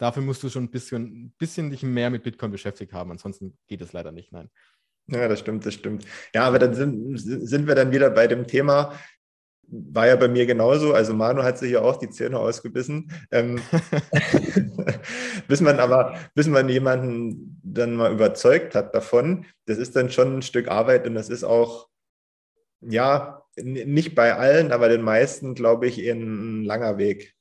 dafür 0.00 0.22
musst 0.22 0.42
du 0.42 0.48
schon 0.48 0.64
ein 0.64 0.70
bisschen, 0.70 1.26
ein 1.26 1.34
bisschen 1.38 1.70
dich 1.70 1.82
mehr 1.82 2.10
mit 2.10 2.22
Bitcoin 2.22 2.50
beschäftigt 2.50 2.92
haben. 2.92 3.10
Ansonsten 3.10 3.56
geht 3.68 3.82
es 3.82 3.92
leider 3.92 4.12
nicht, 4.12 4.32
nein. 4.32 4.50
Ja, 5.06 5.28
das 5.28 5.40
stimmt, 5.40 5.66
das 5.66 5.74
stimmt. 5.74 6.06
Ja, 6.34 6.44
aber 6.44 6.58
dann 6.58 6.74
sind, 6.74 7.18
sind 7.18 7.66
wir 7.66 7.74
dann 7.74 7.92
wieder 7.92 8.10
bei 8.10 8.26
dem 8.26 8.46
Thema, 8.46 8.94
war 9.66 10.06
ja 10.06 10.16
bei 10.16 10.28
mir 10.28 10.46
genauso. 10.46 10.94
Also 10.94 11.14
Manu 11.14 11.42
hat 11.42 11.58
sich 11.58 11.72
ja 11.72 11.82
auch 11.82 11.96
die 11.96 12.08
Zähne 12.08 12.38
ausgebissen. 12.38 13.12
Ähm, 13.30 13.60
bis 15.48 15.60
man 15.60 15.78
aber, 15.80 16.16
bis 16.34 16.46
man 16.46 16.68
jemanden 16.68 17.60
dann 17.62 17.94
mal 17.94 18.12
überzeugt 18.12 18.74
hat 18.74 18.94
davon, 18.94 19.44
das 19.66 19.78
ist 19.78 19.96
dann 19.96 20.10
schon 20.10 20.38
ein 20.38 20.42
Stück 20.42 20.68
Arbeit 20.68 21.06
und 21.06 21.14
das 21.14 21.28
ist 21.28 21.44
auch, 21.44 21.88
ja, 22.80 23.42
nicht 23.56 24.14
bei 24.14 24.34
allen, 24.34 24.72
aber 24.72 24.88
den 24.88 25.02
meisten, 25.02 25.54
glaube 25.54 25.86
ich, 25.86 25.98
ein 25.98 26.64
langer 26.64 26.96
Weg. 26.96 27.34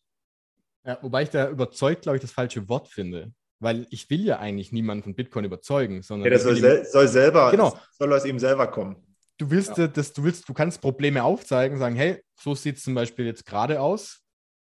Ja, 0.90 0.98
wobei 1.04 1.22
ich 1.22 1.30
da 1.30 1.48
überzeugt, 1.48 2.02
glaube 2.02 2.16
ich, 2.16 2.22
das 2.22 2.32
falsche 2.32 2.68
Wort 2.68 2.88
finde. 2.88 3.32
Weil 3.60 3.86
ich 3.92 4.10
will 4.10 4.26
ja 4.26 4.40
eigentlich 4.40 4.72
niemanden 4.72 5.04
von 5.04 5.14
Bitcoin 5.14 5.46
überzeugen, 5.46 6.02
sondern. 6.02 6.26
Ja, 6.26 6.30
der 6.32 6.40
soll, 6.40 6.56
sel 6.56 6.84
soll, 6.84 7.08
selber, 7.08 7.52
genau. 7.52 7.78
soll 7.92 8.12
aus 8.12 8.26
ihm 8.26 8.40
selber 8.40 8.66
kommen. 8.66 8.96
Du 9.38 9.52
willst, 9.52 9.78
ja. 9.78 9.88
das, 9.88 10.14
du 10.14 10.24
willst, 10.24 10.50
du 10.50 10.54
kannst 10.54 10.82
Probleme 10.82 11.24
aufzeigen, 11.24 11.78
sagen, 11.78 11.96
hey, 11.96 12.24
so 12.42 12.56
sieht 12.56 12.78
es 12.78 12.84
zum 12.84 12.96
Beispiel 12.96 13.26
jetzt 13.28 13.46
gerade 13.46 13.82
aus. 13.82 14.24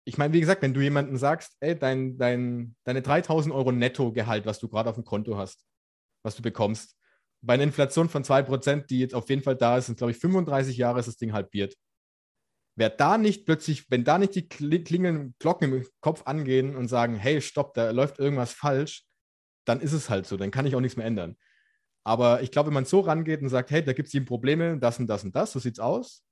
Ich 0.04 0.18
meine, 0.18 0.34
wie 0.34 0.42
gesagt, 0.42 0.62
wenn 0.62 0.74
du 0.74 0.82
jemandem 0.82 1.16
sagst, 1.16 1.56
ey, 1.62 1.80
dein, 1.80 2.18
dein, 2.18 2.76
deine 2.84 3.02
3000 3.02 3.56
Euro 3.56 3.72
Nettogehalt, 3.72 4.46
was 4.46 4.60
du 4.60 4.68
gerade 4.68 4.90
auf 4.90 4.96
dem 4.96 5.06
Konto 5.06 5.38
hast, 5.38 5.64
was 6.24 6.36
du 6.36 6.42
bekommst, 6.42 6.98
bei 7.42 7.54
einer 7.54 7.64
Inflation 7.64 8.10
von 8.10 8.24
2%, 8.26 8.88
die 8.88 9.00
jetzt 9.00 9.16
auf 9.16 9.30
jeden 9.30 9.44
Fall 9.44 9.56
da 9.56 9.78
ist, 9.78 9.86
sind, 9.86 9.98
glaube 9.98 10.12
ich, 10.12 10.18
35 10.18 10.76
Jahre 10.76 11.00
ist 11.00 11.08
das 11.08 11.16
Ding 11.16 11.32
halbiert. 11.32 11.76
Wer 12.80 12.90
da 12.90 13.18
nicht 13.18 13.46
plötzlich, 13.46 13.92
wenn 13.92 14.06
da 14.06 14.18
nicht 14.18 14.36
die 14.36 14.48
klingelnden 14.48 15.36
Glocken 15.38 15.74
im 15.74 15.86
Kopf 16.00 16.22
angehen 16.26 16.78
und 16.78 16.88
sagen, 16.88 17.16
hey, 17.16 17.42
stopp, 17.42 17.74
da 17.74 17.92
läuft 17.92 18.20
irgendwas 18.20 18.54
falsch, 18.54 19.04
dann 19.66 19.82
ist 19.82 19.92
es 19.92 20.10
halt 20.10 20.26
so, 20.26 20.38
dann 20.38 20.50
kann 20.50 20.66
ich 20.66 20.78
auch 20.78 20.80
nichts 20.80 20.96
mehr 20.96 21.06
ändern. 21.06 21.36
Aber 22.06 22.42
ich 22.42 22.52
glaube, 22.52 22.68
wenn 22.68 22.76
man 22.76 22.86
so 22.86 23.02
rangeht 23.02 23.42
und 23.42 23.50
sagt, 23.50 23.70
hey, 23.72 23.84
da 23.84 23.92
gibt 23.92 24.06
es 24.06 24.14
sieben 24.14 24.26
Probleme, 24.26 24.80
das 24.80 24.98
und 24.98 25.08
das 25.08 25.26
und 25.26 25.36
das, 25.36 25.52
so 25.52 25.60
sieht 25.60 25.74
es 25.74 25.80
aus. 25.82 26.24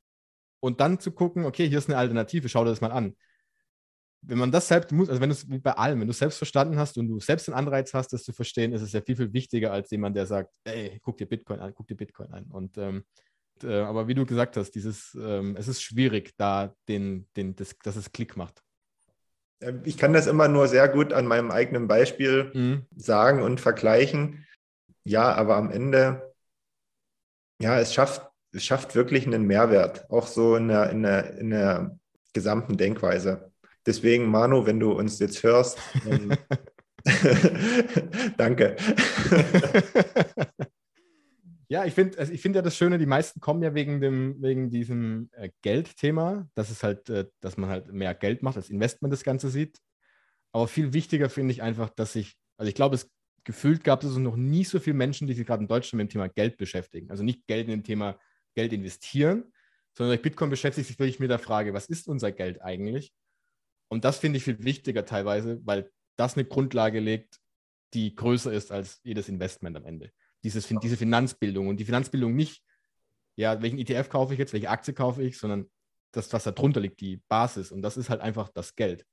Und 0.61 0.79
dann 0.79 1.01
zu 1.01 1.11
gucken, 1.11 1.43
okay, 1.43 1.67
hier 1.67 1.79
ist 1.79 1.89
eine 1.89 1.97
Alternative, 1.97 2.47
schau 2.47 2.63
dir 2.63 2.69
das 2.69 2.79
mal 2.79 2.93
an. 2.93 3.17
Wenn 4.21 4.37
man 4.37 4.53
das 4.53 4.69
selbst 4.69 4.93
muss, 4.93 5.09
also 5.09 5.19
wenn 5.19 5.29
du 5.29 5.35
es 5.35 5.45
bei 5.61 5.73
allem, 5.73 5.99
wenn 5.99 6.07
du 6.07 6.11
es 6.11 6.19
selbst 6.19 6.37
verstanden 6.37 6.77
hast 6.77 6.97
und 6.97 7.09
du 7.09 7.19
selbst 7.19 7.47
den 7.47 7.55
Anreiz 7.55 7.93
hast, 7.93 8.13
das 8.13 8.23
zu 8.23 8.31
verstehen, 8.31 8.71
ist 8.71 8.83
es 8.83 8.93
ja 8.93 9.01
viel, 9.01 9.17
viel 9.17 9.33
wichtiger 9.33 9.73
als 9.73 9.91
jemand, 9.91 10.15
der 10.15 10.25
sagt, 10.25 10.49
ey, 10.63 10.97
guck 11.03 11.17
dir 11.17 11.27
Bitcoin 11.27 11.59
an, 11.59 11.73
guck 11.75 11.87
dir 11.87 11.97
Bitcoin 11.97 12.31
an. 12.31 12.45
Und 12.45 12.77
ähm, 12.77 13.03
äh, 13.63 13.81
aber 13.81 14.07
wie 14.07 14.15
du 14.15 14.25
gesagt 14.25 14.57
hast, 14.57 14.71
dieses, 14.71 15.15
ähm, 15.19 15.55
es 15.57 15.67
ist 15.67 15.81
schwierig, 15.81 16.33
da 16.37 16.73
den, 16.87 17.27
den, 17.35 17.55
das, 17.55 17.75
dass 17.83 17.95
es 17.95 18.11
Klick 18.11 18.37
macht. 18.37 18.61
Ähm, 19.61 19.81
ich 19.85 19.97
kann 19.97 20.13
das 20.13 20.27
immer 20.27 20.47
nur 20.47 20.67
sehr 20.67 20.87
gut 20.87 21.13
an 21.13 21.27
meinem 21.27 21.51
eigenen 21.51 21.87
Beispiel 21.87 22.51
mhm. 22.53 22.85
sagen 22.95 23.41
und 23.41 23.61
vergleichen. 23.61 24.45
Ja, 25.03 25.33
aber 25.33 25.55
am 25.55 25.71
Ende, 25.71 26.33
ja, 27.61 27.79
es 27.79 27.93
schafft, 27.93 28.27
es 28.51 28.63
schafft 28.63 28.95
wirklich 28.95 29.25
einen 29.25 29.45
Mehrwert, 29.45 30.09
auch 30.09 30.27
so 30.27 30.55
in 30.55 30.67
der, 30.67 30.89
in 30.89 31.03
der, 31.03 31.37
in 31.37 31.49
der 31.49 31.97
gesamten 32.33 32.77
Denkweise. 32.77 33.51
Deswegen, 33.85 34.27
Manu, 34.27 34.65
wenn 34.65 34.79
du 34.79 34.91
uns 34.91 35.19
jetzt 35.19 35.43
hörst, 35.43 35.79
ähm, 36.09 36.33
danke. 38.37 38.75
Ja, 41.69 41.83
ich 41.85 41.93
finde 41.93 42.17
also 42.17 42.33
find 42.37 42.55
ja 42.55 42.61
das 42.61 42.77
Schöne, 42.77 42.97
die 42.97 43.05
meisten 43.05 43.41
kommen 43.41 43.61
ja 43.61 43.73
wegen, 43.73 43.99
dem, 43.99 44.41
wegen 44.41 44.69
diesem 44.69 45.29
äh, 45.33 45.49
Geldthema, 45.61 46.49
dass 46.55 46.69
es 46.69 46.81
halt, 46.81 47.09
äh, 47.09 47.27
dass 47.41 47.57
man 47.57 47.69
halt 47.69 47.91
mehr 47.91 48.15
Geld 48.15 48.41
macht, 48.41 48.55
als 48.55 48.69
Investment 48.69 49.11
das 49.11 49.23
Ganze 49.23 49.49
sieht. 49.49 49.77
Aber 50.53 50.67
viel 50.67 50.93
wichtiger 50.93 51.29
finde 51.29 51.51
ich 51.51 51.61
einfach, 51.61 51.89
dass 51.89 52.15
ich, 52.15 52.37
also 52.57 52.69
ich 52.69 52.75
glaube, 52.75 52.95
es 52.95 53.11
gefühlt 53.43 53.83
gab 53.83 54.03
es 54.03 54.15
noch 54.17 54.35
nie 54.37 54.63
so 54.63 54.79
viele 54.79 54.95
Menschen, 54.95 55.27
die 55.27 55.33
sich 55.33 55.45
gerade 55.45 55.61
in 55.63 55.67
Deutschland 55.67 56.03
mit 56.03 56.09
dem 56.09 56.13
Thema 56.13 56.29
Geld 56.29 56.57
beschäftigen. 56.57 57.09
Also 57.11 57.23
nicht 57.23 57.47
Geld 57.47 57.65
in 57.65 57.71
dem 57.71 57.83
Thema 57.83 58.19
Geld 58.55 58.73
investieren, 58.73 59.51
sondern 59.93 60.15
durch 60.15 60.21
Bitcoin 60.21 60.49
beschäftigt 60.49 60.87
sich 60.87 60.99
wirklich 60.99 61.19
mit 61.19 61.29
der 61.29 61.39
Frage, 61.39 61.73
was 61.73 61.87
ist 61.87 62.07
unser 62.07 62.31
Geld 62.31 62.61
eigentlich? 62.61 63.13
Und 63.89 64.05
das 64.05 64.19
finde 64.19 64.37
ich 64.37 64.43
viel 64.43 64.63
wichtiger 64.63 65.05
teilweise, 65.05 65.59
weil 65.65 65.91
das 66.17 66.35
eine 66.35 66.45
Grundlage 66.45 66.99
legt, 66.99 67.39
die 67.93 68.15
größer 68.15 68.51
ist 68.51 68.71
als 68.71 68.99
jedes 69.03 69.29
Investment 69.29 69.77
am 69.77 69.85
Ende. 69.85 70.11
Dieses, 70.43 70.67
diese 70.67 70.97
Finanzbildung 70.97 71.67
und 71.67 71.77
die 71.77 71.85
Finanzbildung 71.85 72.35
nicht, 72.35 72.63
ja, 73.35 73.61
welchen 73.61 73.77
ETF 73.77 74.09
kaufe 74.09 74.33
ich 74.33 74.39
jetzt, 74.39 74.53
welche 74.53 74.69
Aktie 74.69 74.93
kaufe 74.93 75.23
ich, 75.23 75.37
sondern 75.37 75.69
das, 76.11 76.31
was 76.33 76.43
da 76.43 76.51
drunter 76.51 76.79
liegt, 76.79 77.01
die 77.01 77.17
Basis. 77.27 77.71
Und 77.71 77.81
das 77.81 77.97
ist 77.97 78.09
halt 78.09 78.21
einfach 78.21 78.49
das 78.49 78.75
Geld, 78.75 79.05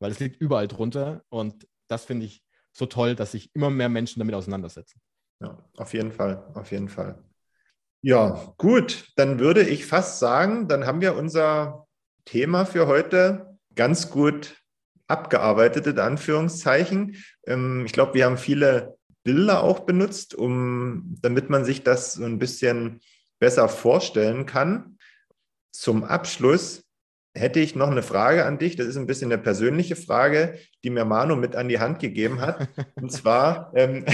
weil 0.00 0.10
es 0.10 0.20
liegt 0.20 0.40
überall 0.40 0.68
drunter 0.68 1.22
und 1.28 1.66
das 1.88 2.04
finde 2.04 2.26
ich 2.26 2.42
so 2.72 2.86
toll, 2.86 3.14
dass 3.14 3.32
sich 3.32 3.54
immer 3.54 3.70
mehr 3.70 3.88
Menschen 3.88 4.20
damit 4.20 4.34
auseinandersetzen. 4.34 5.00
Ja, 5.40 5.58
auf 5.76 5.92
jeden 5.92 6.12
Fall, 6.12 6.44
auf 6.54 6.70
jeden 6.70 6.88
Fall. 6.88 7.22
Ja, 8.02 8.54
gut, 8.58 9.12
dann 9.16 9.38
würde 9.38 9.62
ich 9.62 9.86
fast 9.86 10.18
sagen, 10.18 10.68
dann 10.68 10.86
haben 10.86 11.00
wir 11.00 11.16
unser 11.16 11.86
Thema 12.24 12.64
für 12.64 12.86
heute 12.86 13.58
ganz 13.74 14.10
gut 14.10 14.62
abgearbeitet, 15.06 15.86
in 15.86 15.98
Anführungszeichen. 15.98 17.16
Ähm, 17.46 17.84
ich 17.86 17.92
glaube, 17.92 18.14
wir 18.14 18.26
haben 18.26 18.38
viele 18.38 18.95
Bilder 19.26 19.64
auch 19.64 19.80
benutzt, 19.80 20.36
um, 20.36 21.16
damit 21.20 21.50
man 21.50 21.64
sich 21.64 21.82
das 21.82 22.12
so 22.12 22.24
ein 22.24 22.38
bisschen 22.38 23.00
besser 23.40 23.68
vorstellen 23.68 24.46
kann. 24.46 24.98
Zum 25.72 26.04
Abschluss 26.04 26.84
hätte 27.34 27.58
ich 27.58 27.74
noch 27.74 27.90
eine 27.90 28.04
Frage 28.04 28.46
an 28.46 28.58
dich. 28.58 28.76
Das 28.76 28.86
ist 28.86 28.96
ein 28.96 29.08
bisschen 29.08 29.32
eine 29.32 29.42
persönliche 29.42 29.96
Frage, 29.96 30.60
die 30.84 30.90
mir 30.90 31.04
Manu 31.04 31.34
mit 31.34 31.56
an 31.56 31.68
die 31.68 31.80
Hand 31.80 31.98
gegeben 31.98 32.40
hat. 32.40 32.68
Und 32.94 33.10
zwar. 33.12 33.72
Ähm, 33.74 34.04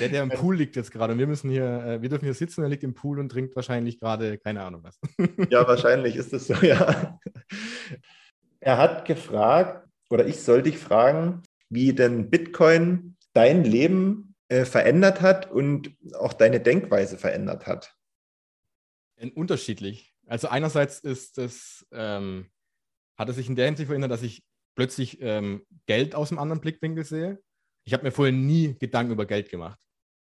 der, 0.00 0.10
der 0.10 0.22
im 0.22 0.28
Pool 0.34 0.56
liegt 0.56 0.76
jetzt 0.76 0.92
gerade. 0.92 1.14
Und 1.14 1.18
wir 1.18 1.26
müssen 1.26 1.48
hier, 1.48 1.64
äh, 1.64 2.02
wir 2.02 2.10
dürfen 2.10 2.26
hier 2.26 2.34
sitzen, 2.34 2.62
er 2.62 2.68
liegt 2.68 2.84
im 2.84 2.92
Pool 2.92 3.18
und 3.18 3.30
trinkt 3.30 3.56
wahrscheinlich 3.56 3.98
gerade, 3.98 4.36
keine 4.36 4.62
Ahnung 4.62 4.84
was. 4.84 5.00
ja, 5.50 5.66
wahrscheinlich 5.66 6.16
ist 6.16 6.34
das 6.34 6.46
so, 6.46 6.54
ja. 6.56 7.18
Er 8.60 8.76
hat 8.76 9.06
gefragt, 9.06 9.88
oder 10.10 10.26
ich 10.26 10.42
soll 10.42 10.62
dich 10.62 10.76
fragen, 10.76 11.42
wie 11.70 11.94
denn 11.94 12.28
Bitcoin 12.28 13.13
dein 13.34 13.64
Leben 13.64 14.34
äh, 14.48 14.64
verändert 14.64 15.20
hat 15.20 15.50
und 15.50 15.96
auch 16.14 16.32
deine 16.32 16.60
Denkweise 16.60 17.18
verändert 17.18 17.66
hat. 17.66 17.94
Unterschiedlich. 19.34 20.14
Also 20.26 20.48
einerseits 20.48 21.00
ist 21.00 21.38
es, 21.38 21.86
ähm, 21.92 22.50
hat 23.16 23.28
es 23.28 23.36
sich 23.36 23.48
in 23.48 23.56
der 23.56 23.66
Hinsicht 23.66 23.86
verändert, 23.86 24.10
dass 24.10 24.22
ich 24.22 24.44
plötzlich 24.74 25.20
ähm, 25.20 25.64
Geld 25.86 26.14
aus 26.14 26.30
einem 26.30 26.40
anderen 26.40 26.60
Blickwinkel 26.60 27.04
sehe. 27.04 27.40
Ich 27.84 27.92
habe 27.92 28.04
mir 28.04 28.10
vorher 28.10 28.32
nie 28.32 28.76
Gedanken 28.78 29.12
über 29.12 29.26
Geld 29.26 29.50
gemacht. 29.50 29.78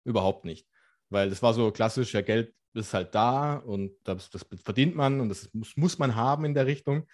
Überhaupt 0.06 0.45
nicht. 0.45 0.68
Weil 1.10 1.30
das 1.30 1.41
war 1.41 1.54
so 1.54 1.72
klassisch, 1.72 2.14
ja, 2.14 2.22
Geld 2.22 2.54
ist 2.74 2.93
halt 2.93 3.16
da 3.16 3.56
und 3.56 3.91
das, 4.04 4.30
das 4.30 4.45
verdient 4.64 4.95
man 4.95 5.20
und 5.20 5.30
das 5.30 5.52
muss, 5.54 5.76
muss, 5.76 5.97
man 5.97 6.16
haben 6.16 6.45
in 6.45 6.54
der 6.54 6.68
Richtung. 6.68 7.08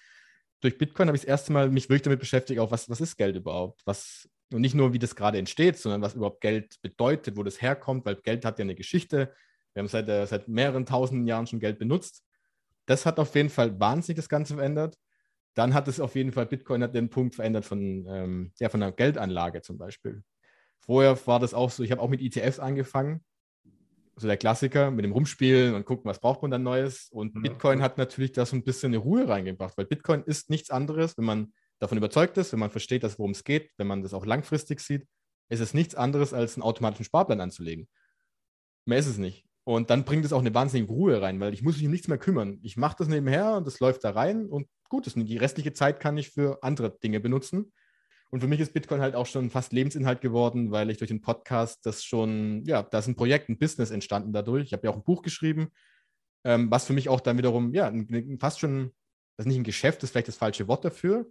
Durch 0.62 0.78
Bitcoin 0.78 1.08
habe 1.08 1.16
ich 1.16 1.24
das 1.24 1.30
erste 1.30 1.54
Mal 1.54 1.70
mich 1.70 1.90
wirklich 1.90 2.04
damit 2.04 2.20
beschäftigt, 2.20 2.60
auch 2.60 2.72
was, 2.72 2.90
was 2.90 3.02
ist 3.02 3.16
Geld 3.16 3.36
überhaupt? 3.36 3.82
Was, 3.86 4.30
und 4.54 4.62
nicht 4.62 4.76
nur, 4.76 4.94
wie 4.94 5.00
das 5.00 5.16
gerade 5.16 5.38
entsteht, 5.38 5.78
sondern 5.78 6.02
was 6.02 6.16
überhaupt 6.16 6.42
Geld 6.42 6.82
bedeutet, 6.82 7.38
wo 7.38 7.44
das 7.44 7.62
herkommt, 7.62 8.06
weil 8.06 8.16
Geld 8.16 8.46
hat 8.46 8.60
ja 8.60 8.64
eine 8.64 8.76
Geschichte. 8.76 9.34
Wir 9.74 9.82
haben 9.82 9.88
seit, 9.88 10.08
äh, 10.08 10.26
seit 10.26 10.48
mehreren 10.48 10.86
tausenden 10.86 11.28
Jahren 11.28 11.48
schon 11.48 11.60
Geld 11.60 11.80
benutzt. 11.80 12.24
Das 12.86 13.06
hat 13.06 13.20
auf 13.20 13.34
jeden 13.36 13.50
Fall 13.50 13.80
wahnsinnig 13.80 14.18
das 14.18 14.30
Ganze 14.30 14.56
verändert. 14.56 14.98
Dann 15.56 15.74
hat 15.74 15.88
es 15.88 16.00
auf 16.00 16.16
jeden 16.16 16.32
Fall, 16.32 16.46
Bitcoin 16.46 16.84
hat 16.84 16.94
den 16.94 17.10
Punkt 17.10 17.36
verändert 17.36 17.66
von, 17.66 18.06
ähm, 18.08 18.52
ja, 18.60 18.70
von 18.70 18.84
einer 18.84 18.92
Geldanlage 18.92 19.62
zum 19.62 19.78
Beispiel. 19.78 20.24
Vorher 20.80 21.18
war 21.26 21.40
das 21.40 21.54
auch 21.54 21.72
so, 21.72 21.82
ich 21.82 21.92
habe 21.92 22.02
auch 22.02 22.10
mit 22.10 22.22
ETFs 22.22 22.60
angefangen, 22.60 23.24
so 24.18 24.28
der 24.28 24.38
Klassiker, 24.38 24.92
mit 24.92 25.04
dem 25.04 25.12
Rumspielen 25.12 25.74
und 25.74 25.86
gucken, 25.86 26.10
was 26.10 26.20
braucht 26.20 26.42
man 26.42 26.52
dann 26.52 26.64
Neues. 26.64 27.10
Und 27.10 27.36
mhm. 27.36 27.42
Bitcoin 27.42 27.82
hat 27.82 27.98
natürlich 27.98 28.34
da 28.34 28.46
so 28.46 28.56
ein 28.56 28.64
bisschen 28.64 28.92
eine 28.92 28.98
Ruhe 28.98 29.28
reingebracht, 29.28 29.78
weil 29.78 29.86
Bitcoin 29.86 30.24
ist 30.24 30.50
nichts 30.50 30.70
anderes, 30.70 31.18
wenn 31.18 31.26
man 31.26 31.54
davon 31.80 31.98
überzeugt 31.98 32.38
ist, 32.38 32.52
wenn 32.52 32.60
man 32.60 32.72
versteht, 32.72 33.04
worum 33.18 33.32
es 33.32 33.44
geht, 33.44 33.72
wenn 33.78 33.88
man 33.88 34.02
das 34.02 34.14
auch 34.14 34.26
langfristig 34.26 34.80
sieht, 34.80 35.08
ist 35.50 35.60
es 35.60 35.74
nichts 35.74 35.96
anderes, 35.96 36.34
als 36.34 36.56
einen 36.56 36.64
automatischen 36.64 37.06
Sparplan 37.06 37.42
anzulegen. 37.42 37.88
Mehr 38.86 39.00
ist 39.00 39.08
es 39.08 39.18
nicht. 39.18 39.46
Und 39.64 39.90
dann 39.90 40.06
bringt 40.06 40.26
es 40.26 40.34
auch 40.34 40.40
eine 40.40 40.54
wahnsinnige 40.54 40.92
Ruhe 40.92 41.22
rein, 41.22 41.40
weil 41.40 41.54
ich 41.54 41.64
muss 41.64 41.78
mich 41.78 41.86
um 41.86 41.92
nichts 41.92 42.08
mehr 42.08 42.20
kümmern. 42.20 42.60
Ich 42.62 42.78
mache 42.78 42.98
das 43.00 43.08
nebenher 43.08 43.56
und 43.56 43.66
das 43.66 43.80
läuft 43.80 44.04
da 44.04 44.12
rein 44.12 44.46
und 44.46 44.68
gut, 44.90 45.08
das, 45.08 45.16
die 45.16 45.38
restliche 45.38 45.74
Zeit 45.74 46.00
kann 46.00 46.18
ich 46.18 46.30
für 46.30 46.62
andere 46.62 46.98
Dinge 47.00 47.20
benutzen. 47.20 47.74
Und 48.30 48.42
für 48.42 48.48
mich 48.48 48.60
ist 48.60 48.74
Bitcoin 48.74 49.02
halt 49.02 49.16
auch 49.16 49.26
schon 49.26 49.50
fast 49.50 49.74
Lebensinhalt 49.74 50.22
geworden, 50.22 50.72
weil 50.72 50.90
ich 50.90 50.98
durch 50.98 51.10
den 51.10 51.22
Podcast 51.22 51.86
das 51.86 52.04
schon, 52.04 52.64
ja, 52.66 52.84
da 52.84 53.00
ist 53.00 53.08
ein 53.08 53.16
Projekt, 53.16 53.50
ein 53.50 53.58
Business 53.58 53.92
entstanden 53.92 54.34
dadurch. 54.34 54.66
Ich 54.66 54.74
habe 54.74 54.86
ja 54.86 54.92
auch 54.92 54.98
ein 54.98 55.04
Buch 55.04 55.22
geschrieben, 55.22 55.70
ähm, 56.44 56.70
was 56.70 56.86
für 56.86 56.94
mich 56.94 57.10
auch 57.10 57.22
dann 57.22 57.38
wiederum, 57.38 57.74
ja, 57.74 57.92
fast 58.40 58.60
schon, 58.60 58.92
das 59.38 59.46
ist 59.46 59.50
nicht 59.50 59.58
ein 59.58 59.64
Geschäft, 59.64 60.00
das 60.00 60.10
ist 60.10 60.12
vielleicht 60.12 60.28
das 60.28 60.38
falsche 60.38 60.68
Wort 60.68 60.86
dafür, 60.86 61.28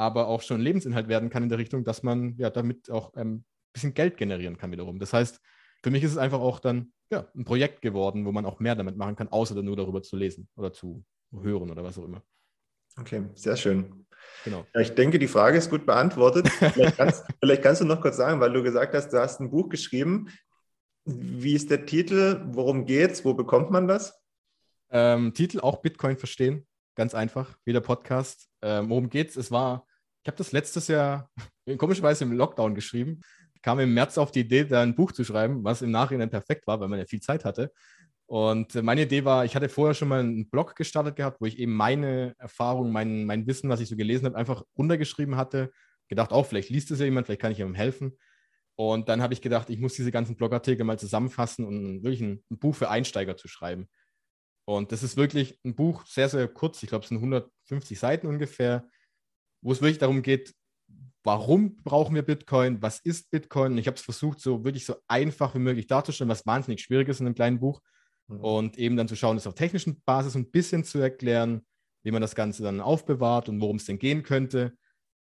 aber 0.00 0.28
auch 0.28 0.40
schon 0.40 0.62
Lebensinhalt 0.62 1.08
werden 1.08 1.28
kann 1.28 1.42
in 1.42 1.50
der 1.50 1.58
Richtung, 1.58 1.84
dass 1.84 2.02
man 2.02 2.34
ja 2.38 2.48
damit 2.48 2.90
auch 2.90 3.12
ein 3.14 3.26
ähm, 3.26 3.44
bisschen 3.74 3.92
Geld 3.92 4.16
generieren 4.16 4.56
kann 4.56 4.72
wiederum. 4.72 4.98
Das 4.98 5.12
heißt, 5.12 5.40
für 5.82 5.90
mich 5.90 6.02
ist 6.02 6.12
es 6.12 6.16
einfach 6.16 6.40
auch 6.40 6.58
dann 6.58 6.92
ja, 7.12 7.28
ein 7.36 7.44
Projekt 7.44 7.82
geworden, 7.82 8.24
wo 8.24 8.32
man 8.32 8.46
auch 8.46 8.60
mehr 8.60 8.74
damit 8.74 8.96
machen 8.96 9.14
kann, 9.14 9.28
außer 9.28 9.62
nur 9.62 9.76
darüber 9.76 10.02
zu 10.02 10.16
lesen 10.16 10.48
oder 10.56 10.72
zu 10.72 11.04
hören 11.30 11.70
oder 11.70 11.84
was 11.84 11.98
auch 11.98 12.04
immer. 12.04 12.22
Okay, 12.98 13.24
sehr 13.34 13.56
schön. 13.56 14.06
Genau. 14.44 14.66
Ja, 14.74 14.80
ich 14.80 14.94
denke, 14.94 15.18
die 15.18 15.28
Frage 15.28 15.58
ist 15.58 15.68
gut 15.68 15.84
beantwortet. 15.84 16.48
Vielleicht 16.48 16.96
kannst, 16.96 17.24
vielleicht 17.40 17.62
kannst, 17.62 17.82
du 17.82 17.84
noch 17.84 18.00
kurz 18.00 18.16
sagen, 18.16 18.40
weil 18.40 18.52
du 18.52 18.62
gesagt 18.62 18.94
hast, 18.94 19.10
du 19.10 19.20
hast 19.20 19.40
ein 19.40 19.50
Buch 19.50 19.68
geschrieben. 19.68 20.28
Wie 21.04 21.54
ist 21.54 21.70
der 21.70 21.84
Titel? 21.84 22.42
Worum 22.52 22.86
geht's? 22.86 23.24
Wo 23.24 23.34
bekommt 23.34 23.70
man 23.70 23.86
das? 23.86 24.18
Ähm, 24.90 25.34
Titel 25.34 25.60
auch 25.60 25.82
Bitcoin 25.82 26.16
verstehen. 26.16 26.66
Ganz 26.94 27.14
einfach, 27.14 27.58
wie 27.64 27.72
der 27.72 27.80
Podcast. 27.80 28.48
Ähm, 28.62 28.88
worum 28.88 29.08
geht's? 29.08 29.36
Es 29.36 29.50
war, 29.50 29.86
ich 30.22 30.28
habe 30.28 30.36
das 30.36 30.52
letztes 30.52 30.88
Jahr 30.88 31.30
komischerweise 31.78 32.24
im 32.24 32.32
Lockdown 32.32 32.74
geschrieben. 32.74 33.20
Kam 33.62 33.78
im 33.80 33.92
März 33.92 34.16
auf 34.16 34.32
die 34.32 34.40
Idee, 34.40 34.64
da 34.64 34.82
ein 34.82 34.94
Buch 34.94 35.12
zu 35.12 35.24
schreiben, 35.24 35.64
was 35.64 35.82
im 35.82 35.90
Nachhinein 35.90 36.30
perfekt 36.30 36.66
war, 36.66 36.80
weil 36.80 36.88
man 36.88 36.98
ja 36.98 37.04
viel 37.04 37.20
Zeit 37.20 37.44
hatte. 37.44 37.72
Und 38.26 38.76
äh, 38.76 38.82
meine 38.82 39.02
Idee 39.02 39.24
war, 39.24 39.44
ich 39.44 39.56
hatte 39.56 39.68
vorher 39.68 39.94
schon 39.94 40.08
mal 40.08 40.20
einen 40.20 40.48
Blog 40.48 40.76
gestartet 40.76 41.16
gehabt, 41.16 41.40
wo 41.40 41.46
ich 41.46 41.58
eben 41.58 41.74
meine 41.74 42.34
Erfahrung, 42.38 42.92
mein, 42.92 43.24
mein 43.24 43.46
Wissen, 43.46 43.68
was 43.68 43.80
ich 43.80 43.88
so 43.88 43.96
gelesen 43.96 44.26
habe, 44.26 44.36
einfach 44.36 44.62
runtergeschrieben 44.78 45.36
hatte. 45.36 45.72
Gedacht, 46.08 46.32
auch 46.32 46.46
vielleicht 46.46 46.70
liest 46.70 46.90
es 46.90 47.00
ja 47.00 47.06
jemand, 47.06 47.26
vielleicht 47.26 47.40
kann 47.40 47.52
ich 47.52 47.60
ihm 47.60 47.74
helfen. 47.74 48.16
Und 48.76 49.08
dann 49.08 49.20
habe 49.20 49.34
ich 49.34 49.42
gedacht, 49.42 49.68
ich 49.68 49.78
muss 49.78 49.94
diese 49.94 50.12
ganzen 50.12 50.36
Blogartikel 50.36 50.84
mal 50.84 50.98
zusammenfassen 50.98 51.66
und 51.66 52.02
wirklich 52.02 52.22
ein, 52.22 52.42
ein, 52.50 52.58
Buch 52.58 52.74
für 52.74 52.88
Einsteiger 52.88 53.36
zu 53.36 53.48
schreiben. 53.48 53.88
Und 54.64 54.92
das 54.92 55.02
ist 55.02 55.16
wirklich 55.16 55.58
ein 55.64 55.74
Buch, 55.74 56.06
sehr, 56.06 56.28
sehr 56.28 56.46
kurz. 56.48 56.82
Ich 56.82 56.88
glaube, 56.88 57.02
es 57.02 57.08
sind 57.08 57.18
150 57.18 57.98
Seiten 57.98 58.26
ungefähr, 58.26 58.88
wo 59.62 59.72
es 59.72 59.80
wirklich 59.80 59.98
darum 59.98 60.22
geht, 60.22 60.54
warum 61.22 61.76
brauchen 61.76 62.14
wir 62.14 62.22
Bitcoin, 62.22 62.80
was 62.82 63.00
ist 63.00 63.30
Bitcoin. 63.30 63.72
Und 63.72 63.78
ich 63.78 63.86
habe 63.86 63.96
es 63.96 64.02
versucht, 64.02 64.40
so 64.40 64.64
wirklich 64.64 64.86
so 64.86 64.96
einfach 65.06 65.54
wie 65.54 65.58
möglich 65.58 65.86
darzustellen, 65.86 66.30
was 66.30 66.46
wahnsinnig 66.46 66.80
schwierig 66.80 67.08
ist 67.08 67.20
in 67.20 67.26
einem 67.26 67.34
kleinen 67.34 67.60
Buch. 67.60 67.80
Mhm. 68.28 68.40
Und 68.40 68.78
eben 68.78 68.96
dann 68.96 69.08
zu 69.08 69.16
schauen, 69.16 69.36
das 69.36 69.46
auf 69.46 69.54
technischen 69.54 70.02
Basis 70.04 70.34
ein 70.34 70.50
bisschen 70.50 70.84
zu 70.84 70.98
erklären, 70.98 71.66
wie 72.02 72.10
man 72.10 72.22
das 72.22 72.34
Ganze 72.34 72.62
dann 72.62 72.80
aufbewahrt 72.80 73.48
und 73.48 73.60
worum 73.60 73.76
es 73.76 73.84
denn 73.84 73.98
gehen 73.98 74.22
könnte. 74.22 74.72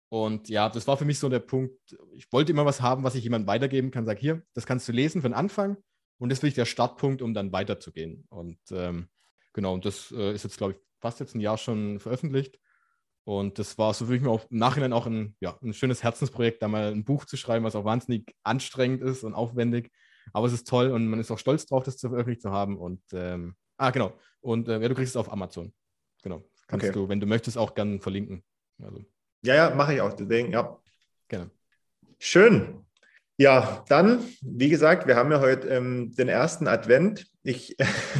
Und 0.09 0.49
ja, 0.49 0.69
das 0.69 0.87
war 0.87 0.97
für 0.97 1.05
mich 1.05 1.19
so 1.19 1.29
der 1.29 1.39
Punkt. 1.39 1.77
Ich 2.15 2.31
wollte 2.31 2.51
immer 2.51 2.65
was 2.65 2.81
haben, 2.81 3.03
was 3.03 3.15
ich 3.15 3.23
jemandem 3.23 3.47
weitergeben 3.47 3.91
kann. 3.91 4.05
Sag 4.05 4.19
hier, 4.19 4.41
das 4.53 4.65
kannst 4.65 4.87
du 4.87 4.91
lesen 4.91 5.21
für 5.21 5.29
den 5.29 5.35
Anfang. 5.35 5.77
Und 6.17 6.29
das 6.29 6.39
ist 6.39 6.43
wirklich 6.43 6.55
der 6.55 6.65
Startpunkt, 6.65 7.21
um 7.21 7.33
dann 7.33 7.51
weiterzugehen. 7.51 8.25
Und 8.29 8.59
ähm, 8.71 9.09
genau, 9.53 9.73
und 9.73 9.85
das 9.85 10.11
äh, 10.11 10.33
ist 10.33 10.43
jetzt, 10.43 10.57
glaube 10.57 10.73
ich, 10.73 10.79
fast 10.99 11.19
jetzt 11.19 11.35
ein 11.35 11.41
Jahr 11.41 11.57
schon 11.57 11.99
veröffentlicht. 11.99 12.59
Und 13.29 13.59
das 13.59 13.77
war 13.77 13.93
so 13.93 14.07
wirklich 14.07 14.23
mir 14.23 14.31
auch 14.31 14.49
im 14.49 14.57
Nachhinein 14.57 14.91
auch 14.91 15.05
ein, 15.05 15.35
ja, 15.39 15.55
ein 15.61 15.75
schönes 15.75 16.01
Herzensprojekt, 16.01 16.63
da 16.63 16.67
mal 16.67 16.91
ein 16.91 17.03
Buch 17.03 17.25
zu 17.25 17.37
schreiben, 17.37 17.63
was 17.63 17.75
auch 17.75 17.85
wahnsinnig 17.85 18.35
anstrengend 18.41 19.03
ist 19.03 19.23
und 19.23 19.35
aufwendig. 19.35 19.91
Aber 20.33 20.47
es 20.47 20.53
ist 20.53 20.67
toll 20.67 20.89
und 20.89 21.07
man 21.07 21.19
ist 21.19 21.29
auch 21.29 21.37
stolz 21.37 21.67
drauf, 21.67 21.83
das 21.83 21.97
zu 21.97 22.09
veröffentlicht 22.09 22.41
zu 22.41 22.49
haben. 22.49 22.79
Und 22.79 23.03
ähm, 23.13 23.55
ah, 23.77 23.91
genau. 23.91 24.17
Und 24.41 24.67
äh, 24.67 24.81
ja, 24.81 24.87
du 24.87 24.95
kriegst 24.95 25.11
es 25.11 25.15
auf 25.15 25.31
Amazon. 25.31 25.71
Genau. 26.23 26.43
Kannst 26.65 26.87
okay. 26.87 26.93
du, 26.93 27.07
wenn 27.07 27.19
du 27.19 27.27
möchtest, 27.27 27.55
auch 27.55 27.75
gerne 27.75 27.99
verlinken. 27.99 28.43
Also. 28.81 29.05
Ja, 29.43 29.53
ja, 29.53 29.75
mache 29.75 29.93
ich 29.93 30.01
auch. 30.01 30.13
Deswegen, 30.13 30.51
ja. 30.51 30.79
Gerne. 31.27 31.51
Schön. 32.17 32.83
Ja, 33.37 33.85
dann, 33.89 34.25
wie 34.41 34.69
gesagt, 34.69 35.05
wir 35.05 35.15
haben 35.15 35.31
ja 35.31 35.39
heute 35.39 35.67
ähm, 35.67 36.15
den 36.15 36.29
ersten 36.29 36.67
Advent. 36.67 37.27
Ich, 37.43 37.77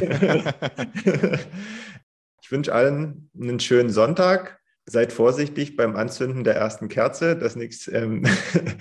ich 2.40 2.52
wünsche 2.52 2.72
allen 2.72 3.28
einen 3.34 3.58
schönen 3.58 3.90
Sonntag. 3.90 4.59
Seid 4.90 5.12
vorsichtig 5.12 5.76
beim 5.76 5.94
Anzünden 5.94 6.42
der 6.42 6.56
ersten 6.56 6.88
Kerze, 6.88 7.36
dass 7.36 7.54
nichts 7.54 7.86
ähm, 7.86 8.26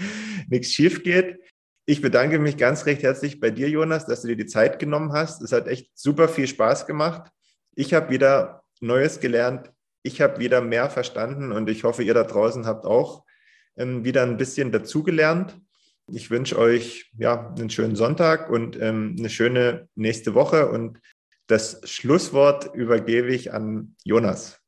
schief 0.63 1.03
geht. 1.03 1.39
Ich 1.85 2.01
bedanke 2.01 2.39
mich 2.39 2.57
ganz 2.57 2.87
recht 2.87 3.03
herzlich 3.03 3.39
bei 3.39 3.51
dir, 3.51 3.69
Jonas, 3.69 4.07
dass 4.07 4.23
du 4.23 4.29
dir 4.29 4.35
die 4.35 4.47
Zeit 4.47 4.79
genommen 4.79 5.13
hast. 5.13 5.43
Es 5.43 5.51
hat 5.51 5.67
echt 5.67 5.91
super 5.93 6.27
viel 6.27 6.47
Spaß 6.47 6.87
gemacht. 6.87 7.31
Ich 7.75 7.93
habe 7.93 8.09
wieder 8.09 8.63
Neues 8.79 9.19
gelernt. 9.19 9.71
Ich 10.01 10.19
habe 10.19 10.39
wieder 10.39 10.61
mehr 10.61 10.89
verstanden 10.89 11.51
und 11.51 11.69
ich 11.69 11.83
hoffe, 11.83 12.01
ihr 12.01 12.15
da 12.15 12.23
draußen 12.23 12.65
habt 12.65 12.85
auch 12.85 13.23
ähm, 13.77 14.03
wieder 14.03 14.23
ein 14.23 14.37
bisschen 14.37 14.71
dazugelernt. 14.71 15.59
Ich 16.11 16.31
wünsche 16.31 16.57
euch 16.57 17.11
ja 17.19 17.53
einen 17.55 17.69
schönen 17.69 17.95
Sonntag 17.95 18.49
und 18.49 18.81
ähm, 18.81 19.15
eine 19.19 19.29
schöne 19.29 19.89
nächste 19.93 20.33
Woche. 20.33 20.69
Und 20.69 20.99
das 21.45 21.81
Schlusswort 21.83 22.73
übergebe 22.73 23.27
ich 23.27 23.53
an 23.53 23.95
Jonas. 24.03 24.58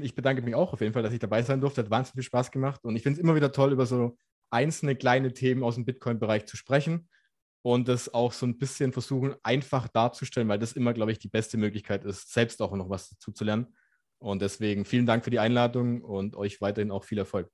Ich 0.00 0.14
bedanke 0.14 0.42
mich 0.42 0.54
auch 0.54 0.72
auf 0.72 0.80
jeden 0.80 0.92
Fall, 0.92 1.02
dass 1.02 1.12
ich 1.12 1.18
dabei 1.18 1.42
sein 1.42 1.60
durfte. 1.60 1.82
Hat 1.82 1.90
wahnsinnig 1.90 2.14
viel 2.14 2.22
Spaß 2.22 2.52
gemacht 2.52 2.84
und 2.84 2.94
ich 2.94 3.02
finde 3.02 3.18
es 3.18 3.22
immer 3.22 3.34
wieder 3.34 3.50
toll, 3.50 3.72
über 3.72 3.84
so 3.84 4.16
einzelne 4.50 4.94
kleine 4.94 5.32
Themen 5.32 5.64
aus 5.64 5.74
dem 5.74 5.84
Bitcoin-Bereich 5.84 6.46
zu 6.46 6.56
sprechen 6.56 7.08
und 7.62 7.88
das 7.88 8.14
auch 8.14 8.32
so 8.32 8.46
ein 8.46 8.58
bisschen 8.58 8.92
versuchen, 8.92 9.34
einfach 9.42 9.88
darzustellen, 9.88 10.48
weil 10.48 10.60
das 10.60 10.74
immer, 10.74 10.94
glaube 10.94 11.10
ich, 11.10 11.18
die 11.18 11.28
beste 11.28 11.58
Möglichkeit 11.58 12.04
ist, 12.04 12.32
selbst 12.32 12.62
auch 12.62 12.72
noch 12.76 12.88
was 12.88 13.10
dazu 13.10 13.32
zu 13.32 13.44
lernen. 13.44 13.74
Und 14.18 14.40
deswegen 14.40 14.84
vielen 14.84 15.06
Dank 15.06 15.24
für 15.24 15.30
die 15.30 15.40
Einladung 15.40 16.02
und 16.02 16.36
euch 16.36 16.60
weiterhin 16.60 16.92
auch 16.92 17.02
viel 17.02 17.18
Erfolg. 17.18 17.50